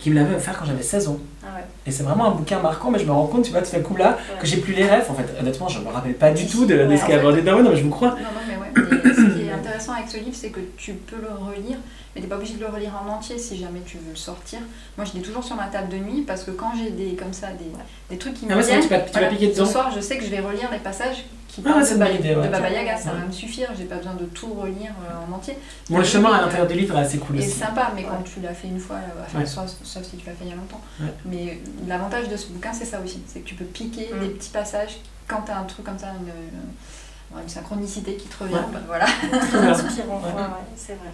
qui 0.00 0.10
me 0.10 0.16
l'avait 0.16 0.34
offert 0.34 0.58
quand 0.58 0.64
j'avais 0.64 0.82
16 0.82 1.08
ans. 1.08 1.18
Ah 1.44 1.56
ouais. 1.56 1.64
Et 1.86 1.90
c'est 1.90 2.02
vraiment 2.02 2.26
un 2.26 2.30
bouquin 2.32 2.58
marquant, 2.60 2.90
mais 2.90 2.98
je 2.98 3.04
me 3.04 3.12
rends 3.12 3.26
compte, 3.26 3.44
tu 3.44 3.52
vois, 3.52 3.60
de 3.60 3.66
ce 3.66 3.76
coup-là, 3.76 4.18
Ouais. 4.18 4.40
que 4.40 4.46
j'ai 4.46 4.56
plus 4.56 4.72
les 4.74 4.84
rêves. 4.84 5.04
En 5.08 5.14
fait, 5.14 5.26
honnêtement, 5.40 5.68
je 5.68 5.78
me 5.80 5.88
rappelle 5.88 6.14
pas 6.14 6.32
du 6.32 6.46
tout 6.46 6.66
de, 6.66 6.74
Ouais, 6.74 6.96
ce 6.96 7.06
qu'elle 7.06 7.20
abordé. 7.20 7.42
Non, 7.42 7.62
mais 7.62 7.76
je 7.76 7.84
vous 7.84 7.90
crois. 7.90 8.10
Non, 8.10 8.16
non, 8.16 8.24
mais 8.48 8.56
ouais. 8.56 9.00
mais 9.04 9.14
ce 9.14 9.34
qui 9.34 9.46
est 9.46 9.52
intéressant 9.80 9.92
avec 9.98 10.10
ce 10.10 10.16
livre, 10.18 10.36
c'est 10.36 10.50
que 10.50 10.60
tu 10.76 10.92
peux 10.94 11.16
le 11.16 11.28
relire, 11.28 11.78
mais 12.14 12.20
t'es 12.20 12.26
pas 12.26 12.36
obligé 12.36 12.54
de 12.54 12.60
le 12.60 12.66
relire 12.68 12.92
en 13.04 13.08
entier 13.10 13.38
si 13.38 13.58
jamais 13.58 13.80
tu 13.86 13.96
veux 13.98 14.10
le 14.10 14.16
sortir. 14.16 14.58
Moi, 14.96 15.06
je 15.06 15.16
l'ai 15.16 15.22
toujours 15.22 15.44
sur 15.44 15.56
ma 15.56 15.66
table 15.66 15.88
de 15.88 15.96
nuit 15.96 16.22
parce 16.26 16.44
que 16.44 16.50
quand 16.50 16.72
j'ai 16.76 16.90
des 16.90 17.14
comme 17.14 17.32
ça 17.32 17.48
des, 17.52 17.70
des 18.10 18.18
trucs 18.18 18.34
qui 18.34 18.46
me 18.46 18.52
Ah 18.52 18.56
ouais, 18.56 18.62
c'est 18.62 18.76
vrai, 18.76 18.86
viennent, 18.86 18.88
tu 18.88 18.94
vas, 18.94 19.00
tu 19.00 19.12
vas 19.12 19.20
voilà, 19.20 19.28
piquer 19.36 19.54
ce 19.54 19.64
soir, 19.64 19.90
je 19.94 20.00
sais 20.00 20.18
que 20.18 20.24
je 20.24 20.30
vais 20.30 20.40
relire 20.40 20.70
les 20.70 20.78
passages 20.78 21.24
qui 21.48 21.62
Ah 21.64 21.70
parlent 21.70 21.84
de, 21.84 21.90
une 21.92 21.98
Ba- 21.98 22.06
bonne 22.06 22.14
idée, 22.16 22.34
ouais. 22.36 22.46
de 22.46 22.52
Baba 22.52 22.70
Yaga. 22.70 22.96
Ça 22.96 23.12
Ouais. 23.12 23.18
va 23.20 23.26
me 23.26 23.32
suffire. 23.32 23.70
J'ai 23.76 23.84
pas 23.84 23.96
besoin 23.96 24.14
de 24.14 24.24
tout 24.26 24.52
relire 24.54 24.92
euh, 25.10 25.26
en 25.28 25.34
entier. 25.34 25.56
Bon, 25.88 25.98
le 25.98 26.04
chemin 26.04 26.32
à 26.32 26.42
l'intérieur 26.42 26.68
du 26.68 26.74
livre 26.74 26.96
est 26.96 27.00
assez 27.00 27.18
cool 27.18 27.36
Et 27.36 27.38
aussi. 27.40 27.48
c'est 27.50 27.64
sympa, 27.64 27.90
mais 27.94 28.02
Ouais. 28.02 28.08
quand 28.10 28.22
tu 28.22 28.40
l'as 28.40 28.54
fait 28.54 28.68
une 28.68 28.78
fois, 28.78 28.96
euh, 28.96 29.22
enfin, 29.24 29.40
Ouais. 29.40 29.46
sauf, 29.46 29.70
sauf 29.82 30.04
si 30.04 30.16
tu 30.16 30.26
l'as 30.26 30.32
fait 30.32 30.44
il 30.44 30.50
y 30.50 30.52
a 30.52 30.56
longtemps. 30.56 30.80
Ouais. 31.00 31.06
Mais 31.24 31.60
l'avantage 31.88 32.28
de 32.28 32.36
ce 32.36 32.46
bouquin, 32.48 32.72
c'est 32.72 32.84
ça 32.84 33.00
aussi. 33.04 33.20
C'est 33.26 33.40
que 33.40 33.48
tu 33.48 33.54
peux 33.56 33.64
piquer 33.64 34.10
Mm. 34.14 34.20
des 34.20 34.28
petits 34.28 34.50
passages 34.50 34.98
quand 35.26 35.42
tu 35.42 35.50
as 35.50 35.58
un 35.58 35.64
truc 35.64 35.84
comme 35.86 35.98
ça, 35.98 36.08
une, 36.20 36.28
une- 36.28 36.70
une 37.38 37.48
synchronicité 37.48 38.14
qui 38.16 38.26
te 38.28 38.42
revient. 38.42 38.54
Ouais. 38.54 38.80
voilà. 38.86 39.04
Très 39.06 39.60
bien. 39.60 39.70
inspirant, 39.70 40.20
Ouais. 40.24 40.32
ouais, 40.32 40.40
ouais, 40.42 40.66
c'est 40.76 40.94
vrai. 40.94 41.10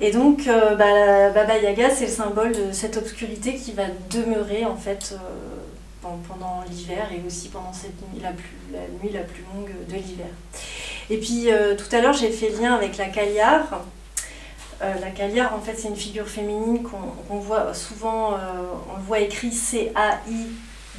Et 0.00 0.10
donc, 0.10 0.48
euh, 0.48 0.74
bah, 0.74 1.30
Baba 1.30 1.58
Yaga, 1.58 1.90
c'est 1.90 2.06
le 2.06 2.10
symbole 2.12 2.52
de 2.52 2.72
cette 2.72 2.96
obscurité 2.96 3.54
qui 3.54 3.72
va 3.72 3.84
demeurer 4.10 4.64
en 4.64 4.74
fait 4.76 5.12
euh, 5.12 5.16
pen- 6.02 6.18
pendant 6.28 6.64
l'hiver 6.68 7.06
et 7.12 7.22
aussi 7.26 7.48
pendant 7.50 7.72
cette 7.72 7.94
nuit 8.12 8.20
la, 8.20 8.32
plus, 8.32 8.56
la 8.72 8.80
nuit 9.00 9.12
la 9.12 9.20
plus 9.20 9.44
longue 9.54 9.70
de 9.88 9.94
l'hiver. 9.94 10.26
Et 11.10 11.18
puis, 11.18 11.52
euh, 11.52 11.76
tout 11.76 11.94
à 11.94 12.00
l'heure, 12.00 12.14
j'ai 12.14 12.30
fait 12.30 12.48
le 12.50 12.62
lien 12.62 12.74
avec 12.74 12.96
la 12.96 13.06
Cagliare. 13.06 13.82
Euh, 14.82 14.94
la 15.00 15.10
Cagliare, 15.10 15.54
en 15.54 15.60
fait, 15.60 15.76
c'est 15.78 15.86
une 15.88 15.96
figure 15.96 16.26
féminine 16.26 16.82
qu'on 16.82 17.38
voit 17.38 17.72
souvent, 17.72 18.32
euh, 18.32 18.36
on 18.92 18.96
le 18.96 19.02
voit 19.04 19.20
écrit 19.20 19.52
C-A-I. 19.52 20.46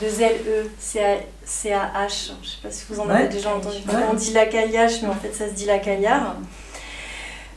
2 0.02 0.22
L-E, 0.22 0.70
C-A-H. 0.80 2.32
Je 2.42 2.48
sais 2.48 2.58
pas 2.62 2.72
si 2.72 2.86
vous 2.90 3.00
en 3.00 3.10
avez 3.10 3.28
déjà 3.28 3.54
entendu 3.56 3.78
Ouais. 3.78 3.84
parler. 3.92 4.06
On 4.12 4.14
dit 4.16 4.34
la 4.34 4.46
mais 5.04 5.08
en 5.10 5.14
fait, 5.16 5.34
ça 5.34 5.48
se 5.48 5.54
dit 5.54 5.66
la 5.66 5.80
Cagliare. 5.80 6.36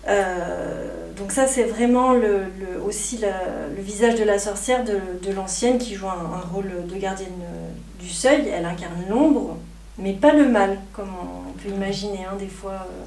Euh, 0.08 1.12
donc 1.16 1.32
ça 1.32 1.48
c'est 1.48 1.64
vraiment 1.64 2.12
le, 2.12 2.44
le- 2.60 2.80
aussi 2.84 3.18
la- 3.18 3.66
le 3.74 3.82
visage 3.82 4.14
de 4.14 4.22
la 4.22 4.38
sorcière 4.38 4.84
de, 4.84 5.00
de 5.20 5.32
l'ancienne 5.32 5.78
qui 5.78 5.94
joue 5.96 6.06
un, 6.06 6.12
un 6.36 6.40
rôle 6.54 6.70
de 6.86 6.94
gardienne 6.96 7.32
euh, 7.42 7.68
du 7.98 8.08
seuil. 8.08 8.48
Elle 8.54 8.66
incarne 8.66 9.04
l'ombre, 9.10 9.56
mais 9.98 10.12
pas 10.12 10.32
le 10.32 10.48
mal, 10.48 10.78
comme 10.92 11.08
on, 11.20 11.50
on 11.50 11.52
peut 11.54 11.70
imaginer 11.74 12.24
hein, 12.24 12.36
des 12.38 12.46
fois, 12.46 12.72
euh, 12.74 13.04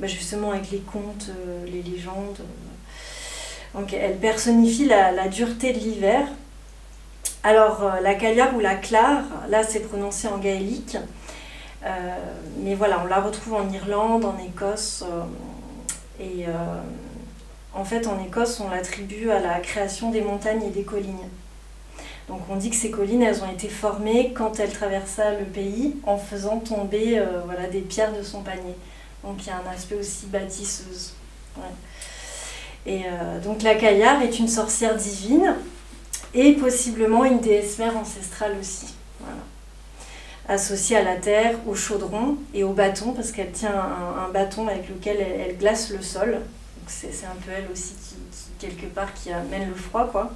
bah, 0.00 0.06
justement 0.06 0.52
avec 0.52 0.70
les 0.70 0.78
contes, 0.78 1.26
euh, 1.28 1.66
les 1.66 1.82
légendes. 1.82 2.38
Donc 3.74 3.92
elle 3.92 4.16
personnifie 4.16 4.86
la, 4.86 5.10
la 5.12 5.28
dureté 5.28 5.72
de 5.74 5.78
l'hiver. 5.78 6.26
Alors 7.46 7.82
euh, 7.82 8.00
la 8.00 8.14
Cagliare 8.14 8.56
ou 8.56 8.60
la 8.60 8.74
Clare, 8.74 9.24
là 9.50 9.62
c'est 9.64 9.80
prononcé 9.80 10.28
en 10.28 10.38
gaélique. 10.38 10.96
Euh, 11.84 12.16
mais 12.60 12.74
voilà, 12.74 13.02
on 13.04 13.06
la 13.06 13.20
retrouve 13.20 13.52
en 13.52 13.70
Irlande, 13.70 14.24
en 14.24 14.38
Écosse. 14.42 15.04
euh, 15.06 15.24
et 16.18 16.46
en 17.74 17.84
fait, 17.84 18.06
en 18.06 18.22
Écosse, 18.24 18.60
on 18.60 18.70
l'attribue 18.70 19.30
à 19.30 19.40
la 19.40 19.58
création 19.58 20.10
des 20.12 20.22
montagnes 20.22 20.62
et 20.62 20.70
des 20.70 20.84
collines. 20.84 21.28
Donc 22.28 22.40
on 22.48 22.54
dit 22.54 22.70
que 22.70 22.76
ces 22.76 22.90
collines, 22.90 23.22
elles 23.22 23.42
ont 23.42 23.50
été 23.50 23.68
formées 23.68 24.32
quand 24.32 24.60
elle 24.60 24.72
traversa 24.72 25.32
le 25.32 25.44
pays 25.44 25.96
en 26.06 26.16
faisant 26.16 26.60
tomber 26.60 27.20
voilà, 27.44 27.66
des 27.66 27.80
pierres 27.80 28.12
de 28.16 28.22
son 28.22 28.42
panier. 28.42 28.76
Donc 29.24 29.44
il 29.44 29.48
y 29.48 29.50
a 29.50 29.56
un 29.56 29.74
aspect 29.74 29.96
aussi 29.96 30.26
bâtisseuse. 30.26 31.14
Et 32.86 33.02
donc 33.42 33.62
la 33.62 33.74
Caillard 33.74 34.22
est 34.22 34.38
une 34.38 34.48
sorcière 34.48 34.94
divine 34.94 35.56
et 36.34 36.52
possiblement 36.52 37.24
une 37.24 37.40
déesse 37.40 37.78
mère 37.78 37.96
ancestrale 37.96 38.56
aussi. 38.60 38.94
Voilà. 39.20 39.40
Associée 40.48 40.96
à 40.96 41.02
la 41.02 41.16
terre, 41.16 41.56
au 41.66 41.74
chaudron 41.74 42.36
et 42.52 42.64
au 42.64 42.72
bâton, 42.72 43.12
parce 43.12 43.32
qu'elle 43.32 43.52
tient 43.52 43.72
un, 43.72 44.26
un 44.26 44.28
bâton 44.30 44.68
avec 44.68 44.88
lequel 44.88 45.16
elle, 45.20 45.40
elle 45.40 45.56
glace 45.56 45.90
le 45.90 46.02
sol. 46.02 46.32
Donc 46.32 46.88
c'est 46.88 47.08
un 47.24 47.36
peu 47.44 47.50
elle 47.56 47.70
aussi 47.72 47.94
qui, 47.94 48.16
qui, 48.30 48.66
quelque 48.66 48.86
part, 48.92 49.14
qui 49.14 49.32
amène 49.32 49.68
le 49.68 49.74
froid, 49.74 50.08
quoi. 50.10 50.30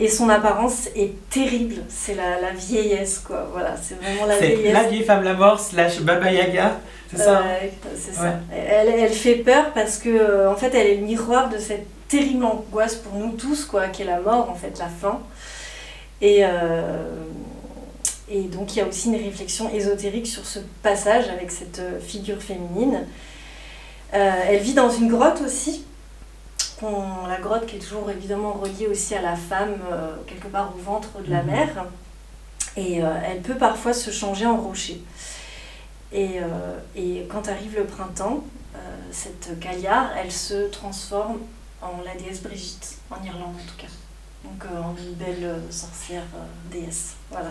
Et 0.00 0.08
son 0.08 0.28
apparence 0.28 0.86
est 0.94 1.12
terrible, 1.28 1.82
c'est 1.88 2.14
la, 2.14 2.40
la 2.40 2.50
vieillesse, 2.52 3.18
quoi. 3.18 3.48
Voilà, 3.50 3.74
c'est 3.82 3.94
vraiment 4.00 4.26
la 4.26 4.38
vieillesse. 4.38 4.72
la 4.72 4.84
vieille 4.84 5.02
femme 5.02 5.24
la 5.24 5.34
mort 5.34 5.58
slash 5.58 6.00
Baba 6.02 6.30
Yaga, 6.30 6.78
c'est 7.10 7.16
ça? 7.16 7.38
Hein 7.38 7.44
Ouais, 7.62 7.72
c'est 7.96 8.14
ça. 8.14 8.34
Elle, 8.54 8.88
elle 8.90 9.12
fait 9.12 9.36
peur 9.36 9.72
parce 9.72 9.98
que 9.98 10.08
euh, 10.10 10.52
en 10.52 10.54
fait 10.54 10.72
elle 10.74 10.86
est 10.86 10.94
le 10.96 11.06
miroir 11.06 11.48
de 11.48 11.58
cette 11.58 11.86
terrible 12.08 12.44
angoisse 12.44 12.94
pour 12.96 13.14
nous 13.14 13.32
tous 13.32 13.64
quoi, 13.64 13.88
qui 13.88 14.02
est 14.02 14.06
la 14.06 14.20
mort 14.20 14.50
en 14.50 14.54
fait, 14.54 14.78
la 14.78 14.88
fin. 14.88 15.20
Et, 16.20 16.40
euh, 16.42 17.06
et 18.28 18.42
donc 18.42 18.74
il 18.74 18.78
y 18.80 18.82
a 18.82 18.86
aussi 18.86 19.08
une 19.08 19.16
réflexion 19.16 19.70
ésotérique 19.72 20.26
sur 20.26 20.44
ce 20.46 20.58
passage 20.82 21.28
avec 21.28 21.50
cette 21.50 21.78
euh, 21.78 22.00
figure 22.00 22.42
féminine. 22.42 23.06
Euh, 24.14 24.32
elle 24.48 24.60
vit 24.60 24.74
dans 24.74 24.90
une 24.90 25.08
grotte 25.08 25.40
aussi. 25.44 25.84
la 26.82 27.38
grotte 27.40 27.66
qui 27.66 27.76
est 27.76 27.80
toujours 27.80 28.08
évidemment 28.10 28.52
reliée 28.52 28.86
aussi 28.86 29.14
à 29.14 29.20
la 29.20 29.34
femme, 29.36 29.76
euh, 29.92 30.14
quelque 30.26 30.46
part 30.46 30.72
au 30.76 30.78
ventre 30.80 31.20
de 31.26 31.30
la 31.30 31.42
Mhm. 31.42 31.50
mer. 31.50 31.86
Et 32.76 33.02
euh, 33.02 33.08
elle 33.26 33.40
peut 33.40 33.56
parfois 33.56 33.92
se 33.92 34.10
changer 34.10 34.46
en 34.46 34.56
rocher. 34.56 35.00
Et, 36.12 36.38
euh, 36.40 36.78
et 36.96 37.26
quand 37.28 37.48
arrive 37.48 37.76
le 37.76 37.84
printemps, 37.84 38.44
cette 39.10 39.58
Caillard, 39.60 40.10
elle 40.16 40.30
se 40.30 40.68
transforme 40.68 41.38
en 41.82 42.02
la 42.04 42.14
déesse 42.14 42.42
Brigitte, 42.42 42.98
en 43.10 43.22
Irlande 43.24 43.54
en 43.56 43.68
tout 43.70 43.76
cas. 43.76 43.86
Donc 44.44 44.64
euh, 44.64 44.80
en 44.82 44.94
une 44.96 45.14
belle 45.14 45.42
euh, 45.44 45.70
sorcière 45.70 46.22
euh, 46.36 46.44
déesse. 46.70 47.14
Voilà. 47.30 47.50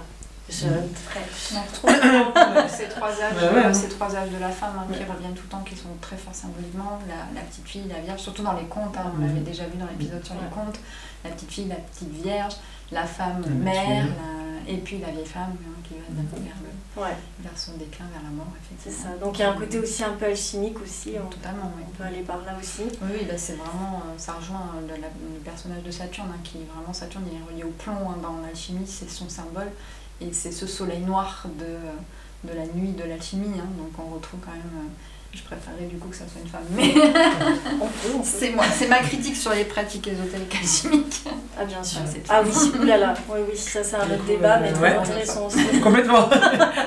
Jeune, 0.50 0.88
fraîche. 0.96 1.52
On 1.84 1.90
retrouve 1.90 2.70
ces 2.70 2.88
trois 2.88 3.10
âges, 3.12 3.54
Ouais, 3.54 3.66
ouais. 3.66 3.74
ces 3.74 3.90
trois 3.90 4.16
âges 4.16 4.30
de 4.30 4.38
la 4.38 4.50
femme 4.50 4.76
hein, 4.80 4.86
qui 4.94 5.00
Ouais. 5.00 5.06
reviennent 5.14 5.34
tout 5.34 5.44
le 5.44 5.50
temps, 5.50 5.62
qui 5.68 5.76
sont 5.76 5.90
très 6.00 6.16
forts 6.16 6.34
symboliquement. 6.34 7.00
La, 7.06 7.38
la 7.38 7.46
petite 7.46 7.68
fille, 7.68 7.84
la 7.90 8.00
vierge, 8.00 8.22
surtout 8.22 8.44
dans 8.44 8.54
les 8.54 8.64
contes, 8.64 8.96
hein, 8.98 9.12
on 9.14 9.18
Mhm. 9.18 9.28
l'avait 9.28 9.40
déjà 9.42 9.66
vu 9.66 9.78
dans 9.78 9.88
l'épisode 9.88 10.24
sur 10.24 10.36
les 10.36 10.50
contes. 10.50 10.80
La 11.26 11.32
petite 11.32 11.52
fille, 11.52 11.68
la 11.68 11.76
petite 11.76 12.12
vierge, 12.24 12.54
la 12.94 13.04
femme 13.06 13.44
mère, 13.62 14.06
la- 14.06 14.47
et 14.68 14.78
puis 14.78 14.98
la 15.00 15.10
vieille 15.12 15.26
femme 15.26 15.56
hein, 15.62 15.80
qui 15.84 15.94
va 15.96 16.00
Mhm. 16.10 16.28
vers, 16.46 16.56
le- 16.64 17.02
Ouais, 17.02 17.16
vers 17.40 17.58
son 17.58 17.74
déclin, 17.78 18.06
vers 18.12 18.24
la 18.24 18.30
mort, 18.30 18.48
c'est 18.70 18.90
effectivement. 18.90 19.14
ça. 19.14 19.18
Donc 19.26 19.38
il 19.38 19.42
y 19.42 19.44
a 19.46 19.52
un 19.52 19.58
côté 19.58 19.80
aussi 19.80 20.04
un 20.04 20.14
peu 20.14 20.26
alchimique 20.26 20.82
aussi. 20.82 21.14
On, 21.24 21.30
Totalement, 21.30 21.72
oui. 21.78 21.84
on 21.88 21.92
peut 21.96 22.04
aller 22.04 22.22
par 22.22 22.38
là 22.44 22.56
aussi. 22.60 22.84
Oui, 23.02 23.10
oui, 23.20 23.26
bah, 23.28 23.38
c'est 23.38 23.54
vraiment, 23.54 24.02
euh, 24.06 24.18
ça 24.18 24.34
rejoint 24.34 24.72
euh, 24.76 24.82
le, 24.96 25.02
la- 25.02 25.08
le 25.08 25.40
personnage 25.44 25.84
de 25.84 25.92
Saturne, 25.92 26.30
hein, 26.34 26.40
qui 26.44 26.58
vraiment, 26.74 26.94
Saturne 26.94 27.24
il 27.32 27.38
est 27.38 27.44
relié 27.54 27.64
au 27.64 27.72
plomb 27.72 28.10
hein, 28.10 28.18
dans 28.22 28.38
l'alchimie, 28.46 28.86
c'est 28.88 29.10
son 29.10 29.30
symbole. 29.30 29.72
et 30.20 30.34
c'est 30.34 30.52
ce 30.52 30.66
soleil 30.66 31.02
noir 31.02 31.46
de, 31.60 32.50
de 32.50 32.54
la 32.56 32.66
nuit 32.66 32.94
de 32.94 33.04
l'alchimie. 33.04 33.60
hein. 33.60 33.68
donc 33.78 33.92
on 34.00 34.16
retrouve 34.16 34.40
quand 34.44 34.52
même. 34.52 34.90
Euh, 35.34 35.38
je 35.38 35.44
préférerais 35.44 35.86
du 35.90 35.98
coup 35.98 36.08
que 36.10 36.16
ça 36.16 36.26
soit 36.26 36.42
une 36.42 36.50
femme. 36.50 36.62
Mais 36.72 36.94
c'est 38.24 38.52
moi, 38.52 38.66
c'est 38.74 38.88
ma 38.88 39.00
critique 39.00 39.36
sur 39.36 39.52
les 39.54 39.66
pratiques 39.66 40.08
ésotériques 40.08 40.56
alchimiques. 40.60 41.24
Ah 41.60 41.66
bien 41.66 41.84
sûr. 41.84 42.02
Ouais, 42.02 42.08
c'est- 42.12 42.24
Ah 42.30 42.42
oui, 42.44 42.80
oulala. 42.82 43.14
Oui, 43.30 43.40
oui, 43.50 43.58
ça 43.58 43.84
c'est 43.84 43.96
un 43.96 44.06
autre 44.06 44.24
débat, 44.26 44.58
euh, 44.58 44.60
mais 44.64 44.80
ouais. 44.80 44.90
très 44.96 44.98
intéressant 45.12 45.48
aussi. 45.48 45.80
Complètement. 45.84 46.30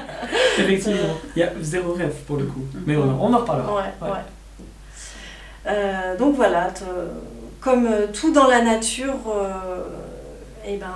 Effectivement. 0.58 1.16
Il 1.36 1.40
y 1.40 1.42
a 1.42 1.52
zéro 1.60 1.92
rêve 1.94 2.14
pour 2.26 2.36
le 2.36 2.46
coup. 2.46 2.64
Mais 2.86 2.96
on, 2.96 3.22
on 3.24 3.32
en 3.32 3.38
reparlera. 3.38 3.74
Ouais, 3.74 3.82
Ouais. 4.02 4.08
ouais. 4.10 4.18
Euh, 5.66 6.16
donc 6.16 6.36
voilà, 6.36 6.70
te- 6.70 6.84
comme 7.60 7.86
euh, 7.86 8.06
tout 8.12 8.32
dans 8.32 8.46
la 8.46 8.62
nature, 8.62 9.14
euh, 9.28 9.82
eh 10.66 10.76
ben, 10.76 10.86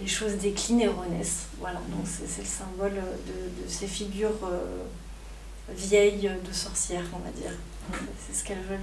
les 0.00 0.06
choses 0.08 0.32
déclinent 0.36 0.80
et 0.80 0.88
renaissent. 0.88 1.46
Voilà, 1.60 1.78
donc 1.90 2.04
c'est 2.06 2.26
c'est 2.28 2.42
le 2.42 2.46
symbole 2.48 2.92
de, 2.92 3.64
de 3.64 3.68
ces 3.68 3.86
figures 3.86 4.30
euh, 4.44 4.56
vieilles 5.76 6.30
de 6.46 6.52
sorcières, 6.52 7.04
on 7.14 7.18
va 7.18 7.30
dire. 7.30 7.52
C'est 8.26 8.34
ce 8.36 8.44
qu'elles 8.44 8.62
veulent 8.68 8.78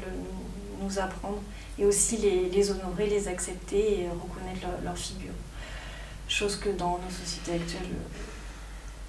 nous, 0.80 0.86
nous 0.88 1.00
apprendre. 1.00 1.42
Et 1.80 1.86
aussi 1.86 2.18
les, 2.18 2.50
les 2.50 2.72
honorer, 2.72 3.08
les 3.08 3.28
accepter 3.28 4.02
et 4.02 4.08
reconnaître 4.10 4.62
leur, 4.62 4.82
leur 4.84 4.98
figure. 4.98 5.32
Chose 6.28 6.56
que 6.56 6.70
dans 6.70 7.00
nos 7.04 7.10
sociétés 7.10 7.54
actuelles, 7.62 7.90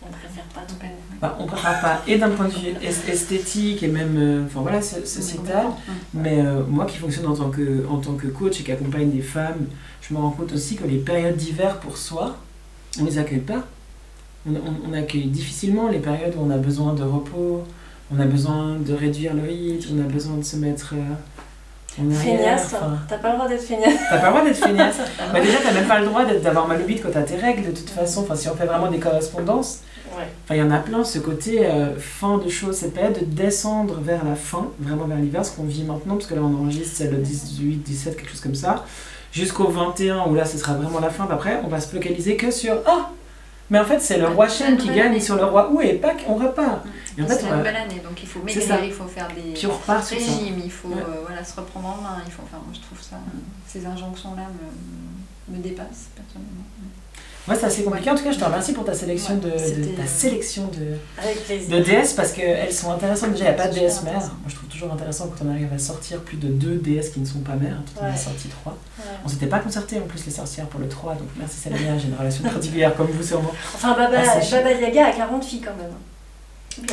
on 0.03 0.09
ne 0.09 0.13
préfère 0.13 0.45
pas 0.55 0.63
trop. 0.63 0.77
Bah, 1.21 1.37
on 1.39 1.45
ne 1.45 1.49
préfère 1.49 1.81
pas. 1.81 2.03
Et 2.09 2.19
d'un 2.19 2.31
point 2.31 2.49
de 2.49 2.55
vue 2.55 2.69
es- 2.83 3.11
esthétique 3.13 3.83
et 3.83 3.89
même 3.89 4.17
euh, 4.17 4.47
enfin, 4.47 4.61
voilà, 4.63 4.83
so- 4.83 5.05
sociétal. 5.05 5.67
Mais 6.15 6.41
euh, 6.41 6.65
moi 6.65 6.87
qui 6.87 6.99
fonctionne 6.99 7.27
en 7.27 7.37
tant, 7.37 7.51
que, 7.51 7.87
en 7.89 7.99
tant 7.99 8.15
que 8.15 8.27
coach 8.29 8.61
et 8.61 8.65
qui 8.65 8.73
accompagne 8.73 9.11
des 9.11 9.23
femmes, 9.23 9.67
je 10.01 10.15
me 10.15 10.19
rends 10.19 10.31
compte 10.31 10.53
aussi 10.53 10.77
que 10.77 10.85
les 10.85 10.99
périodes 10.99 11.37
d'hiver 11.37 11.79
pour 11.81 11.97
soi, 11.99 12.37
on 12.99 13.03
ne 13.03 13.09
les 13.11 13.19
accueille 13.19 13.41
pas. 13.41 13.65
On, 14.47 14.51
on- 14.55 14.91
on 14.91 14.93
accueille 14.95 15.27
difficilement 15.27 15.89
les 15.89 15.99
périodes 15.99 16.35
où 16.37 16.45
on 16.47 16.51
a 16.51 16.57
besoin 16.57 16.95
de 16.95 17.03
repos, 17.03 17.63
on 18.15 18.21
a 18.21 18.25
besoin 18.25 18.77
de 18.79 18.93
réduire 18.95 19.35
le 19.35 19.43
rythme, 19.43 19.99
on 19.99 20.01
a 20.05 20.09
besoin 20.13 20.37
de 20.37 20.43
se 20.45 20.57
mettre 20.57 20.95
euh, 20.95 22.03
en 22.03 22.11
arrière. 22.15 22.39
Feignasse, 22.39 22.75
enfin, 22.75 22.99
t'as 23.09 23.19
pas 23.19 23.31
le 23.31 23.37
droit 23.37 23.49
d'être 23.49 23.63
feignasse. 23.63 23.95
T'as 24.11 24.19
pas 24.19 24.27
le 24.27 24.33
droit 24.33 24.45
d'être 24.45 24.57
feignasse. 24.67 24.97
bah 25.33 25.41
déjà, 25.41 25.59
t'as 25.63 25.73
même 25.73 25.87
pas 25.87 26.01
le 26.01 26.07
droit 26.07 26.25
d'avoir 26.25 26.67
mal 26.67 26.83
au 26.83 26.87
bide 26.87 27.01
quand 27.03 27.11
t'as 27.13 27.23
tes 27.23 27.37
règles, 27.37 27.67
de 27.67 27.71
toute 27.77 27.91
façon. 27.91 28.23
Enfin, 28.23 28.35
si 28.35 28.49
on 28.49 28.55
fait 28.57 28.67
vraiment 28.67 28.91
des 28.91 28.99
correspondances, 28.99 29.81
Ouais. 30.15 30.27
Il 30.51 30.57
y 30.59 30.63
en 30.63 30.71
a 30.71 30.77
plein, 30.77 31.05
ce 31.05 31.19
côté 31.19 31.65
euh, 31.65 31.97
fin 31.99 32.37
de 32.37 32.47
choses, 32.51 32.77
cette 32.77 32.93
période 32.93 33.19
de 33.19 33.25
descendre 33.25 33.99
vers 33.99 34.27
la 34.27 34.35
fin, 34.35 34.67
vraiment 34.79 35.07
vers 35.07 35.17
l'hiver, 35.17 35.43
ce 35.43 35.53
qu'on 35.53 35.63
vit 35.65 35.85
maintenant, 35.85 36.17
parce 36.17 36.27
que 36.27 36.35
là 36.35 36.43
on 36.43 36.55
enregistre, 36.55 36.95
c'est 36.97 37.11
le 37.11 37.17
18, 37.17 37.77
17, 37.77 38.17
quelque 38.19 38.29
chose 38.31 38.43
comme 38.43 38.55
ça, 38.55 38.85
jusqu'au 39.33 39.69
21, 39.69 40.27
où 40.29 40.35
là 40.35 40.45
ce 40.45 40.59
sera 40.59 40.75
vraiment 40.75 41.01
la 41.01 41.09
fin. 41.09 41.27
Après, 41.31 41.63
on 41.65 41.69
va 41.69 41.81
se 41.81 41.89
focaliser 41.89 42.37
que 42.37 42.51
sur 42.51 42.75
Ah 42.85 43.09
Mais 43.73 43.79
en 43.79 43.85
fait, 43.87 44.01
c'est 44.01 44.19
le 44.19 44.27
roi 44.29 44.49
chêne 44.49 44.77
qui 44.77 44.91
gagne 44.91 45.19
sur 45.19 45.37
le 45.37 45.47
roi. 45.47 45.71
Où 45.73 45.81
et 45.81 45.95
Pâques, 45.95 46.25
on 46.29 46.35
repart. 46.35 46.85
Et 47.17 47.23
en 47.23 47.27
fait, 47.27 47.37
c'est 47.37 47.47
va- 47.49 47.57
nouvelle 47.57 47.77
année, 47.77 48.01
donc 48.05 48.23
il 48.23 48.29
faut 48.29 48.41
maigrir, 48.43 48.85
il 48.85 48.93
faut 48.93 49.07
faire 49.07 49.29
des 49.29 49.55
Puis 49.55 49.67
régimes, 49.67 50.61
il 50.63 50.71
faut 50.71 50.89
Ouais. 50.89 50.97
euh, 51.01 51.23
voilà, 51.27 51.43
se 51.43 51.57
reprendre 51.57 51.89
en 51.89 52.03
main. 52.03 52.23
Il 52.27 52.31
faut, 52.33 52.43
enfin, 52.45 52.59
moi 52.63 52.75
je 52.75 52.81
trouve 52.81 53.01
ça, 53.01 53.17
ces 53.67 53.87
injonctions-là 53.87 54.43
me, 55.49 55.57
me 55.57 55.63
dépassent 55.63 56.09
personnellement. 56.15 56.65
Ouais, 57.49 57.57
c'est 57.59 57.67
assez 57.67 57.83
compliqué. 57.83 58.09
En 58.11 58.15
tout 58.15 58.23
cas, 58.23 58.31
je 58.31 58.39
te 58.39 58.45
remercie 58.45 58.73
pour 58.73 58.85
ta 58.85 58.95
sélection 58.95 59.37
de, 59.37 59.49
Ouais, 59.51 59.71
de- 59.73 59.97
ta 59.97 60.07
sélection 60.07 60.69
de, 60.69 60.97
Avec 61.21 61.69
de 61.69 61.79
déesses 61.81 62.13
parce 62.13 62.31
qu'elles 62.33 62.73
sont 62.73 62.93
intéressantes. 62.93 63.33
Déjà, 63.33 63.45
il 63.45 63.49
n'y 63.49 63.55
a 63.55 63.63
pas 63.63 63.69
de 63.69 63.75
super 63.89 64.05
mère. 64.05 64.21
Moi, 64.21 64.31
je 64.49 64.55
trouve 64.55 64.69
toujours 64.69 64.93
intéressant 64.93 65.27
quand 65.29 65.45
on 65.45 65.51
arrive 65.51 65.73
à 65.75 65.79
sortir 65.79 66.21
plus 66.21 66.37
de 66.37 66.47
deux 66.49 66.77
déesses 66.77 67.11
qui 67.11 67.19
ne 67.21 67.27
sont 67.27 67.41
pas 67.41 67.55
mères. 67.57 67.79
On 68.01 68.05
en 68.05 68.09
a 68.09 68.11
Ouais. 68.13 68.17
sorti 68.17 68.49
trois. 68.49 68.77
Ouais. 68.99 69.05
On 69.25 69.29
s'était 69.29 69.47
pas 69.47 69.59
concerté 69.59 69.99
en 69.99 70.03
plus 70.07 70.25
les 70.25 70.31
sorcières 70.33 70.67
pour 70.67 70.79
le 70.79 70.89
3, 70.89 71.15
donc 71.15 71.29
merci 71.37 71.57
Salamia, 71.59 71.99
j'ai 71.99 72.09
une 72.09 72.17
relation 72.17 72.45
particulière 72.45 72.95
comme 72.95 73.09
vous 73.09 73.23
sûrement. 73.25 73.51
Enfin, 73.75 73.97
Baba, 73.97 74.19
Ah, 74.25 74.39
Baba 74.51 74.73
Yaga 74.73 75.07
a 75.07 75.13
40 75.13 75.45
filles 75.45 75.61
quand 75.63 75.77
même. 75.77 75.91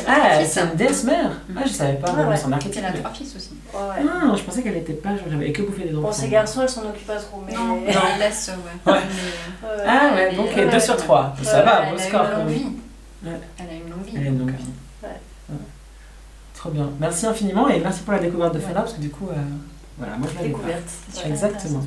Ah, 0.06 0.44
c'est 0.44 0.60
une 0.60 0.74
déesse 0.76 1.04
mère 1.04 1.30
Ah, 1.56 1.60
je 1.66 1.70
savais 1.72 1.94
pas, 1.94 2.12
Ouais, 2.12 2.22
en 2.44 2.52
archétype. 2.52 2.82
Elle 2.84 2.84
a 2.84 2.92
trois 2.98 3.10
fils 3.12 3.34
aussi. 3.36 3.50
Ouais, 3.72 3.80
ouais. 3.80 4.08
Ah, 4.10 4.34
je 4.36 4.42
pensais 4.42 4.62
qu'elle 4.62 4.76
était 4.76 4.92
pas, 4.92 5.10
j'avais 5.30 5.52
que 5.52 5.62
bouffé 5.62 5.84
des 5.84 5.90
enfants. 5.96 6.08
Bon, 6.08 6.12
ces 6.12 6.28
garçons, 6.28 6.60
elles 6.62 6.68
s'en 6.68 6.82
occupent 6.88 7.06
pas 7.06 7.16
trop, 7.16 7.42
mais. 7.46 7.54
Non, 7.54 7.80
elle 7.86 8.18
laisse, 8.20 8.50
ouais. 8.86 8.92
Ouais. 8.92 9.00
Mais, 9.62 9.68
ouais. 9.68 9.84
Ah 9.86 10.10
ouais, 10.14 10.28
Elle 10.30 10.36
donc 10.36 10.48
est- 10.56 10.66
2 10.66 10.70
ouais, 10.72 10.80
sur 10.80 10.94
ouais. 10.94 11.00
3, 11.00 11.34
ça 11.42 11.58
Ouais, 11.58 11.64
va, 11.64 11.82
elle 11.88 11.94
a 11.94 11.98
score 11.98 12.22
une 12.22 12.28
quand 12.30 12.36
longue 12.38 12.46
même. 12.46 12.54
vie. 12.58 12.66
Ouais. 13.24 13.30
Elle 13.58 13.66
a 13.68 13.72
une 13.74 13.90
longue 13.90 14.04
vie. 14.04 14.12
Elle 14.16 14.22
a 14.22 14.28
une 14.28 14.38
longue 14.38 14.50
vie. 14.56 14.64
euh, 15.04 15.06
Ouais. 15.08 15.56
Trop 16.54 16.70
bien. 16.70 16.90
Merci 17.00 17.26
infiniment 17.26 17.68
et 17.68 17.80
merci 17.80 18.02
pour 18.02 18.12
la 18.12 18.18
découverte 18.18 18.54
de 18.54 18.58
Ouais. 18.58 18.64
Fela 18.64 18.80
parce 18.82 18.92
que 18.94 19.00
du 19.00 19.10
coup, 19.10 19.28
euh, 19.30 19.34
voilà, 19.98 20.16
moi 20.18 20.28
je 20.30 20.36
pas. 20.36 20.42
Découverte. 20.42 20.90
Exactement. 21.26 21.82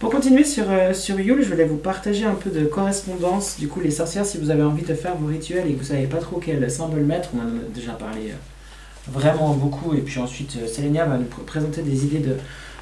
Pour 0.00 0.10
continuer 0.10 0.44
sur, 0.44 0.64
euh, 0.70 0.94
sur 0.94 1.20
Yule, 1.20 1.42
je 1.42 1.50
voulais 1.50 1.66
vous 1.66 1.76
partager 1.76 2.24
un 2.24 2.34
peu 2.34 2.48
de 2.48 2.64
correspondance. 2.64 3.56
Du 3.58 3.68
coup, 3.68 3.80
les 3.80 3.90
sorcières, 3.90 4.24
si 4.24 4.38
vous 4.38 4.48
avez 4.50 4.62
envie 4.62 4.82
de 4.82 4.94
faire 4.94 5.14
vos 5.16 5.26
rituels 5.26 5.66
et 5.68 5.74
que 5.74 5.78
vous 5.78 5.84
savez 5.84 6.06
pas 6.06 6.16
trop 6.16 6.40
quel 6.42 6.70
symbole 6.70 7.02
mettre, 7.02 7.28
on 7.36 7.40
en 7.40 7.48
a 7.48 7.68
déjà 7.74 7.92
parlé 7.92 8.30
euh, 8.30 9.10
vraiment 9.12 9.52
beaucoup. 9.52 9.92
Et 9.92 9.98
puis 10.00 10.18
ensuite, 10.18 10.56
euh, 10.56 10.66
Selenia 10.66 11.04
va 11.04 11.18
nous 11.18 11.24
pr- 11.26 11.44
présenter 11.44 11.82
des 11.82 12.06
idées 12.06 12.20
de, 12.20 12.36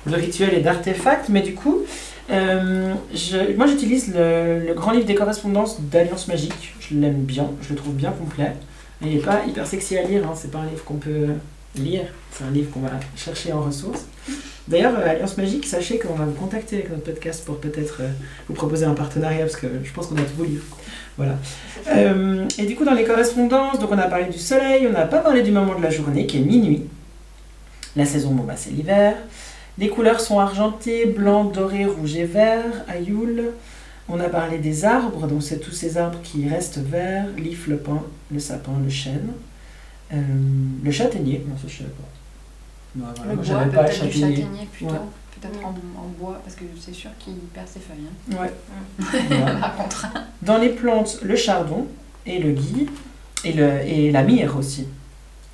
de 0.09 0.14
rituels 0.14 0.55
et 0.55 0.61
d'artefacts. 0.61 1.29
Mais 1.29 1.43
du 1.43 1.55
coup, 1.55 1.81
moi 2.31 3.66
j'utilise 3.66 4.14
le, 4.14 4.73
grand 4.75 4.93
livre 4.93 5.07
des 5.07 5.16
correspondances 5.16 5.81
d'Alliance 5.81 6.29
Magique. 6.29 6.73
Je 6.79 6.95
l'aime 6.95 7.23
bien, 7.25 7.51
je 7.62 7.71
le 7.71 7.75
trouve 7.75 7.95
bien 7.95 8.12
complet. 8.12 8.53
Et 9.03 9.09
il 9.09 9.14
n'est 9.16 9.23
pas 9.23 9.43
hyper 9.45 9.66
sexy 9.66 9.97
à 9.99 10.05
lire, 10.05 10.25
hein. 10.25 10.35
c'est 10.37 10.53
pas 10.53 10.59
un 10.59 10.66
livre 10.66 10.85
qu'on 10.85 10.97
peut 10.97 11.29
lire, 11.77 12.05
c'est 12.33 12.45
un 12.45 12.51
livre 12.51 12.71
qu'on 12.71 12.81
va 12.81 12.91
chercher 13.16 13.53
en 13.53 13.62
ressources. 13.62 14.07
D'ailleurs, 14.69 14.99
euh, 14.99 15.11
Alliance 15.11 15.37
Magique, 15.39 15.66
sachez 15.66 15.99
qu'on 15.99 16.14
va 16.14 16.27
vous 16.27 16.35
contacter 16.35 16.77
avec 16.77 16.91
notre 16.91 17.05
podcast 17.05 17.45
pour 17.45 17.59
peut-être 17.59 18.03
euh, 18.03 18.11
vous 18.49 18.55
proposer 18.55 18.85
un 18.85 18.95
partenariat 18.95 19.41
parce 19.41 19.57
que 19.57 19.66
je 19.83 19.93
pense 19.93 20.09
qu'on 20.09 20.16
a 20.16 20.23
tous 20.23 20.37
vos 20.37 20.45
livres. 20.45 20.64
Voilà. 21.16 21.37
Euh, 21.89 22.47
et 22.59 22.66
du 22.66 22.77
coup, 22.77 22.85
dans 22.85 22.95
les 22.95 23.05
correspondances, 23.05 23.79
donc 23.79 23.91
on 23.91 23.99
a 23.99 24.07
parlé 24.07 24.27
du 24.27 24.39
soleil, 24.39 24.87
on 24.87 24.93
n'a 24.93 25.07
pas 25.07 25.21
parlé 25.21 25.43
du 25.43 25.53
moment 25.53 25.75
de 25.75 25.83
la 25.83 25.91
journée 25.91 26.27
qui 26.27 26.37
est 26.37 26.43
minuit. 26.45 26.85
La 27.97 28.05
saison, 28.05 28.33
bon, 28.33 28.45
bah, 28.45 28.55
c'est 28.57 28.71
l'hiver. 28.71 29.16
Les 29.79 29.89
couleurs 29.89 30.21
sont 30.21 30.39
argentées, 30.39 31.07
blanc, 31.07 31.45
doré, 31.45 31.87
rouge 31.87 32.16
et 32.16 32.25
vert 32.25 32.85
à. 32.89 32.95
On 34.11 34.21
a 34.21 34.29
parlé 34.29 34.59
des 34.59 34.85
arbres, 34.85 35.27
donc 35.27 35.43
c'est 35.43 35.61
tous 35.61 35.73
ces 35.73 35.99
arbres 35.99 36.19
qui 36.23 36.49
restent 36.49 36.79
verts, 36.79 37.27
l'if, 37.37 37.69
le 37.69 37.77
pin, 37.77 38.03
le 38.33 38.39
sapin, 38.39 38.73
le 38.83 38.91
chêne. 38.91 39.29
Le 40.11 40.91
châtaignier, 40.91 41.45
non, 41.47 41.57
ça 41.59 41.69
je 41.69 41.83
pas. 41.85 42.18
Non, 42.97 43.05
voilà, 43.16 43.30
Le 43.32 43.36
bois, 43.36 43.45
j'avais 43.45 43.70
pas 43.70 43.82
le 43.82 43.89
peut-être 43.89 44.05
du 44.07 44.12
châtaignier. 44.12 44.68
plutôt. 44.72 44.93
Ouais. 44.93 44.99
Peut-être 45.41 45.64
en, 45.64 45.68
en 45.70 46.09
bois, 46.18 46.41
parce 46.43 46.57
que 46.57 46.64
c'est 46.80 46.93
sûr 46.95 47.11
qu'il 47.18 47.34
perd 47.55 47.68
ses 47.68 47.80
feuilles. 47.80 48.07
hein. 48.32 48.36
Ouais. 48.43 49.61
Par 49.61 49.76
contre. 49.76 50.07
Dans 50.43 50.59
les 50.59 50.70
plantes, 50.70 51.20
le 51.22 51.36
chardon 51.36 51.86
et 52.26 52.39
le 52.41 52.53
gui 52.53 52.89
et, 53.45 53.53
le, 53.53 53.80
et 53.82 54.11
la 54.11 54.22
myrrhe 54.24 54.57
aussi. 54.57 54.86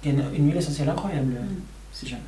Il 0.02 0.10
y 0.10 0.16
a 0.16 0.16
une, 0.16 0.34
une 0.36 0.46
huile 0.48 0.56
essentielle 0.56 0.88
incroyable, 0.88 1.32
Mm. 1.34 1.46
si 1.92 2.06
jamais. 2.08 2.22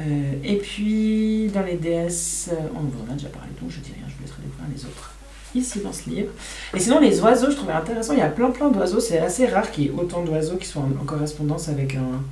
Euh, 0.00 0.32
et 0.42 0.56
puis, 0.56 1.48
dans 1.52 1.62
les 1.62 1.76
déesses, 1.76 2.48
euh, 2.52 2.56
on 2.74 2.80
vous 2.80 3.02
en 3.06 3.12
a 3.12 3.14
déjà 3.14 3.28
parlé, 3.28 3.48
donc 3.60 3.70
je 3.70 3.78
dis 3.80 3.92
rien, 3.92 4.04
je 4.08 4.14
vous 4.14 4.22
laisserai 4.22 4.42
découvrir 4.42 4.68
les 4.74 4.84
autres 4.86 5.12
ici 5.54 5.80
dans 5.80 5.92
ce 5.92 6.08
livre. 6.08 6.30
Et 6.74 6.80
sinon, 6.80 6.98
les 6.98 7.20
oiseaux, 7.20 7.50
je 7.50 7.56
trouvais 7.56 7.74
intéressant, 7.74 8.14
il 8.14 8.20
y 8.20 8.22
a 8.22 8.28
plein 8.30 8.50
plein 8.50 8.70
d'oiseaux, 8.70 9.00
c'est 9.00 9.18
assez 9.18 9.46
rare 9.46 9.70
qu'il 9.70 9.84
y 9.84 9.86
ait 9.88 9.90
autant 9.90 10.22
d'oiseaux 10.24 10.56
qui 10.56 10.66
soient 10.66 10.82
en, 10.82 11.02
en 11.02 11.04
correspondance 11.04 11.68
avec 11.68 11.94
un, 11.94 12.22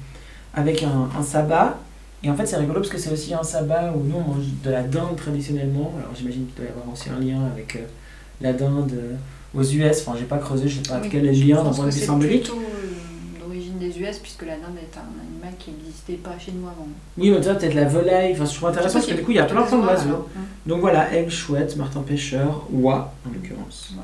avec 0.55 0.83
un, 0.83 1.09
un 1.19 1.23
sabbat. 1.23 1.79
Et 2.23 2.31
en 2.31 2.35
fait, 2.37 2.45
c'est 2.47 2.57
rigolo 2.57 2.81
parce 2.81 2.91
que 2.91 2.99
c'est 2.99 3.13
aussi 3.13 3.33
un 3.33 3.43
sabbat 3.43 3.93
où 3.97 4.03
nous 4.05 4.17
on 4.17 4.35
mange 4.35 4.45
de 4.63 4.71
la 4.71 4.83
dinde 4.83 5.17
traditionnellement. 5.17 5.93
Alors 5.99 6.11
j'imagine 6.15 6.47
qu'il 6.47 6.55
doit 6.57 6.67
y 6.67 6.69
avoir 6.69 6.93
aussi 6.93 7.09
un 7.09 7.19
lien 7.19 7.47
avec 7.51 7.77
euh, 7.77 7.81
la 8.43 8.53
dinde 8.53 8.93
euh, 8.95 9.15
aux 9.59 9.63
US. 9.65 10.03
Enfin, 10.07 10.19
j'ai 10.19 10.27
pas 10.27 10.37
creusé, 10.39 10.69
je 10.69 10.77
sais 10.83 10.89
pas 10.89 11.01
Oui, 11.03 11.09
quel 11.11 11.27
est 11.27 11.33
le 11.33 11.47
lien 11.47 11.63
d'un 11.65 11.71
point 11.71 11.87
de 11.87 11.91
vue 11.91 11.99
c'est 11.99 12.05
symbolique. 12.05 12.43
plutôt 12.43 12.59
euh, 12.59 13.41
d'origine 13.43 13.79
des 13.79 13.99
US, 14.01 14.19
puisque 14.19 14.43
la 14.43 14.57
dinde 14.57 14.77
est 14.77 14.97
un 14.99 15.09
animal 15.23 15.55
qui 15.59 15.71
n'existait 15.71 16.15
pas 16.15 16.39
chez 16.39 16.53
nous 16.53 16.67
avant. 16.67 16.87
Oui, 17.17 17.31
mais 17.31 17.39
tu 17.41 17.45
vois, 17.45 17.55
peut-être 17.55 17.75
la 17.75 17.87
volaille. 17.87 18.33
Enfin, 18.35 18.45
je 18.45 18.55
trouve 18.55 18.69
intéressant 18.69 18.99
parce 18.99 19.07
que 19.11 19.15
du 19.15 19.23
coup, 19.23 19.31
il 19.31 19.37
y 19.37 19.41
a 19.41 19.45
plein 19.45 19.63
plein 19.63 19.79
d'oiseaux. 19.79 20.29
Donc 20.67 20.81
voilà, 20.83 21.11
aigle, 21.15 21.31
chouette, 21.31 21.75
martin 21.77 22.03
pêcheur, 22.03 22.67
oie 22.71 23.15
en 23.27 23.33
l'occurrence. 23.33 23.95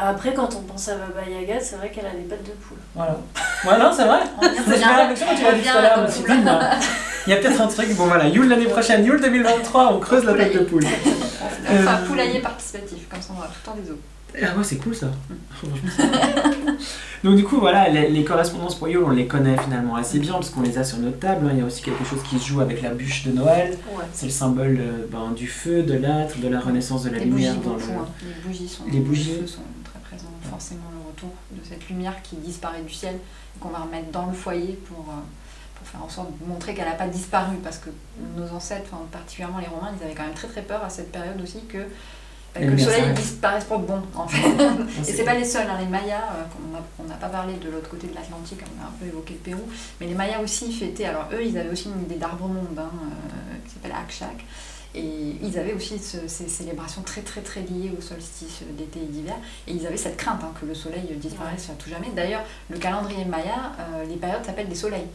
Après, 0.00 0.34
quand 0.34 0.48
on 0.56 0.60
pense 0.62 0.88
à 0.88 0.94
Baba 0.94 1.28
Yaga, 1.28 1.60
c'est 1.60 1.76
vrai 1.76 1.90
qu'elle 1.90 2.06
a 2.06 2.10
des 2.10 2.22
pattes 2.28 2.44
de 2.44 2.52
poule. 2.52 2.78
Voilà. 2.94 3.18
Ouais, 3.66 3.78
non, 3.78 3.90
c'est 3.94 4.04
vrai. 4.04 4.20
C'est 4.66 4.80
pas 4.80 4.96
la 4.96 5.06
même 5.08 5.16
chose 5.16 5.26
quand 5.28 5.36
tu 5.36 5.42
l'as 5.42 5.52
dit 5.52 5.62
tout 5.62 5.76
à 5.76 5.82
l'heure, 5.82 5.98
non. 6.44 6.60
Il 7.26 7.30
y 7.30 7.32
a 7.32 7.36
peut-être 7.36 7.60
un 7.60 7.66
truc. 7.66 7.94
Bon 7.96 8.06
voilà, 8.06 8.28
Yule 8.28 8.48
l'année 8.48 8.66
prochaine, 8.66 9.04
Yule 9.04 9.20
2023, 9.20 9.92
on 9.92 9.98
creuse 10.00 10.24
la 10.24 10.34
tête 10.34 10.54
de 10.54 10.60
poule. 10.60 10.84
Enfin, 11.70 11.98
Euh, 12.02 12.06
poulailler 12.06 12.40
participatif, 12.40 13.06
comme 13.10 13.20
ça 13.20 13.28
on 13.34 13.38
aura 13.38 13.48
tout 13.48 13.52
le 13.62 13.70
temps 13.72 13.76
des 13.84 13.90
os. 13.90 13.96
Ah 14.42 14.56
ouais, 14.56 14.64
c'est 14.64 14.76
cool 14.76 14.94
ça. 14.94 15.08
Cool. 15.60 15.70
Donc 17.24 17.36
du 17.36 17.44
coup, 17.44 17.58
voilà, 17.58 17.88
les, 17.88 18.08
les 18.08 18.24
correspondances 18.24 18.76
pour 18.76 18.88
Yule, 18.88 19.02
on 19.04 19.10
les 19.10 19.26
connaît 19.26 19.56
finalement 19.58 19.96
assez 19.96 20.18
bien 20.18 20.32
parce 20.34 20.50
qu'on 20.50 20.62
les 20.62 20.78
a 20.78 20.84
sur 20.84 20.98
notre 20.98 21.18
table. 21.18 21.46
hein. 21.46 21.50
Il 21.52 21.58
y 21.58 21.62
a 21.62 21.64
aussi 21.66 21.82
quelque 21.82 22.04
chose 22.04 22.20
qui 22.22 22.38
se 22.38 22.46
joue 22.46 22.60
avec 22.60 22.80
la 22.80 22.90
bûche 22.90 23.24
de 23.26 23.32
Noël. 23.32 23.76
Ouais. 23.92 24.04
C'est 24.12 24.26
le 24.26 24.32
symbole 24.32 24.78
euh, 24.80 25.06
ben, 25.10 25.32
du 25.36 25.48
feu, 25.48 25.82
de 25.82 25.94
l'âtre, 25.94 26.38
de 26.38 26.48
la 26.48 26.60
renaissance 26.60 27.02
de 27.04 27.10
la 27.10 27.18
Les 27.18 27.24
lumière 27.24 27.54
bougies 27.54 27.66
dans 27.68 27.74
beaucoup, 27.74 27.88
le... 27.90 27.98
hein. 27.98 28.08
les 28.22 28.48
bougies 28.48 28.68
sont, 28.68 28.82
Les 28.90 29.00
bougies. 29.00 29.42
sont 29.46 29.60
forcément 30.48 30.90
le 30.92 31.08
retour 31.08 31.30
de 31.52 31.60
cette 31.64 31.88
lumière 31.88 32.20
qui 32.22 32.36
disparaît 32.36 32.82
du 32.82 32.92
ciel 32.92 33.14
et 33.14 33.58
qu'on 33.58 33.68
va 33.68 33.78
remettre 33.78 34.10
dans 34.10 34.26
le 34.26 34.32
foyer 34.32 34.78
pour, 34.88 35.00
euh, 35.08 35.20
pour 35.74 35.86
faire 35.86 36.02
en 36.02 36.08
sorte 36.08 36.28
de 36.38 36.46
montrer 36.46 36.74
qu'elle 36.74 36.88
n'a 36.88 36.94
pas 36.94 37.08
disparu. 37.08 37.56
Parce 37.62 37.78
que 37.78 37.90
nos 38.36 38.48
ancêtres, 38.52 38.88
enfin, 38.92 39.04
particulièrement 39.10 39.58
les 39.58 39.66
Romains, 39.66 39.92
ils 39.98 40.04
avaient 40.04 40.14
quand 40.14 40.24
même 40.24 40.34
très 40.34 40.48
très 40.48 40.62
peur 40.62 40.84
à 40.84 40.90
cette 40.90 41.12
période 41.12 41.40
aussi 41.40 41.60
que 41.64 41.86
que 42.54 42.64
le 42.64 42.78
soleil 42.78 43.12
disparaisse 43.14 43.64
pour 43.64 43.78
bon 43.78 44.02
en 44.14 44.26
fait. 44.26 44.38
et 45.00 45.04
c'est 45.04 45.22
pas 45.22 45.34
les 45.34 45.44
seuls, 45.44 45.68
hein, 45.68 45.76
les 45.78 45.86
Mayas, 45.86 46.24
on 46.98 47.04
n'a 47.04 47.14
pas 47.14 47.28
parlé 47.28 47.54
de 47.54 47.70
l'autre 47.70 47.88
côté 47.88 48.08
de 48.08 48.14
l'Atlantique, 48.14 48.60
on 48.62 48.82
a 48.82 48.88
un 48.88 48.92
peu 48.98 49.06
évoqué 49.06 49.34
le 49.34 49.40
Pérou, 49.40 49.68
mais 50.00 50.06
les 50.06 50.14
Mayas 50.14 50.40
aussi 50.40 50.72
fêtaient, 50.72 51.04
alors 51.04 51.26
eux 51.32 51.44
ils 51.44 51.56
avaient 51.56 51.70
aussi 51.70 51.88
une 51.88 52.02
idée 52.02 52.16
d'arbre 52.16 52.48
monde 52.48 52.76
hein, 52.76 52.90
qui 53.64 53.74
s'appelle 53.74 53.92
Akshak, 53.92 54.44
et 54.94 55.36
ils 55.42 55.58
avaient 55.58 55.74
aussi 55.74 55.98
ces 55.98 56.48
célébrations 56.48 57.02
très 57.02 57.20
très 57.20 57.42
très 57.42 57.60
liées 57.60 57.92
au 57.96 58.00
solstice 58.00 58.60
d'été 58.76 59.00
et 59.00 59.06
d'hiver. 59.06 59.36
Et 59.66 59.72
ils 59.72 59.86
avaient 59.86 59.98
cette 59.98 60.16
crainte 60.16 60.40
hein, 60.42 60.52
que 60.58 60.66
le 60.66 60.74
soleil 60.74 61.04
disparaisse 61.16 61.68
à 61.70 61.74
tout 61.74 61.90
jamais. 61.90 62.08
D'ailleurs, 62.16 62.42
le 62.70 62.78
calendrier 62.78 63.24
maya, 63.24 63.72
euh, 63.80 64.04
les 64.06 64.16
périodes 64.16 64.44
s'appellent 64.44 64.68
des 64.68 64.74
soleils. 64.74 65.06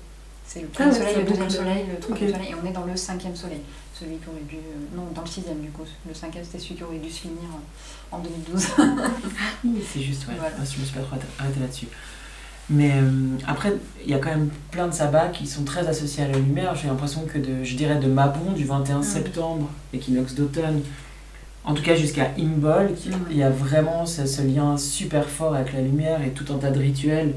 C'est 0.46 0.62
le 0.62 0.68
premier 0.68 0.90
ah 0.90 0.94
soleil, 0.94 1.16
le 1.16 1.24
deuxième 1.24 1.50
soleil, 1.50 1.86
le 1.90 2.00
troisième 2.00 2.34
soleil, 2.34 2.50
et 2.50 2.56
on 2.62 2.68
est 2.68 2.74
dans 2.74 2.86
le 2.86 2.96
cinquième 2.96 3.36
soleil. 3.36 3.62
Celui 3.94 4.18
qui 4.18 4.28
aurait 4.30 4.42
dû. 4.42 4.58
Euh, 4.58 4.96
non, 4.96 5.08
dans 5.16 5.22
le 5.22 5.28
sixième 5.28 5.62
du 5.62 5.70
coup. 5.70 5.86
Le 6.08 6.14
cinquième, 6.14 6.44
c'était 6.44 6.60
celui 6.60 6.76
qui 6.76 6.84
aurait 6.84 6.98
dû 6.98 7.10
se 7.10 7.22
finir 7.22 7.50
en 8.12 8.20
2012. 8.20 8.68
oui, 9.66 9.84
c'est 9.92 10.02
juste, 10.02 10.28
ouais. 10.28 10.36
Voilà. 10.38 10.56
Ah, 10.60 10.64
je 10.64 10.80
me 10.80 10.86
suis 10.86 10.96
pas 10.96 11.02
trop 11.02 11.16
arrêtée 11.40 11.60
là-dessus. 11.60 11.88
Mais 12.74 12.92
euh, 12.92 13.38
après, 13.48 13.74
il 14.04 14.10
y 14.10 14.16
a 14.16 14.18
quand 14.18 14.30
même 14.30 14.50
plein 14.72 14.88
de 14.88 14.94
sabbats 14.94 15.28
qui 15.28 15.46
sont 15.46 15.64
très 15.64 15.88
associés 15.88 16.24
à 16.24 16.28
la 16.28 16.38
lumière. 16.38 16.76
J'ai 16.76 16.88
l'impression 16.88 17.22
que 17.22 17.38
de, 17.38 17.64
je 17.64 17.76
dirais 17.76 17.98
de 17.98 18.08
Mabon 18.08 18.52
du 18.52 18.66
21 18.66 19.00
mm. 19.00 19.04
septembre, 19.04 19.70
équinoxe 19.94 20.34
d'automne, 20.34 20.82
en 21.66 21.74
tout 21.74 21.84
cas 21.84 21.96
jusqu'à 21.96 22.32
Imbol, 22.38 22.90
il 23.30 23.38
y 23.38 23.44
a 23.44 23.50
vraiment 23.50 24.06
ce, 24.06 24.42
lien 24.42 24.76
super 24.78 25.30
fort 25.30 25.56
avec 25.56 25.72
la 25.74 25.82
lumière 25.82 26.22
et 26.22 26.32
tout 26.32 26.52
un 26.52 26.58
tas 26.58 26.72
de 26.72 26.80
rituels 26.80 27.36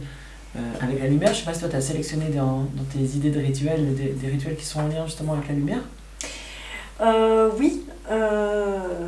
euh, 0.56 0.60
avec 0.80 1.00
la 1.00 1.08
lumière. 1.08 1.32
Je 1.32 1.40
sais 1.40 1.44
pas 1.44 1.54
si 1.54 1.60
toi 1.60 1.68
tu 1.68 1.76
as 1.76 1.80
sélectionné 1.80 2.30
dans, 2.34 2.66
dans, 2.74 2.84
tes 2.92 2.98
idées 3.16 3.30
de 3.30 3.38
rituels 3.38 3.94
des, 3.94 4.08
des, 4.08 4.28
rituels 4.28 4.56
qui 4.56 4.64
sont 4.64 4.80
en 4.80 4.88
lien 4.88 5.04
justement 5.04 5.34
avec 5.34 5.48
la 5.48 5.54
lumière? 5.54 5.82
Euh, 7.02 7.50
oui, 7.58 7.82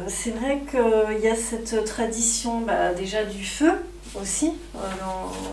c'est 0.09 0.31
vrai 0.37 0.61
qu'il 0.71 1.25
y 1.25 1.29
a 1.29 1.35
cette 1.35 1.85
tradition 1.85 2.61
bah, 2.61 2.93
déjà 2.95 3.25
du 3.25 3.43
feu 3.43 3.73
aussi. 4.15 4.53
Euh, 4.77 4.79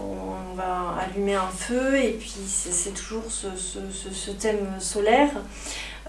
on, 0.04 0.56
va 0.56 0.96
allumer 1.02 1.36
un 1.36 1.50
feu 1.50 1.98
et 2.02 2.12
puis 2.14 2.32
c'est 2.48 2.94
toujours 2.94 3.30
ce, 3.30 3.48
ce, 3.58 3.80
ce, 3.92 4.32
thème 4.32 4.80
solaire. 4.80 5.32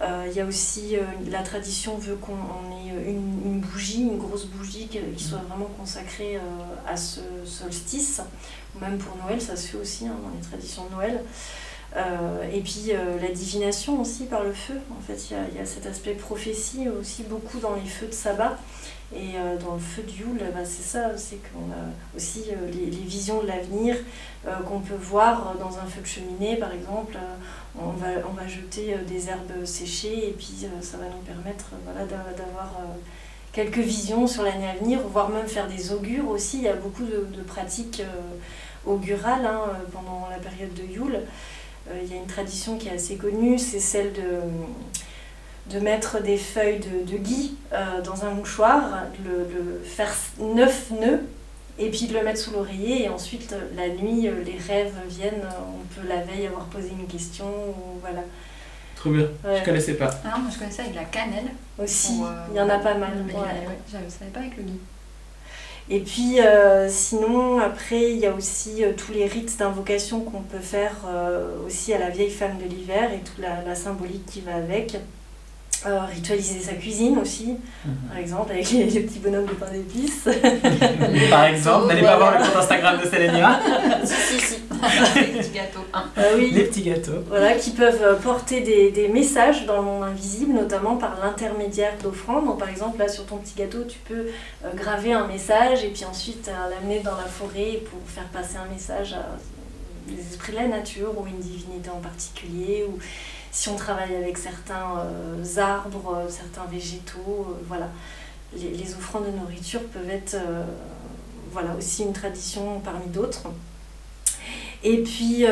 Euh, 0.01 0.26
il 0.30 0.36
y 0.36 0.40
a 0.40 0.44
aussi, 0.44 0.97
euh, 0.97 1.03
la 1.28 1.42
tradition 1.42 1.97
veut 1.97 2.14
qu'on 2.14 2.32
ait 2.76 3.11
une, 3.11 3.61
bougie, 3.61 4.03
une 4.03 4.18
grosse 4.18 4.44
bougie 4.47 4.86
qui, 4.86 5.01
soit 5.24 5.40
vraiment 5.49 5.68
consacrée 5.78 6.38
à 6.86 6.97
ce 6.97 7.20
solstice. 7.44 8.20
Même 8.80 8.99
pour 8.99 9.16
Noël, 9.16 9.40
ça 9.40 9.57
se 9.57 9.66
fait 9.66 9.78
aussi 9.78 10.07
hein, 10.07 10.14
dans 10.22 10.30
les 10.30 10.47
traditions 10.47 10.84
de 10.84 10.94
Noël. 10.94 11.22
et 12.53 12.61
puis 12.61 12.92
la 13.20 13.32
divination 13.32 14.01
aussi 14.01 14.26
par 14.26 14.44
le 14.44 14.53
feu. 14.53 14.74
En 14.97 15.01
fait, 15.01 15.30
il 15.30 15.55
y, 15.55 15.59
y, 15.59 15.61
a 15.61 15.66
cet 15.66 15.86
aspect 15.86 16.12
prophétie 16.12 16.88
aussi 16.88 17.24
beaucoup 17.24 17.59
dans 17.59 17.74
les 17.74 17.88
feux 17.88 18.07
de 18.07 18.12
sabbat. 18.12 18.57
Et 19.14 19.36
euh, 19.36 19.57
dans 19.57 19.74
le 19.74 19.80
feu 19.80 20.02
du 20.02 20.22
Yule, 20.22 20.42
bah, 20.52 20.64
c'est 20.64 20.82
ça, 20.82 21.16
c'est 21.16 21.36
qu'on 21.36 21.70
a 21.70 22.16
aussi 22.16 22.44
euh, 22.50 22.70
les, 22.72 22.86
les, 22.86 23.04
visions 23.04 23.40
de 23.40 23.46
l'avenir 23.46 23.94
euh, 24.46 24.57
qu'on 24.66 24.80
peut 24.80 24.96
voir 25.00 25.54
dans 25.61 25.78
un 25.78 25.86
feu 25.86 26.00
de 26.00 26.07
cheminée, 26.07 26.57
par 26.57 26.72
exemple. 26.72 27.16
on, 27.78 27.90
va, 27.90 28.09
on 28.28 28.32
va 28.32 28.48
jeter 28.48 28.96
des 29.07 29.28
herbes 29.28 29.64
séchées 29.64 30.30
et 30.30 30.32
puis 30.32 30.66
ça 30.80 30.96
va 30.96 31.04
nous 31.04 31.22
permettre 31.24 31.66
voilà, 31.84 32.04
d'avoir 32.04 32.72
quelques 33.52 33.78
visions 33.78 34.26
sur 34.26 34.42
l'année 34.42 34.68
à 34.68 34.74
venir, 34.74 34.98
voire 35.12 35.28
même 35.28 35.46
faire 35.46 35.68
des 35.68 35.92
augures 35.92 36.28
aussi. 36.28 36.59
Il 36.59 36.64
y 36.64 36.68
a 36.68 36.74
beaucoup 36.74 37.04
de, 37.04 37.42
pratiques 37.46 38.02
augurales 38.84 39.46
hein, 39.46 39.61
pendant 39.92 40.28
la 40.30 40.38
période 40.38 40.74
de 40.74 40.82
Yule. 40.82 41.20
il 42.02 42.11
y 42.11 42.14
a 42.14 42.16
une 42.16 42.26
tradition 42.26 42.76
qui 42.76 42.88
est 42.88 42.92
assez 42.92 43.16
connue, 43.16 43.57
c'est 43.59 43.80
celle 43.80 44.12
de 44.12 44.40
de 45.70 45.80
mettre 45.80 46.22
des 46.22 46.36
feuilles 46.36 46.80
de, 46.80 47.10
de 47.10 47.18
gui 47.18 47.56
euh, 47.72 48.00
dans 48.02 48.24
un 48.24 48.30
mouchoir, 48.30 48.82
de 49.24 49.30
le, 49.30 49.82
faire 49.84 50.12
neuf 50.38 50.90
nœuds, 50.90 51.20
et 51.78 51.90
puis 51.90 52.06
de 52.06 52.14
le 52.14 52.22
mettre 52.22 52.40
sous 52.40 52.52
l'oreiller, 52.52 53.04
et 53.04 53.08
ensuite 53.08 53.54
la 53.74 53.88
nuit, 53.88 54.28
euh, 54.28 54.42
les 54.44 54.58
rêves 54.58 54.94
viennent, 55.08 55.46
on 55.58 55.94
peut 55.94 56.06
la 56.08 56.22
veille 56.22 56.46
avoir 56.46 56.66
posé 56.66 56.90
une 56.90 57.06
question, 57.06 57.46
ou 57.46 57.98
voilà. 58.00 58.20
Trop 58.94 59.10
bien, 59.10 59.28
je 59.44 59.64
connaissais 59.64 59.94
pas. 59.94 60.10
Ah, 60.24 60.38
moi 60.38 60.50
je 60.52 60.58
connaissais 60.58 60.82
avec 60.82 60.94
la 60.94 61.04
cannelle. 61.04 61.50
Aussi, 61.78 62.20
euh, 62.22 62.46
il 62.50 62.56
y 62.56 62.60
en 62.60 62.68
a 62.68 62.78
pas 62.78 62.94
mal. 62.94 63.12
Mais 63.26 63.34
ouais. 63.34 63.78
je 63.92 63.96
ne 63.98 64.08
savais 64.08 64.30
pas 64.32 64.40
avec 64.40 64.56
le 64.56 64.62
gui. 64.62 64.80
Et 65.88 66.00
puis 66.00 66.38
sinon, 66.88 67.60
après, 67.60 68.10
il 68.10 68.18
y 68.18 68.26
a 68.26 68.32
aussi 68.32 68.82
tous 68.96 69.12
les 69.12 69.26
rites 69.26 69.56
d'invocation 69.58 70.20
qu'on 70.20 70.40
peut 70.40 70.58
faire 70.58 70.96
aussi 71.64 71.92
à 71.92 71.98
la 71.98 72.10
vieille 72.10 72.30
femme 72.30 72.58
de 72.58 72.64
l'hiver 72.64 73.12
et 73.12 73.18
toute 73.18 73.38
la, 73.38 73.62
la 73.62 73.76
symbolique 73.76 74.26
qui 74.26 74.40
va 74.40 74.56
avec. 74.56 74.96
Euh, 75.84 76.00
ritualiser 76.06 76.60
sa 76.60 76.72
cuisine 76.72 77.18
aussi, 77.18 77.56
mhm. 77.84 77.94
par 78.08 78.18
exemple, 78.18 78.52
avec 78.52 78.70
les, 78.70 78.86
petits 79.00 79.18
bonhommes 79.18 79.44
de 79.46 79.52
pain 79.52 79.70
d'épices. 79.70 80.24
par 81.30 81.44
exemple, 81.44 81.88
n'allez 81.88 82.02
pas 82.02 82.16
voir 82.16 82.38
le 82.38 82.44
compte 82.44 82.56
Instagram 82.56 82.98
de 82.98 83.06
Sélénia. 83.06 83.60
si, 84.04 84.14
si, 84.14 84.40
si. 84.40 84.62
les 85.16 85.38
petits 85.38 85.50
gâteaux. 85.50 85.84
Hein. 85.92 86.04
Oui. 86.36 86.50
Les 86.52 86.64
petits 86.64 86.82
gâteaux. 86.82 87.22
Voilà, 87.28 87.54
qui 87.54 87.70
peuvent 87.70 88.02
euh, 88.02 88.14
porter 88.14 88.62
des, 88.62 88.90
des 88.90 89.08
messages 89.08 89.66
dans 89.66 89.76
le 89.76 89.82
monde 89.82 90.04
invisible, 90.04 90.54
notamment 90.54 90.96
par 90.96 91.18
l'intermédiaire 91.22 91.92
d'offrandes. 92.02 92.46
Donc, 92.46 92.58
par 92.58 92.70
exemple, 92.70 92.98
là, 92.98 93.08
sur 93.08 93.26
ton 93.26 93.36
petit 93.36 93.54
gâteau, 93.54 93.84
tu 93.84 93.98
peux 93.98 94.26
euh, 94.64 94.68
graver 94.74 95.12
un 95.12 95.26
message 95.26 95.84
et 95.84 95.88
puis 95.88 96.04
ensuite 96.04 96.50
l'amener 96.70 97.00
dans 97.00 97.16
la 97.16 97.26
forêt 97.26 97.82
pour 97.90 98.00
faire 98.08 98.28
passer 98.32 98.56
un 98.56 98.72
message 98.72 99.12
à 99.12 99.26
les 100.08 100.20
esprits 100.20 100.52
de 100.52 100.58
la 100.58 100.68
nature 100.68 101.12
ou 101.18 101.26
une 101.26 101.38
divinité 101.38 101.90
en 101.90 102.00
particulier. 102.00 102.86
Ou 102.88 102.98
si 103.57 103.70
on 103.70 103.76
travaille 103.76 104.14
avec 104.14 104.36
certains 104.36 104.98
euh, 104.98 105.59
arbres, 105.59 106.14
euh, 106.14 106.28
certains 106.28 106.66
végétaux, 106.70 107.46
euh, 107.48 107.62
voilà. 107.66 107.88
Les, 108.54 108.94
offrandes 108.94 109.24
de 109.24 109.30
nourriture 109.30 109.82
peuvent 109.84 110.09
être 110.09 110.36
voilà, 111.52 111.74
aussi 111.76 112.04
une 112.04 112.12
tradition 112.12 112.80
parmi 112.80 113.07
d'autres. 113.09 113.42
Et 114.84 115.02
puis, 115.02 115.44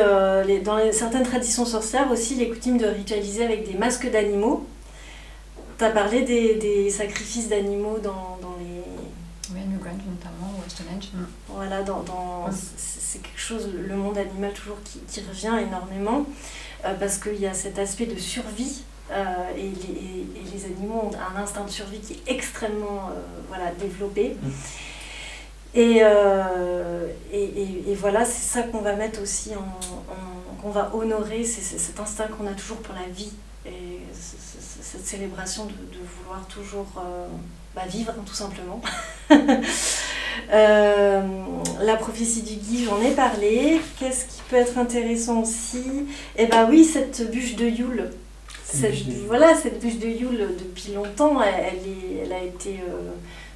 dans 0.63 0.79
certaines 0.91 1.23
traditions 1.23 1.65
sorcières 1.65 2.09
aussi, 2.09 2.35
les 2.35 2.49
coutumes 2.49 2.77
de 2.77 2.85
ritualiser 2.85 3.43
avec 3.43 3.69
des 3.69 3.77
masques 3.77 4.09
d'animaux. 4.09 4.65
Tu 5.77 5.83
as 5.83 5.89
parlé 5.89 6.21
des 6.21 6.89
sacrifices 6.89 7.49
d'animaux 7.49 7.99
dans, 8.01 8.39
dans, 8.41 8.55
les... 8.59 8.81
Oui, 9.53 9.59
New 9.67 9.77
Grand 9.79 9.91
notamment, 9.91 10.53
ou 10.57 10.69
Stonehenge. 10.69 11.09
Mm. 11.13 11.25
Voilà, 11.55 11.83
dans, 11.83 12.01
dans 12.03 12.49
c'est 12.51 13.21
quelque 13.21 13.39
chose, 13.39 13.69
le 13.73 13.95
monde 13.95 14.17
animal 14.17 14.53
toujours 14.53 14.77
qui, 14.83 14.99
qui 14.99 15.21
revient 15.21 15.53
énormément. 15.65 16.25
Euh, 16.85 16.93
parce 16.99 17.17
qu'il 17.17 17.39
y 17.39 17.47
a 17.47 17.53
cet 17.53 17.79
aspect 17.79 18.05
de 18.05 18.17
survie 18.19 18.83
euh, 19.11 19.23
et, 19.55 19.61
les, 19.61 19.69
et, 19.69 20.53
les, 20.53 20.65
animaux 20.65 21.09
ont 21.11 21.11
un 21.15 21.41
instinct 21.41 21.63
de 21.63 21.69
survie 21.69 21.99
qui 21.99 22.13
est 22.13 22.31
extrêmement 22.31 23.09
euh, 23.09 23.21
voilà, 23.47 23.71
développé. 23.79 24.35
Mm. 24.41 24.49
Et, 25.77 25.97
et, 27.33 27.91
et, 27.91 27.95
voilà, 27.95 28.23
c'est 28.23 28.47
ça 28.47 28.63
qu'on 28.63 28.79
va 28.79 28.95
mettre 28.95 29.21
aussi, 29.21 29.51
en, 29.55 30.61
qu'on 30.61 30.69
va 30.69 30.95
honorer, 30.95 31.43
c'est, 31.43 31.77
cet 31.77 31.99
instinct 31.99 32.27
qu'on 32.27 32.47
a 32.47 32.53
toujours 32.53 32.77
pour 32.77 32.95
la 32.95 33.07
vie 33.09 33.33
et 33.65 33.99
cette 34.13 35.05
célébration 35.05 35.65
de, 35.65 35.71
de 35.71 35.99
vouloir 36.17 36.47
toujours 36.47 36.87
bah, 37.75 37.81
vivre, 37.89 38.13
tout 38.25 38.33
simplement. 38.33 38.81
Euh, 40.51 41.21
la 41.81 41.95
prophétie 41.95 42.41
du 42.41 42.55
Guy, 42.55 42.85
j'en 42.85 43.01
ai 43.01 43.11
parlé. 43.11 43.81
Qu'est-ce 43.99 44.25
qui 44.25 44.41
peut 44.49 44.55
être 44.57 44.77
intéressant 44.77 45.41
aussi? 45.41 46.05
Eh 46.35 46.45
bien 46.45 46.69
oui, 46.69 46.83
cette 46.85 47.31
bûche 47.31 47.55
de 47.55 47.65
Yule. 47.65 48.11
Cette, 48.63 49.07
voilà, 49.27 49.55
cette 49.55 49.79
bûche 49.79 49.99
de 49.99 50.07
Yule, 50.07 50.49
depuis 50.59 50.93
longtemps, 50.93 51.41
elle, 51.41 51.75
est, 51.75 52.23
elle 52.23 52.33
a 52.33 52.43
été 52.43 52.79
euh, 52.89 53.11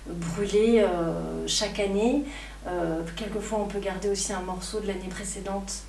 brûlée 0.08 0.80
euh, 0.80 1.46
chaque 1.48 1.80
année. 1.80 2.24
quelquefois, 3.16 3.60
on 3.62 3.68
peut 3.68 3.80
garder 3.80 4.10
aussi 4.10 4.34
un 4.34 4.42
morceau 4.42 4.80
de 4.80 4.88
l'année 4.88 5.10
précédente 5.10 5.84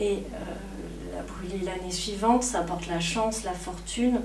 et 0.00 0.18
la 1.14 1.22
brûler 1.22 1.64
l'année 1.64 1.92
suivante. 1.92 2.42
Ça 2.42 2.60
apporte 2.60 2.86
la 2.86 3.00
chance, 3.00 3.44
la 3.44 3.52
fortune 3.52 4.20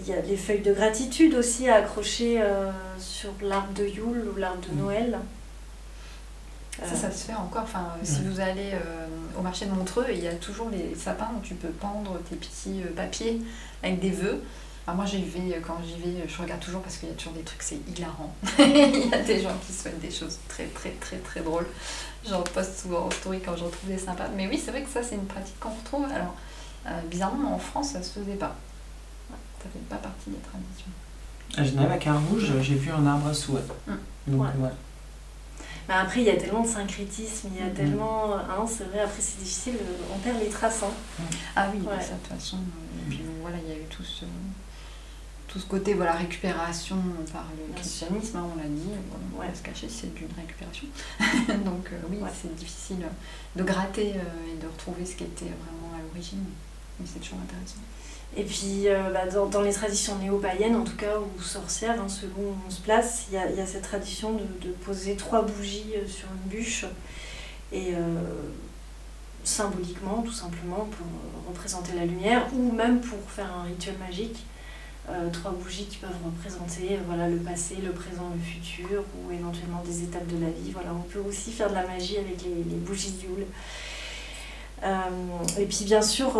il 0.00 0.08
y 0.08 0.16
a 0.16 0.20
les 0.20 0.36
feuilles 0.36 0.60
de 0.60 0.72
gratitude 0.72 1.34
aussi 1.34 1.68
à 1.68 1.76
accrocher 1.76 2.40
euh, 2.40 2.70
sur 2.98 3.30
l'arbre 3.42 3.72
de 3.74 3.84
Yule 3.84 4.28
ou 4.34 4.38
l'arbre 4.38 4.60
de 4.68 4.74
mm. 4.74 4.78
Noël. 4.78 5.18
Ça, 6.80 6.94
ça 6.94 7.10
se 7.10 7.26
fait 7.26 7.34
encore. 7.34 7.62
Enfin, 7.64 7.88
Si 8.04 8.22
vous 8.22 8.38
allez 8.38 8.70
euh, 8.72 9.06
au 9.36 9.42
marché 9.42 9.66
de 9.66 9.72
Montreux, 9.72 10.06
il 10.12 10.22
y 10.22 10.28
a 10.28 10.34
toujours 10.34 10.70
les 10.70 10.94
sapins 10.94 11.30
où 11.36 11.40
tu 11.44 11.54
peux 11.54 11.70
pendre 11.70 12.20
tes 12.30 12.36
petits 12.36 12.82
euh, 12.82 12.94
papiers 12.94 13.42
avec 13.82 13.98
des 13.98 14.10
vœux. 14.10 14.40
moi, 14.86 15.04
j'y 15.04 15.24
vais, 15.24 15.60
quand 15.60 15.78
j'y 15.84 16.00
vais, 16.00 16.28
je 16.28 16.40
regarde 16.40 16.60
toujours 16.60 16.80
parce 16.80 16.98
qu'il 16.98 17.08
y 17.08 17.12
a 17.12 17.16
toujours 17.16 17.32
des 17.32 17.42
trucs, 17.42 17.62
c'est 17.62 17.80
hilarant. 17.88 18.32
il 18.60 19.10
y 19.10 19.12
a 19.12 19.22
des 19.22 19.40
gens 19.40 19.56
qui 19.66 19.72
souhaitent 19.72 20.00
des 20.00 20.12
choses 20.12 20.38
très, 20.46 20.66
très, 20.66 20.90
très, 20.90 21.16
très 21.16 21.40
drôles. 21.40 21.66
J'en 22.28 22.42
poste 22.42 22.78
souvent 22.78 23.06
en 23.06 23.10
story 23.10 23.40
quand 23.44 23.56
j'en 23.56 23.70
trouve 23.70 23.90
des 23.90 23.98
sympas. 23.98 24.28
Mais 24.36 24.46
oui, 24.46 24.62
c'est 24.64 24.70
vrai 24.70 24.82
que 24.82 24.90
ça, 24.90 25.02
c'est 25.02 25.16
une 25.16 25.26
pratique 25.26 25.58
qu'on 25.58 25.70
retrouve. 25.70 26.06
Alors, 26.12 26.36
bizarrement, 27.10 27.56
en 27.56 27.58
France, 27.58 27.90
ça 27.90 28.02
se 28.04 28.20
faisait 28.20 28.36
pas 28.36 28.54
ça 29.62 29.68
fait 29.72 29.78
pas 29.88 29.96
partie 29.96 30.30
des 30.30 30.38
traditions. 30.38 30.92
À 31.56 31.64
Genève, 31.64 31.90
à 31.90 31.96
Carouge, 31.98 32.52
j'ai 32.60 32.74
vu 32.74 32.90
un 32.90 33.06
arbre 33.06 33.28
à 33.28 33.34
souhait. 33.34 33.62
Mm. 33.86 33.92
Donc, 34.28 34.42
ouais. 34.42 34.70
Mais 35.88 35.94
après, 35.94 36.20
il 36.20 36.26
y 36.26 36.30
a 36.30 36.36
tellement 36.36 36.62
de 36.62 36.68
syncrétisme, 36.68 37.48
il 37.54 37.60
y 37.60 37.62
a 37.64 37.70
mm. 37.70 37.74
tellement. 37.74 38.34
Hein, 38.34 38.66
c'est 38.66 38.84
vrai, 38.84 39.00
après, 39.00 39.20
c'est 39.20 39.38
difficile, 39.42 39.74
on 40.14 40.18
perd 40.18 40.38
les 40.38 40.48
traces. 40.50 40.82
Hein. 40.82 40.92
Mm. 41.18 41.22
Ah 41.56 41.68
oui, 41.72 41.78
de 41.80 41.84
toute 41.84 42.38
façon. 42.38 42.58
Et 42.58 43.10
puis 43.10 43.22
voilà, 43.40 43.56
il 43.64 43.68
y 43.68 43.72
a 43.72 43.78
eu 43.78 43.86
tout 43.88 44.02
ce. 44.02 44.26
tout 45.48 45.58
ce 45.58 45.66
côté 45.66 45.94
voilà, 45.94 46.12
récupération 46.12 46.96
par 47.32 47.46
le 47.56 47.74
christianisme, 47.74 48.36
hein, 48.36 48.46
on 48.52 48.56
l'a 48.58 48.68
dit, 48.68 48.90
on 49.34 49.40
va 49.40 49.54
se 49.54 49.62
cacher, 49.62 49.88
c'est 49.88 50.14
d'une 50.14 50.28
récupération. 50.36 50.86
Donc 51.64 51.88
euh, 51.92 51.96
oui, 52.10 52.18
Ouais. 52.18 52.28
c'est 52.34 52.54
difficile 52.54 53.06
de 53.56 53.62
gratter 53.64 54.12
euh, 54.16 54.52
et 54.52 54.60
de 54.62 54.66
retrouver 54.66 55.06
ce 55.06 55.16
qui 55.16 55.24
était 55.24 55.46
vraiment 55.46 55.96
à 55.96 56.02
l'origine, 56.02 56.44
mais 57.00 57.06
c'est 57.10 57.20
toujours 57.20 57.38
intéressant. 57.42 57.80
Et 58.36 58.44
puis, 58.44 58.88
euh, 58.88 59.10
bah, 59.10 59.26
dans, 59.26 59.62
les 59.62 59.72
traditions 59.72 60.16
néo-païennes, 60.16 60.76
en 60.76 60.84
tout 60.84 60.96
cas, 60.96 61.18
ou 61.18 61.42
sorcières, 61.42 62.00
hein, 62.00 62.08
selon 62.08 62.50
où 62.50 62.54
on 62.66 62.70
se 62.70 62.80
place, 62.80 63.26
il 63.30 63.34
y 63.34 63.60
a, 63.60 63.66
cette 63.66 63.82
tradition 63.82 64.32
de, 64.32 64.70
poser 64.84 65.16
trois 65.16 65.42
bougies 65.42 65.94
euh, 65.96 66.06
sur 66.06 66.28
une 66.28 66.50
bûche. 66.50 66.84
Et 67.72 67.94
euh, 67.94 68.00
symboliquement, 69.44 70.22
tout 70.22 70.32
simplement, 70.32 70.88
pour 70.90 71.06
représenter 71.48 71.92
la 71.96 72.04
lumière, 72.04 72.46
ou 72.54 72.70
même 72.70 73.00
pour 73.00 73.18
faire 73.30 73.50
un 73.52 73.64
rituel 73.64 73.96
magique. 73.98 74.44
Trois 75.32 75.52
bougies 75.52 75.86
qui 75.86 75.96
peuvent 75.96 76.10
représenter 76.22 76.98
voilà, 77.06 77.30
le 77.30 77.38
passé, 77.38 77.76
le 77.82 77.92
présent, 77.92 78.30
le 78.30 78.42
futur, 78.42 79.04
ou 79.16 79.32
éventuellement 79.32 79.82
des 79.82 80.02
étapes 80.02 80.26
de 80.26 80.38
la 80.44 80.50
vie. 80.50 80.70
Voilà, 80.70 80.90
on 80.92 81.00
peut 81.00 81.20
aussi 81.26 81.50
faire 81.50 81.70
de 81.70 81.74
la 81.74 81.86
magie 81.86 82.18
avec 82.18 82.42
les, 82.42 82.76
bougies 82.76 83.14
Yule. 83.22 83.46
Euh, 84.84 84.98
et 85.58 85.64
puis 85.64 85.86
bien 85.86 86.02
sûr, 86.02 86.38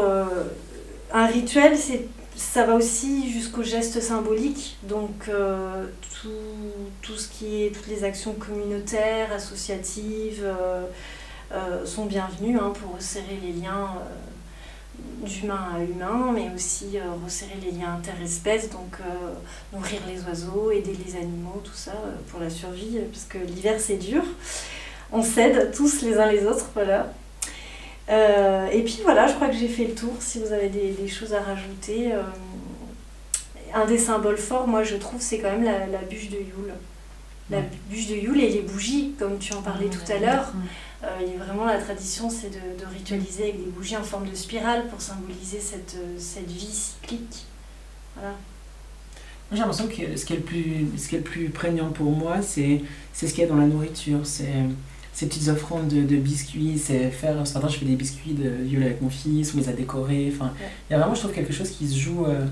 un 1.13 1.27
rituel, 1.27 1.77
c'est, 1.77 2.07
ça 2.37 2.65
va 2.65 2.75
aussi 2.75 3.31
jusqu'au 3.31 3.63
geste 3.63 4.01
symbolique. 4.01 4.77
Donc 4.85 5.29
euh, 5.29 5.87
tout, 7.03 7.17
ce 7.17 7.29
qui 7.29 7.65
est, 7.65 7.75
toutes 7.75 7.89
les 7.89 8.05
actions 8.05 8.33
communautaires, 8.33 9.33
associatives 9.33 10.43
euh, 10.45 10.85
euh, 11.53 11.85
sont 11.85 12.07
bienvenues 12.07 12.59
hein, 12.59 12.73
pour 12.81 12.95
resserrer 12.95 13.39
les 13.43 13.53
liens 13.53 13.91
d'humain 15.25 15.75
à 15.77 15.83
humain, 15.83 16.33
mais 16.35 16.51
aussi 16.55 16.99
resserrer 17.25 17.57
les 17.65 17.71
liens 17.71 17.95
interespèces, 17.95 18.69
donc 18.71 18.99
nourrir 19.73 20.01
les 20.09 20.21
oiseaux, 20.23 20.73
aider 20.73 20.97
les 21.07 21.17
animaux, 21.17 21.61
tout 21.63 21.73
ça 21.73 21.93
pour 22.31 22.41
la 22.41 22.51
survie, 22.51 22.99
parce 23.13 23.25
que 23.25 23.39
l'hiver 23.39 23.77
c'est 23.79 23.97
dur. 23.97 24.25
On 25.13 25.23
s'aide 25.23 25.71
tous 25.73 26.03
les 26.03 26.19
uns 26.19 26.31
les 26.31 26.45
autres, 26.45 26.71
voilà. 26.75 27.13
Euh, 28.11 28.67
et 28.69 28.83
puis 28.83 29.01
voilà, 29.05 29.27
je 29.27 29.35
crois 29.35 29.49
que 29.49 29.57
j'ai 29.57 29.69
fait 29.69 29.85
le 29.87 29.95
tour. 29.95 30.15
Si 30.21 30.39
vous 30.39 30.53
avez 30.53 30.69
des, 30.69 30.93
des 30.93 31.09
choses 31.09 31.35
à 31.35 31.43
rajouter, 31.43 32.13
euh, 32.15 32.23
un 33.75 33.85
des 33.87 33.99
symboles 33.99 34.39
forts, 34.39 34.67
moi 34.67 34.83
je 34.83 34.97
trouve, 34.97 35.21
c'est 35.21 35.39
quand 35.39 35.51
même 35.51 35.65
la, 35.65 35.87
la 35.87 35.99
bûche 35.99 36.31
de 36.31 36.37
Yule. 36.39 36.75
La 37.51 37.61
bûche 37.91 38.09
de 38.09 38.15
Yule 38.15 38.41
et 38.43 38.51
les 38.51 38.63
bougies, 38.63 39.15
comme 39.19 39.39
tu 39.39 39.53
en 39.55 39.63
parlais 39.63 39.87
Mmh, 39.87 39.91
tout 39.91 40.13
à 40.13 40.19
l'heure. 40.19 40.53
mmh. 40.55 40.69
Euh, 41.05 41.09
il 41.25 41.33
y 41.33 41.41
a 41.41 41.45
vraiment 41.45 41.65
la 41.67 41.79
tradition, 41.79 42.29
c'est 42.29 42.51
de, 42.51 42.81
de 42.81 42.87
ritualiser 42.93 43.45
avec 43.45 43.59
des 43.65 43.71
bougies 43.71 43.97
en 43.97 44.03
forme 44.03 44.29
de 44.29 44.35
spirale 44.35 44.89
pour 44.89 45.01
symboliser 45.01 45.61
cette, 45.61 45.95
euh, 45.97 46.17
cette 46.19 46.51
vie 46.51 46.67
cyclique. 46.73 47.45
Voilà. 48.17 48.35
J'ai 49.53 49.59
l'impression 49.59 49.87
que 49.89 50.17
ce 50.17 50.25
qui 50.27 50.33
est 50.35 50.37
le 50.37 50.43
plus, 50.43 50.87
ce 50.99 51.09
qui 51.09 51.15
est 51.15 51.19
le 51.19 51.25
plus 51.25 51.49
prégnant 51.51 51.91
pour 51.91 52.11
moi, 52.11 52.43
c'est 52.43 52.83
c'est 53.13 53.27
ce 53.27 53.33
qu'il 53.35 53.43
y 53.43 53.47
a 53.47 53.49
dans 53.49 53.57
la 53.57 53.67
nourriture. 53.67 54.21
C'est 54.25 54.53
ces 55.19 55.27
petites 55.27 55.49
offrandes 55.49 55.89
de, 55.89 56.03
de 56.03 56.15
biscuits, 56.17 56.79
c'est 56.79 57.11
faire. 57.11 57.45
Ce 57.45 57.53
matin, 57.55 57.67
je 57.67 57.77
fais 57.79 57.85
des 57.85 57.97
biscuits 57.97 58.35
de 58.35 58.65
Yule 58.65 58.85
avec 58.85 59.03
mon 59.03 59.11
fils, 59.11 59.53
on 59.53 59.59
les 59.59 59.69
a 59.69 59.73
décorés. 59.73 60.33
Enfin, 60.33 60.53
Ouais. 60.61 60.69
il 60.89 60.93
y 60.93 60.95
a 60.95 60.99
vraiment, 61.01 61.13
je 61.17 61.21
trouve, 61.23 61.33
quelque 61.33 61.53
chose 61.53 61.71
qui 61.71 61.89
se 61.89 61.99
joue, 61.99 62.25
euh, 62.27 62.45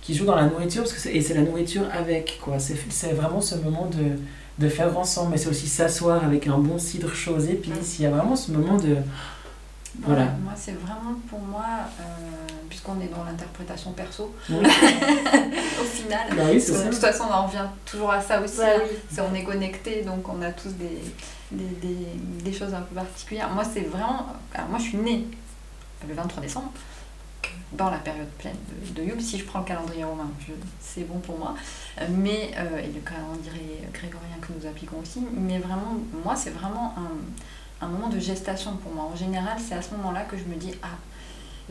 qui 0.00 0.14
joue 0.14 0.24
dans 0.24 0.36
la 0.36 0.44
nourriture, 0.46 0.84
parce 0.84 0.92
que 0.94 1.08
et 1.08 1.20
c'est 1.20 1.34
la 1.34 1.40
nourriture 1.42 1.82
avec, 1.92 2.38
quoi. 2.40 2.60
C'est 2.60 3.12
vraiment 3.12 3.40
ce 3.40 3.56
moment 3.56 3.86
de, 3.86 4.64
de 4.64 4.68
faire 4.68 4.96
ensemble, 4.96 5.32
mais 5.32 5.36
c'est 5.36 5.48
aussi 5.48 5.66
s'asseoir 5.66 6.22
avec 6.24 6.46
un 6.46 6.58
bon 6.58 6.78
cidre 6.78 7.12
chaud 7.12 7.40
et 7.40 7.54
puis 7.54 7.72
il 7.98 8.02
y 8.04 8.06
a 8.06 8.10
vraiment 8.10 8.36
ce 8.36 8.52
moment 8.52 8.76
de. 8.76 8.98
Voilà. 10.04 10.22
Ouais, 10.22 10.28
moi, 10.44 10.52
c'est 10.56 10.72
vraiment 10.78 11.16
pour 11.28 11.40
moi, 11.40 11.64
euh, 12.00 12.04
puisqu'on 12.68 13.00
est 13.00 13.10
dans 13.14 13.24
l'interprétation 13.24 13.90
perso, 13.90 14.32
Oui. 14.48 14.56
au 14.62 15.84
final. 15.84 16.28
Bah 16.36 16.44
oui, 16.50 16.58
de 16.58 16.84
toute 16.90 16.94
façon, 16.94 17.24
on 17.28 17.34
en 17.34 17.46
revient 17.48 17.66
toujours 17.84 18.12
à 18.12 18.20
ça 18.22 18.40
aussi. 18.40 18.60
Ouais, 18.60 18.76
hein. 18.76 18.80
oui. 18.84 18.96
C'est 19.10 19.20
on 19.20 19.34
est 19.34 19.42
connecté, 19.44 20.02
donc 20.02 20.26
on 20.28 20.40
a 20.40 20.52
tous 20.52 20.70
des, 20.70 20.98
des, 21.52 21.88
des, 21.88 22.06
des 22.44 22.52
choses 22.52 22.74
un 22.74 22.80
peu 22.82 22.94
particulières. 22.94 23.50
Moi, 23.50 23.64
c'est 23.64 23.82
vraiment. 23.82 24.26
Alors, 24.54 24.68
moi, 24.68 24.78
je 24.78 24.84
suis 24.84 24.98
née 24.98 25.26
le 26.08 26.14
23 26.14 26.42
décembre, 26.42 26.72
dans 27.72 27.90
la 27.90 27.98
période 27.98 28.28
pleine 28.38 28.56
de, 28.94 29.02
de. 29.02 29.20
Si 29.20 29.38
je 29.38 29.44
prends 29.44 29.60
le 29.60 29.64
calendrier 29.64 30.04
romain, 30.04 30.30
c'est 30.80 31.04
bon 31.04 31.18
pour 31.18 31.38
moi. 31.38 31.54
Mais, 32.10 32.50
euh, 32.56 32.78
et 32.78 32.88
le 32.88 33.00
calendrier 33.00 33.82
grégorien 33.92 34.36
que 34.40 34.52
nous 34.58 34.66
appliquons 34.66 34.98
aussi. 35.02 35.20
Mais 35.32 35.58
vraiment, 35.58 35.96
moi, 36.24 36.36
c'est 36.36 36.50
vraiment 36.50 36.94
un, 36.96 37.86
un 37.86 37.88
moment 37.88 38.08
de 38.08 38.18
gestation 38.18 38.76
pour 38.76 38.92
moi. 38.92 39.04
En 39.12 39.16
général, 39.16 39.58
c'est 39.58 39.74
à 39.74 39.82
ce 39.82 39.94
moment-là 39.96 40.24
que 40.24 40.36
je 40.36 40.44
me 40.44 40.54
dis 40.56 40.72
Ah, 40.82 40.98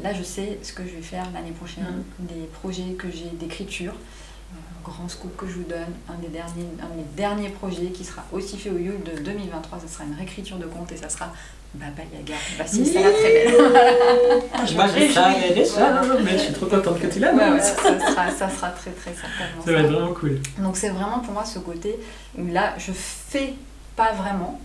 là, 0.02 0.14
je 0.14 0.24
sais 0.24 0.60
ce 0.64 0.74
que 0.74 0.84
je 0.86 0.96
vais 0.96 1.02
faire 1.02 1.26
l'année 1.34 1.52
prochaine, 1.52 2.04
les 2.30 2.46
projets 2.48 2.94
que 2.94 3.10
j'ai 3.10 3.30
d'écriture. 3.30 3.94
Grand 4.84 5.08
scoop 5.08 5.36
que 5.38 5.48
je 5.48 5.54
vous 5.54 5.64
donne, 5.64 5.94
un 6.10 6.16
des 6.16 6.28
derniers, 6.28 6.68
un 6.82 6.90
de 6.90 6.98
mes 6.98 7.08
derniers 7.16 7.50
projets 7.50 7.88
qui 7.88 8.04
sera 8.04 8.24
aussi 8.32 8.58
fait 8.58 8.70
au 8.70 8.78
Yule 8.78 9.04
de 9.04 9.22
2023, 9.22 9.80
ce 9.80 9.94
sera 9.94 10.06
une 10.06 10.16
réécriture 10.16 10.58
de 10.58 10.66
conte 10.66 10.92
et 10.92 10.98
ça 10.98 11.08
sera 11.08 11.32
Baba 11.74 12.02
Yaga. 12.14 12.36
Basile, 12.58 12.86
c'est 12.86 13.02
la 13.02 13.12
très 13.12 13.32
belle. 13.32 14.76
Moi, 14.76 14.88
je 14.98 15.14
savais 15.14 15.54
déjà, 15.54 16.02
mais 16.24 16.32
je 16.32 16.44
suis 16.44 16.54
trop 16.54 16.66
contente 16.66 17.00
que 17.00 17.08
tu 17.08 17.20
l'aies. 17.20 17.32
Ouais, 17.32 17.52
ouais, 17.52 17.62
ça, 17.62 17.76
sera, 17.76 18.32
ça 18.32 18.50
sera 18.50 18.70
très 18.70 18.92
très 18.92 19.14
certainement. 19.14 19.64
Ça 19.64 19.72
va 19.72 19.80
être 19.80 19.92
vraiment 19.92 20.14
cool. 20.14 20.42
Donc 20.58 20.76
c'est 20.76 20.90
vraiment 20.90 21.20
pour 21.20 21.34
moi 21.34 21.46
ce 21.46 21.60
côté 21.60 21.98
où 22.38 22.48
là 22.48 22.74
je 22.78 22.92
fais 22.92 23.54
pas 23.96 24.12
vraiment, 24.14 24.60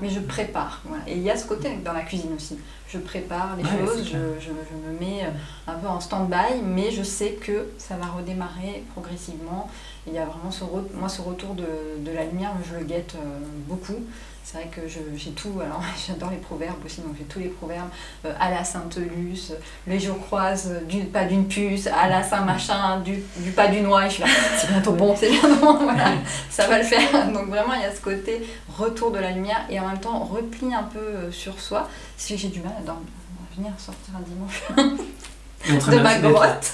mais 0.00 0.10
je 0.10 0.20
prépare. 0.20 0.82
Voilà. 0.84 1.02
Et 1.08 1.14
il 1.14 1.22
y 1.22 1.30
a 1.30 1.36
ce 1.36 1.46
côté 1.46 1.70
dans 1.84 1.92
la 1.92 2.02
cuisine 2.02 2.32
aussi. 2.36 2.56
Je 2.94 2.98
prépare 3.00 3.56
les 3.56 3.64
Ouais, 3.64 3.86
choses, 3.86 4.04
je, 4.04 4.10
clair. 4.10 4.20
je, 4.40 4.46
je 4.46 4.76
me 4.92 4.98
mets 5.00 5.24
euh, 5.24 5.30
un 5.72 5.74
peu 5.74 5.88
en 5.88 5.98
stand-by, 6.00 6.62
mais 6.64 6.90
je 6.92 7.02
sais 7.02 7.32
que 7.32 7.66
ça 7.76 7.96
va 7.96 8.06
redémarrer 8.06 8.84
progressivement. 8.92 9.68
Il 10.06 10.12
y 10.14 10.18
a 10.18 10.24
vraiment 10.26 10.50
ce, 10.50 10.62
moi, 10.94 11.08
ce 11.08 11.20
retour 11.22 11.54
de, 11.54 11.66
de 11.98 12.10
la 12.12 12.24
lumière, 12.24 12.52
je 12.70 12.78
le 12.78 12.84
guette 12.84 13.16
euh, 13.16 13.38
beaucoup. 13.68 13.98
C'est 14.46 14.58
vrai 14.58 14.66
que 14.70 14.86
je- 14.86 14.98
j'ai 15.16 15.30
tout, 15.30 15.58
alors 15.64 15.82
j'adore 16.06 16.30
les 16.30 16.36
proverbes 16.36 16.84
aussi, 16.84 17.00
donc 17.00 17.14
j'ai 17.18 17.24
tous 17.24 17.38
les 17.38 17.48
proverbes 17.48 17.88
euh, 18.26 18.32
à 18.38 18.50
la 18.50 18.62
Sainte-Luce, 18.62 19.52
les 19.86 19.98
jours 19.98 20.20
croisent 20.20 20.70
du 20.86 21.04
pas 21.04 21.24
d'une 21.24 21.48
puce, 21.48 21.86
à 21.86 22.08
la 22.08 22.22
Saint-Machin, 22.22 23.00
du, 23.00 23.22
du 23.38 23.52
pas 23.52 23.68
du 23.68 23.80
noix, 23.80 24.04
et 24.04 24.10
je 24.10 24.14
suis 24.16 24.22
là, 24.22 24.28
c'est 24.58 24.68
bientôt 24.68 24.92
bon, 24.92 25.16
c'est 25.16 25.30
bientôt 25.30 25.56
bon, 25.56 25.74
voilà, 25.84 26.12
ça 26.50 26.66
va 26.68 26.76
le 26.78 26.84
faire. 26.84 27.32
Donc 27.32 27.48
vraiment, 27.48 27.72
il 27.72 27.80
y 27.80 27.84
a 27.86 27.94
ce 27.94 28.00
côté 28.02 28.46
retour 28.76 29.10
de 29.12 29.18
la 29.18 29.30
lumière 29.30 29.64
et 29.70 29.80
en 29.80 29.88
même 29.88 29.98
temps 30.00 30.18
repli 30.20 30.74
un 30.74 30.82
peu 30.84 30.98
euh, 30.98 31.32
sur 31.32 31.58
soi. 31.58 31.88
Si 32.18 32.36
j'ai 32.36 32.48
du 32.48 32.60
mal 32.60 32.72
à 32.78 32.82
dormir, 32.82 33.06
à 33.50 33.56
venir 33.56 33.72
sortir 33.78 34.12
un 34.14 34.20
dimanche 34.20 34.62
de 35.90 35.98
ma 36.02 36.18
grotte. 36.18 36.72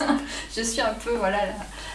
Je 0.57 0.63
suis 0.63 0.81
un 0.81 0.95
peu 1.05 1.13
voilà 1.19 1.39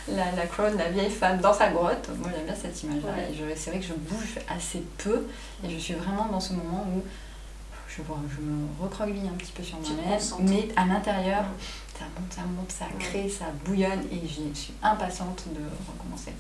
la, 0.09 0.25
la, 0.25 0.31
la 0.33 0.45
crone, 0.47 0.77
la 0.77 0.89
vieille 0.89 1.09
femme 1.11 1.39
dans 1.39 1.53
sa 1.53 1.69
grotte. 1.69 2.09
Moi 2.19 2.29
j'aime 2.35 2.45
bien 2.45 2.55
cette 2.55 2.81
image-là. 2.83 3.11
Ouais. 3.11 3.29
Et 3.31 3.35
je- 3.35 3.55
c'est 3.59 3.69
vrai 3.71 3.79
que 3.79 3.85
je 3.85 3.93
bouge 3.93 4.39
assez 4.49 4.83
peu 4.97 5.25
et 5.63 5.69
je 5.69 5.77
suis 5.77 5.93
vraiment 5.93 6.25
dans 6.31 6.39
ce 6.39 6.53
moment 6.53 6.85
où 6.95 7.01
je, 7.87 8.01
vois, 8.01 8.17
je 8.35 8.41
me 8.41 8.67
recroqueville 8.81 9.27
un 9.27 9.37
petit 9.37 9.51
peu 9.53 9.63
sur 9.63 9.77
moi-même, 9.79 10.19
mais 10.41 10.67
à 10.75 10.85
l'intérieur, 10.85 11.45
ça 11.97 12.05
monte, 12.19 12.33
ça 12.33 12.41
monte, 12.41 12.71
ça 12.71 12.85
Ouais. 12.85 12.99
crée, 12.99 13.29
ça 13.29 13.45
bouillonne 13.63 14.01
et 14.11 14.21
je 14.27 14.53
suis 14.59 14.73
impatiente 14.83 15.43
de 15.53 15.61
recommencer. 15.91 16.33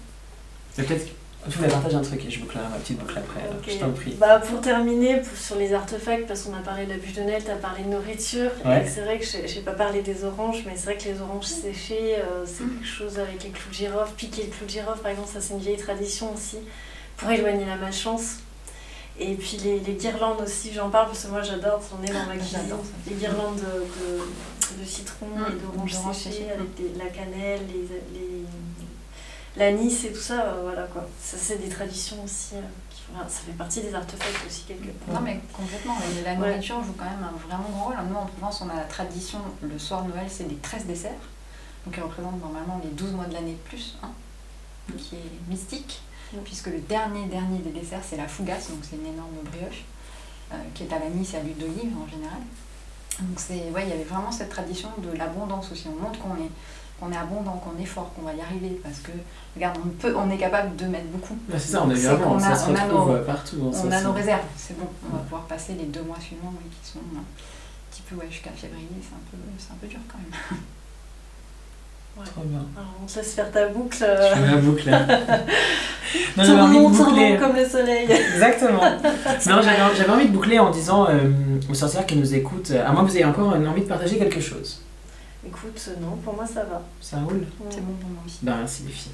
Mais 0.77 0.83
peut-être 0.83 1.07
tu 1.49 1.57
voulais 1.57 1.69
partager 1.69 1.95
un 1.95 2.01
truc 2.01 2.25
et 2.25 2.29
je 2.31 2.39
bouclerai 2.39 2.63
ma 2.71 2.77
petite 2.77 2.97
boucle 2.99 3.17
après. 3.17 3.41
Je 3.67 3.77
t'en 3.77 3.91
prie. 3.91 4.15
Bah, 4.19 4.39
pour 4.39 4.61
terminer, 4.61 5.17
pour- 5.21 5.37
sur 5.37 5.55
les 5.57 5.73
artefacts, 5.73 6.27
parce 6.27 6.41
qu'on 6.43 6.53
a 6.53 6.59
parlé 6.61 6.85
de 6.85 6.91
la 6.91 6.97
bûche 6.97 7.13
de 7.13 7.21
Noël, 7.21 7.43
tu 7.43 7.51
as 7.51 7.55
parlé 7.55 7.83
de 7.83 7.89
nourriture. 7.89 8.51
Ouais. 8.65 8.85
C'est 8.87 9.01
vrai 9.01 9.19
que 9.19 9.25
j'ai 9.25 9.47
j'ai 9.47 9.61
pas 9.61 9.73
parlé 9.73 10.01
des 10.01 10.23
oranges, 10.23 10.63
mais 10.65 10.73
c'est 10.75 10.85
vrai 10.85 10.97
que 10.97 11.03
les 11.05 11.21
oranges 11.21 11.45
séchées, 11.45 12.15
euh, 12.17 12.43
c'est 12.45 12.63
Mm. 12.63 12.69
quelque 12.77 12.87
chose 12.87 13.19
avec 13.19 13.43
les 13.43 13.49
clous 13.49 13.69
de 13.69 13.73
girofle. 13.75 14.13
Piquer 14.15 14.43
le 14.43 14.49
clou 14.49 14.65
de 14.65 14.71
girofle, 14.71 15.01
par 15.01 15.11
exemple, 15.11 15.29
ça 15.31 15.41
c'est 15.41 15.53
une 15.53 15.59
vieille 15.59 15.77
tradition 15.77 16.33
aussi, 16.33 16.57
pour 17.17 17.29
éloigner 17.31 17.65
la 17.65 17.75
malchance. 17.77 18.37
Et 19.17 19.33
puis 19.35 19.57
les, 19.63 19.79
les 19.79 19.93
guirlandes 19.93 20.41
aussi, 20.41 20.73
j'en 20.73 20.89
parle 20.89 21.07
parce 21.07 21.23
que 21.23 21.29
moi 21.29 21.41
j'adore, 21.41 21.81
on 21.97 22.03
est 22.03 22.11
dans 22.11 22.25
ma 22.25 22.35
cuisine. 22.35 22.59
J'adore 22.63 22.83
ça. 22.83 22.91
Les 23.09 23.15
guirlandes 23.15 23.55
de, 23.55 23.61
de, 23.61 24.81
de 24.83 24.85
citron 24.85 25.27
Mm. 25.27 25.45
et 25.51 25.61
d'oranges 25.61 25.93
D'oranges 25.93 26.15
séchées 26.17 26.31
séchées, 26.37 26.51
avec 26.51 26.75
des- 26.75 26.91
la 26.99 27.09
cannelle, 27.11 27.61
les, 27.71 28.19
les, 28.19 28.43
l'anis 29.57 30.05
et 30.05 30.11
tout 30.11 30.19
ça, 30.21 30.41
euh, 30.45 30.61
voilà 30.63 30.83
quoi. 30.83 31.07
Ça 31.21 31.37
c'est 31.39 31.57
des 31.57 31.69
traditions 31.69 32.17
aussi, 32.23 32.55
euh, 32.55 32.61
qui 32.89 33.01
ça 33.27 33.39
fait 33.45 33.51
partie 33.53 33.81
des 33.81 33.93
artefacts 33.93 34.45
aussi 34.47 34.63
quelque 34.63 34.89
part. 34.91 35.15
Non 35.15 35.21
mais 35.21 35.39
complètement, 35.53 35.95
Et 35.99 36.23
la 36.23 36.31
Ouais. 36.31 36.37
nourriture 36.37 36.83
joue 36.83 36.93
quand 36.97 37.05
même 37.05 37.23
un 37.23 37.47
vraiment 37.47 37.69
grand 37.69 37.85
rôle. 37.85 37.95
Nous 38.09 38.15
en 38.15 38.25
Provence 38.25 38.61
on 38.61 38.69
a 38.69 38.75
la 38.75 38.83
tradition, 38.83 39.39
le 39.61 39.77
soir 39.79 40.03
de 40.03 40.09
Noël 40.11 40.27
c'est 40.29 40.47
des 40.47 40.55
13 40.57 40.85
desserts, 40.85 41.11
donc 41.85 41.95
qui 41.95 42.01
représentent 42.01 42.41
normalement 42.41 42.79
les 42.83 42.89
12 42.89 43.11
mois 43.13 43.25
de 43.25 43.33
l'année 43.33 43.57
plus 43.65 43.95
un, 44.03 44.11
qui 44.97 45.15
est 45.15 45.49
mystique, 45.49 46.01
puisque 46.43 46.67
le 46.67 46.79
dernier 46.79 47.25
dernier 47.27 47.59
des 47.59 47.71
desserts 47.71 48.01
c'est 48.07 48.17
la 48.17 48.27
fougasse, 48.27 48.69
donc 48.69 48.79
c'est 48.89 48.97
une 48.97 49.05
énorme 49.13 49.35
brioche, 49.45 49.83
euh, 50.53 50.55
qui 50.73 50.83
est 50.83 50.93
à 50.93 50.99
l'anis 50.99 51.33
et 51.33 51.37
à 51.37 51.41
l'huile 51.41 51.57
d'olive 51.57 51.93
en 52.03 52.07
général. 52.11 52.39
Donc 53.21 53.39
c'est, 53.39 53.69
ouais, 53.71 53.83
il 53.83 53.89
y 53.89 53.93
avait 53.93 54.03
vraiment 54.03 54.29
cette 54.31 54.49
tradition 54.49 54.89
de 54.97 55.17
l'abondance 55.17 55.71
aussi. 55.71 55.87
On 55.87 56.01
montre 56.03 56.19
qu'on 56.19 56.35
est, 56.35 56.51
qu'on 56.99 57.11
est 57.11 57.17
abondant, 57.17 57.61
qu'on 57.63 57.81
est 57.81 57.85
fort, 57.85 58.11
qu'on 58.15 58.21
va 58.21 58.33
y 58.33 58.39
arriver, 58.41 58.79
parce 58.83 58.99
que 58.99 59.11
regarde, 59.55 59.77
on, 59.83 59.89
peut, 59.89 60.13
on 60.17 60.29
est 60.31 60.37
capable 60.37 60.75
de 60.77 60.85
mettre 60.85 61.07
beaucoup. 61.07 61.37
Bah, 61.49 61.55
c'est 61.59 61.71
ça, 61.73 61.83
on 61.85 61.89
est 61.91 61.95
qu'on 61.95 62.39
ça 62.39 62.51
a- 62.51 62.55
se 62.55 62.69
on 62.71 62.75
a 62.75 62.85
nos- 62.87 63.11
euh, 63.11 63.23
partout. 63.25 63.57
hein, 63.65 63.71
On 63.73 63.89
ça, 63.91 63.97
a 63.97 64.01
nos 64.01 64.13
réserves, 64.13 64.41
c'est 64.55 64.77
bon. 64.79 64.87
On 65.11 65.15
va 65.17 65.21
pouvoir 65.23 65.41
passer 65.43 65.73
les 65.73 65.85
deux 65.85 66.03
mois 66.03 66.19
suivants, 66.21 66.53
oui, 66.53 66.69
qui 66.81 66.91
sont 66.91 66.99
un 66.99 67.23
petit 67.91 68.01
peu 68.03 68.15
ouais, 68.15 68.27
jusqu'à 68.31 68.51
février, 68.51 68.87
c'est 69.01 69.13
un 69.13 69.23
peu, 69.29 69.37
c'est 69.57 69.71
un 69.71 69.75
peu 69.81 69.87
dur 69.87 69.99
quand 70.09 70.17
même. 70.19 70.59
Ouais. 72.17 72.23
Trop 72.25 72.43
bien. 72.45 72.63
Alors, 72.77 72.91
on 73.03 73.05
te 73.05 73.15
laisse 73.17 73.33
faire 73.33 73.51
ta 73.51 73.67
boucle. 73.67 73.97
Je 73.99 74.05
Euh... 74.05 74.35
fais 74.35 74.55
ma 74.55 74.61
boucle. 74.61 74.89
là. 74.89 75.05
non, 76.37 76.43
j'avais 76.45 76.61
envie 76.61 76.77
de 76.79 76.87
boucler. 76.97 77.37
comme 77.37 77.55
le 77.57 77.67
soleil. 77.67 78.07
Exactement. 78.33 78.79
Non, 78.79 79.61
j'avais 79.61 79.95
j'avais 79.97 80.09
envie 80.11 80.27
de 80.29 80.31
boucler 80.33 80.57
en 80.59 80.71
disant 80.71 81.07
euh, 81.09 81.29
aux 81.69 81.73
sorcières 81.73 82.05
qui 82.05 82.15
nous 82.15 82.33
écoutent, 82.33 82.71
à 82.71 82.93
moins 82.93 83.03
que 83.03 83.09
vous 83.09 83.17
ayez 83.17 83.25
encore 83.25 83.49
envie 83.49 83.81
de 83.81 83.87
partager 83.87 84.17
quelque 84.17 84.39
chose. 84.39 84.79
Écoute, 85.47 85.89
non, 86.01 86.17
pour 86.23 86.35
moi 86.35 86.45
ça 86.45 86.63
va. 86.63 86.81
Ça 87.01 87.17
roule 87.17 87.45
C'est 87.69 87.85
bon 87.85 87.93
pour 87.93 88.09
moi 88.09 88.23
aussi. 88.25 88.39
Ben, 88.41 88.57
merci 88.57 88.83
les 88.83 88.91
filles. 88.91 89.11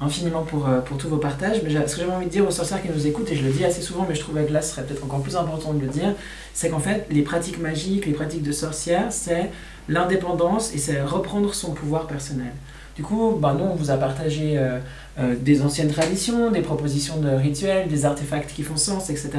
Infiniment 0.00 0.42
pour, 0.42 0.68
euh, 0.68 0.80
pour 0.80 0.96
tous 0.96 1.08
vos 1.08 1.16
partages. 1.16 1.60
Mais 1.62 1.70
ce 1.70 1.94
que 1.96 2.00
j'avais 2.02 2.12
envie 2.12 2.26
de 2.26 2.30
dire 2.30 2.46
aux 2.46 2.50
sorcières 2.50 2.80
qui 2.80 2.88
nous 2.88 3.06
écoutent, 3.06 3.30
et 3.30 3.36
je 3.36 3.44
le 3.44 3.50
dis 3.50 3.64
assez 3.64 3.82
souvent, 3.82 4.06
mais 4.08 4.14
je 4.14 4.20
trouvais 4.20 4.46
que 4.46 4.52
là 4.52 4.62
ce 4.62 4.72
serait 4.72 4.84
peut-être 4.84 5.04
encore 5.04 5.22
plus 5.22 5.36
important 5.36 5.72
de 5.72 5.80
le 5.80 5.88
dire, 5.88 6.14
c'est 6.54 6.70
qu'en 6.70 6.78
fait, 6.78 7.06
les 7.10 7.22
pratiques 7.22 7.58
magiques, 7.58 8.06
les 8.06 8.12
pratiques 8.12 8.42
de 8.42 8.52
sorcières, 8.52 9.12
c'est 9.12 9.50
l'indépendance 9.88 10.72
et 10.74 10.78
c'est 10.78 11.02
reprendre 11.02 11.52
son 11.54 11.72
pouvoir 11.72 12.06
personnel. 12.06 12.52
Du 12.98 13.04
coup, 13.04 13.38
ben, 13.40 13.54
nous, 13.54 13.62
on 13.62 13.76
vous 13.76 13.92
a 13.92 13.96
partagé 13.96 14.58
euh, 14.58 14.80
euh, 15.20 15.36
des 15.40 15.62
anciennes 15.62 15.86
traditions, 15.86 16.50
des 16.50 16.62
propositions 16.62 17.18
de 17.18 17.28
rituels, 17.28 17.86
des 17.86 18.04
artefacts 18.04 18.52
qui 18.52 18.64
font 18.64 18.76
sens, 18.76 19.08
etc. 19.08 19.30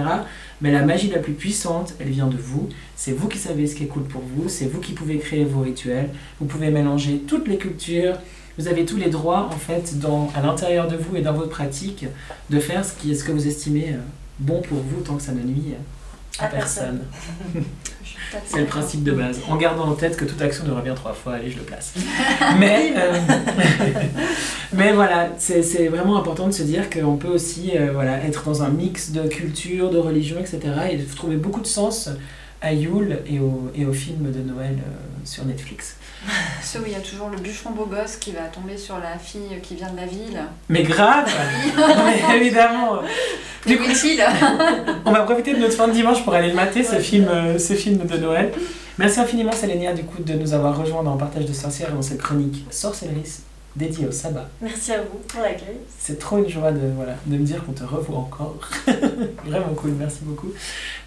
Mais 0.62 0.72
la 0.72 0.86
magie 0.86 1.10
la 1.10 1.20
plus 1.20 1.34
puissante, 1.34 1.93
elle 1.99 2.07
vient 2.07 2.28
de 2.28 2.38
vous. 2.38 2.70
C'est 2.95 3.12
vous 3.12 3.28
qui 3.28 3.38
savez 3.38 3.68
ce 3.68 3.76
qui 3.76 3.84
est 3.84 3.88
cool 3.88 4.03
pour 4.03 4.22
vous, 4.22 4.47
c'est 4.47 4.64
vous 4.68 4.80
qui 4.80 4.93
pouvez 4.93 5.18
créer 5.18 5.43
vos 5.43 5.60
rituels. 5.60 6.10
Vous 6.39 6.45
pouvez 6.45 6.70
mélanger 6.70 7.22
toutes 7.28 7.49
les 7.49 7.57
cultures, 7.57 8.16
vous 8.57 8.70
avez 8.70 8.86
tous 8.86 8.95
les 8.95 9.10
droits 9.10 9.49
en 9.53 9.57
fait 9.57 9.99
dans, 9.99 10.32
à 10.36 10.41
l'intérieur 10.41 10.88
de 10.88 10.95
vous 10.95 11.18
et 11.18 11.22
dans 11.22 11.34
votre 11.34 11.49
pratique 11.49 12.05
de 12.49 12.60
faire 12.62 12.86
ce, 12.86 12.93
qui 12.93 13.12
est 13.12 13.16
ce 13.16 13.26
que 13.26 13.34
vous 13.34 13.45
estimez 13.45 13.89
euh, 13.89 13.97
bon 14.39 14.62
pour 14.62 14.78
vous 14.78 15.01
tant 15.01 15.18
que 15.18 15.22
ça 15.22 15.34
ne 15.34 15.43
nuit 15.43 15.74
à, 16.39 16.45
À 16.45 16.47
personne. 16.47 17.01
C'est 18.45 18.59
le 18.59 18.65
principe 18.65 19.03
de 19.03 19.11
base. 19.11 19.39
En 19.47 19.55
gardant 19.55 19.88
en 19.88 19.93
tête 19.93 20.17
que 20.17 20.25
toute 20.25 20.41
action 20.41 20.65
ne 20.65 20.71
revient 20.71 20.93
trois 20.95 21.13
fois, 21.13 21.34
allez 21.34 21.49
je 21.49 21.57
le 21.57 21.63
place. 21.63 21.93
Mais, 22.59 22.93
euh, 22.95 23.19
mais 24.73 24.93
voilà, 24.93 25.30
c'est 25.38 25.88
vraiment 25.88 26.17
important 26.17 26.47
de 26.47 26.51
se 26.51 26.63
dire 26.63 26.89
qu'on 26.89 27.17
peut 27.17 27.27
aussi 27.27 27.71
euh, 27.75 28.21
être 28.25 28.43
dans 28.45 28.63
un 28.63 28.69
mix 28.69 29.11
de 29.11 29.27
culture, 29.27 29.89
de 29.89 29.97
religion, 29.97 30.39
etc. 30.39 30.59
et 30.91 30.97
de 30.97 31.15
trouver 31.15 31.38
beaucoup 31.38 31.61
de 31.61 31.67
sens 31.67 32.09
à 32.61 32.73
Yule 32.73 33.19
et 33.25 33.39
au, 33.39 33.71
et 33.75 33.91
film 33.93 34.32
de 34.32 34.39
Noël 34.39 34.77
euh, 34.77 34.91
sur 35.23 35.45
Netflix. 35.45 35.95
Ceux 36.63 36.80
où 36.80 36.84
il 36.86 36.91
y 36.91 36.95
a 36.95 36.99
toujours 36.99 37.30
le 37.30 37.38
bûcheron 37.38 37.72
beau 37.72 37.86
gosse 37.86 38.17
qui 38.17 38.32
va 38.32 38.41
tomber 38.41 38.78
sur 38.78 38.97
la 38.99 39.17
fille 39.17 39.59
qui 39.63 39.76
vient 39.76 39.89
de 39.89 39.97
la 39.97 40.05
ville. 40.05 40.41
Mais 40.67 40.84
grave 40.84 41.26
Mais 41.78 42.38
Évidemment 42.38 42.99
Du 43.65 43.78
coup, 43.78 43.89
utile 43.89 44.24
On 45.05 45.11
va 45.11 45.22
profiter 45.22 45.53
de 45.53 45.59
notre 45.59 45.76
fin 45.76 45.88
de 45.88 45.93
dimanche 45.93 46.24
pour 46.24 46.34
aller 46.34 46.49
le 46.49 46.55
mater, 46.55 46.84
ce 46.84 46.97
film, 46.97 47.28
euh, 47.30 47.57
ce 47.57 47.74
film 47.74 48.05
de 48.05 48.17
Noël. 48.17 48.51
Merci 48.97 49.22
infiniment, 49.22 49.53
Sélénia, 49.53 49.93
du 49.93 50.03
coup, 50.03 50.22
de 50.22 50.34
nous 50.34 50.53
avoir 50.53 50.78
rejoints 50.78 51.03
dans 51.03 51.15
Partage 51.15 51.45
de 51.45 51.53
sorcières 51.53 51.89
et 51.89 51.93
dans 51.93 52.01
cette 52.01 52.22
chronique 52.22 52.65
sorcellerie 52.70 53.24
dédiée 53.76 54.07
au 54.07 54.11
sabbat. 54.11 54.49
Merci 54.61 54.91
à 54.91 55.01
vous 55.01 55.20
pour 55.28 55.41
l'accueil. 55.41 55.78
C'est 55.97 56.20
trop 56.20 56.38
une 56.38 56.49
joie 56.49 56.72
de, 56.72 56.91
voilà, 56.95 57.15
de 57.26 57.38
me 57.38 57.45
dire 57.45 57.63
qu'on 57.63 57.72
te 57.72 57.84
revoit 57.84 58.17
encore. 58.17 58.57
Vraiment 59.45 59.74
cool, 59.76 59.91
merci 59.97 60.20
beaucoup. 60.24 60.51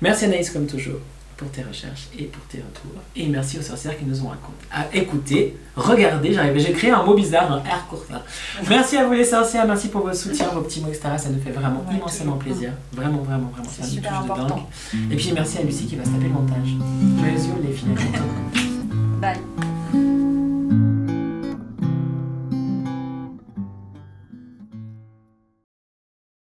Merci 0.00 0.24
Anaïs, 0.24 0.50
comme 0.50 0.66
toujours, 0.66 1.00
pour 1.42 1.50
tes 1.50 1.62
recherches 1.62 2.08
et 2.18 2.24
pour 2.24 2.42
tes 2.44 2.58
retours. 2.58 3.00
Et 3.16 3.26
merci 3.26 3.58
aux 3.58 3.62
sorcières 3.62 3.98
qui 3.98 4.04
nous 4.04 4.22
ont 4.22 4.28
raconté, 4.28 4.64
à 4.70 4.86
écouter, 4.94 5.56
regarder. 5.74 6.32
J'arrive, 6.32 6.56
j'ai 6.58 6.72
créé 6.72 6.90
un 6.90 7.02
mot 7.02 7.14
bizarre, 7.14 7.50
un 7.52 7.58
R 7.58 7.86
court. 7.88 8.04
là. 8.10 8.22
Merci 8.68 8.96
à 8.96 9.04
vous 9.06 9.12
les 9.12 9.24
sorcières, 9.24 9.66
merci 9.66 9.88
pour 9.88 10.06
vos 10.06 10.14
soutiens, 10.14 10.48
vos 10.48 10.60
petits 10.60 10.80
mots, 10.80 10.88
etc. 10.88 11.08
Ça 11.16 11.30
nous 11.30 11.40
fait 11.40 11.50
vraiment 11.50 11.84
Ouais, 11.88 11.96
immensément 11.96 12.36
plaisir. 12.36 12.72
Vraiment, 12.92 13.18
vraiment, 13.22 13.50
vraiment. 13.52 13.68
C'est 13.70 13.84
super 13.84 14.20
important. 14.20 14.68
Et 15.10 15.16
puis 15.16 15.32
merci 15.34 15.58
à 15.58 15.62
Lucie 15.62 15.86
qui 15.86 15.96
va 15.96 16.04
se 16.04 16.10
taper 16.10 16.24
le 16.24 16.30
montage. 16.30 16.68
Joyeux 17.18 17.62
les 17.66 17.72
filles, 17.72 17.88
bientôt. 17.88 19.71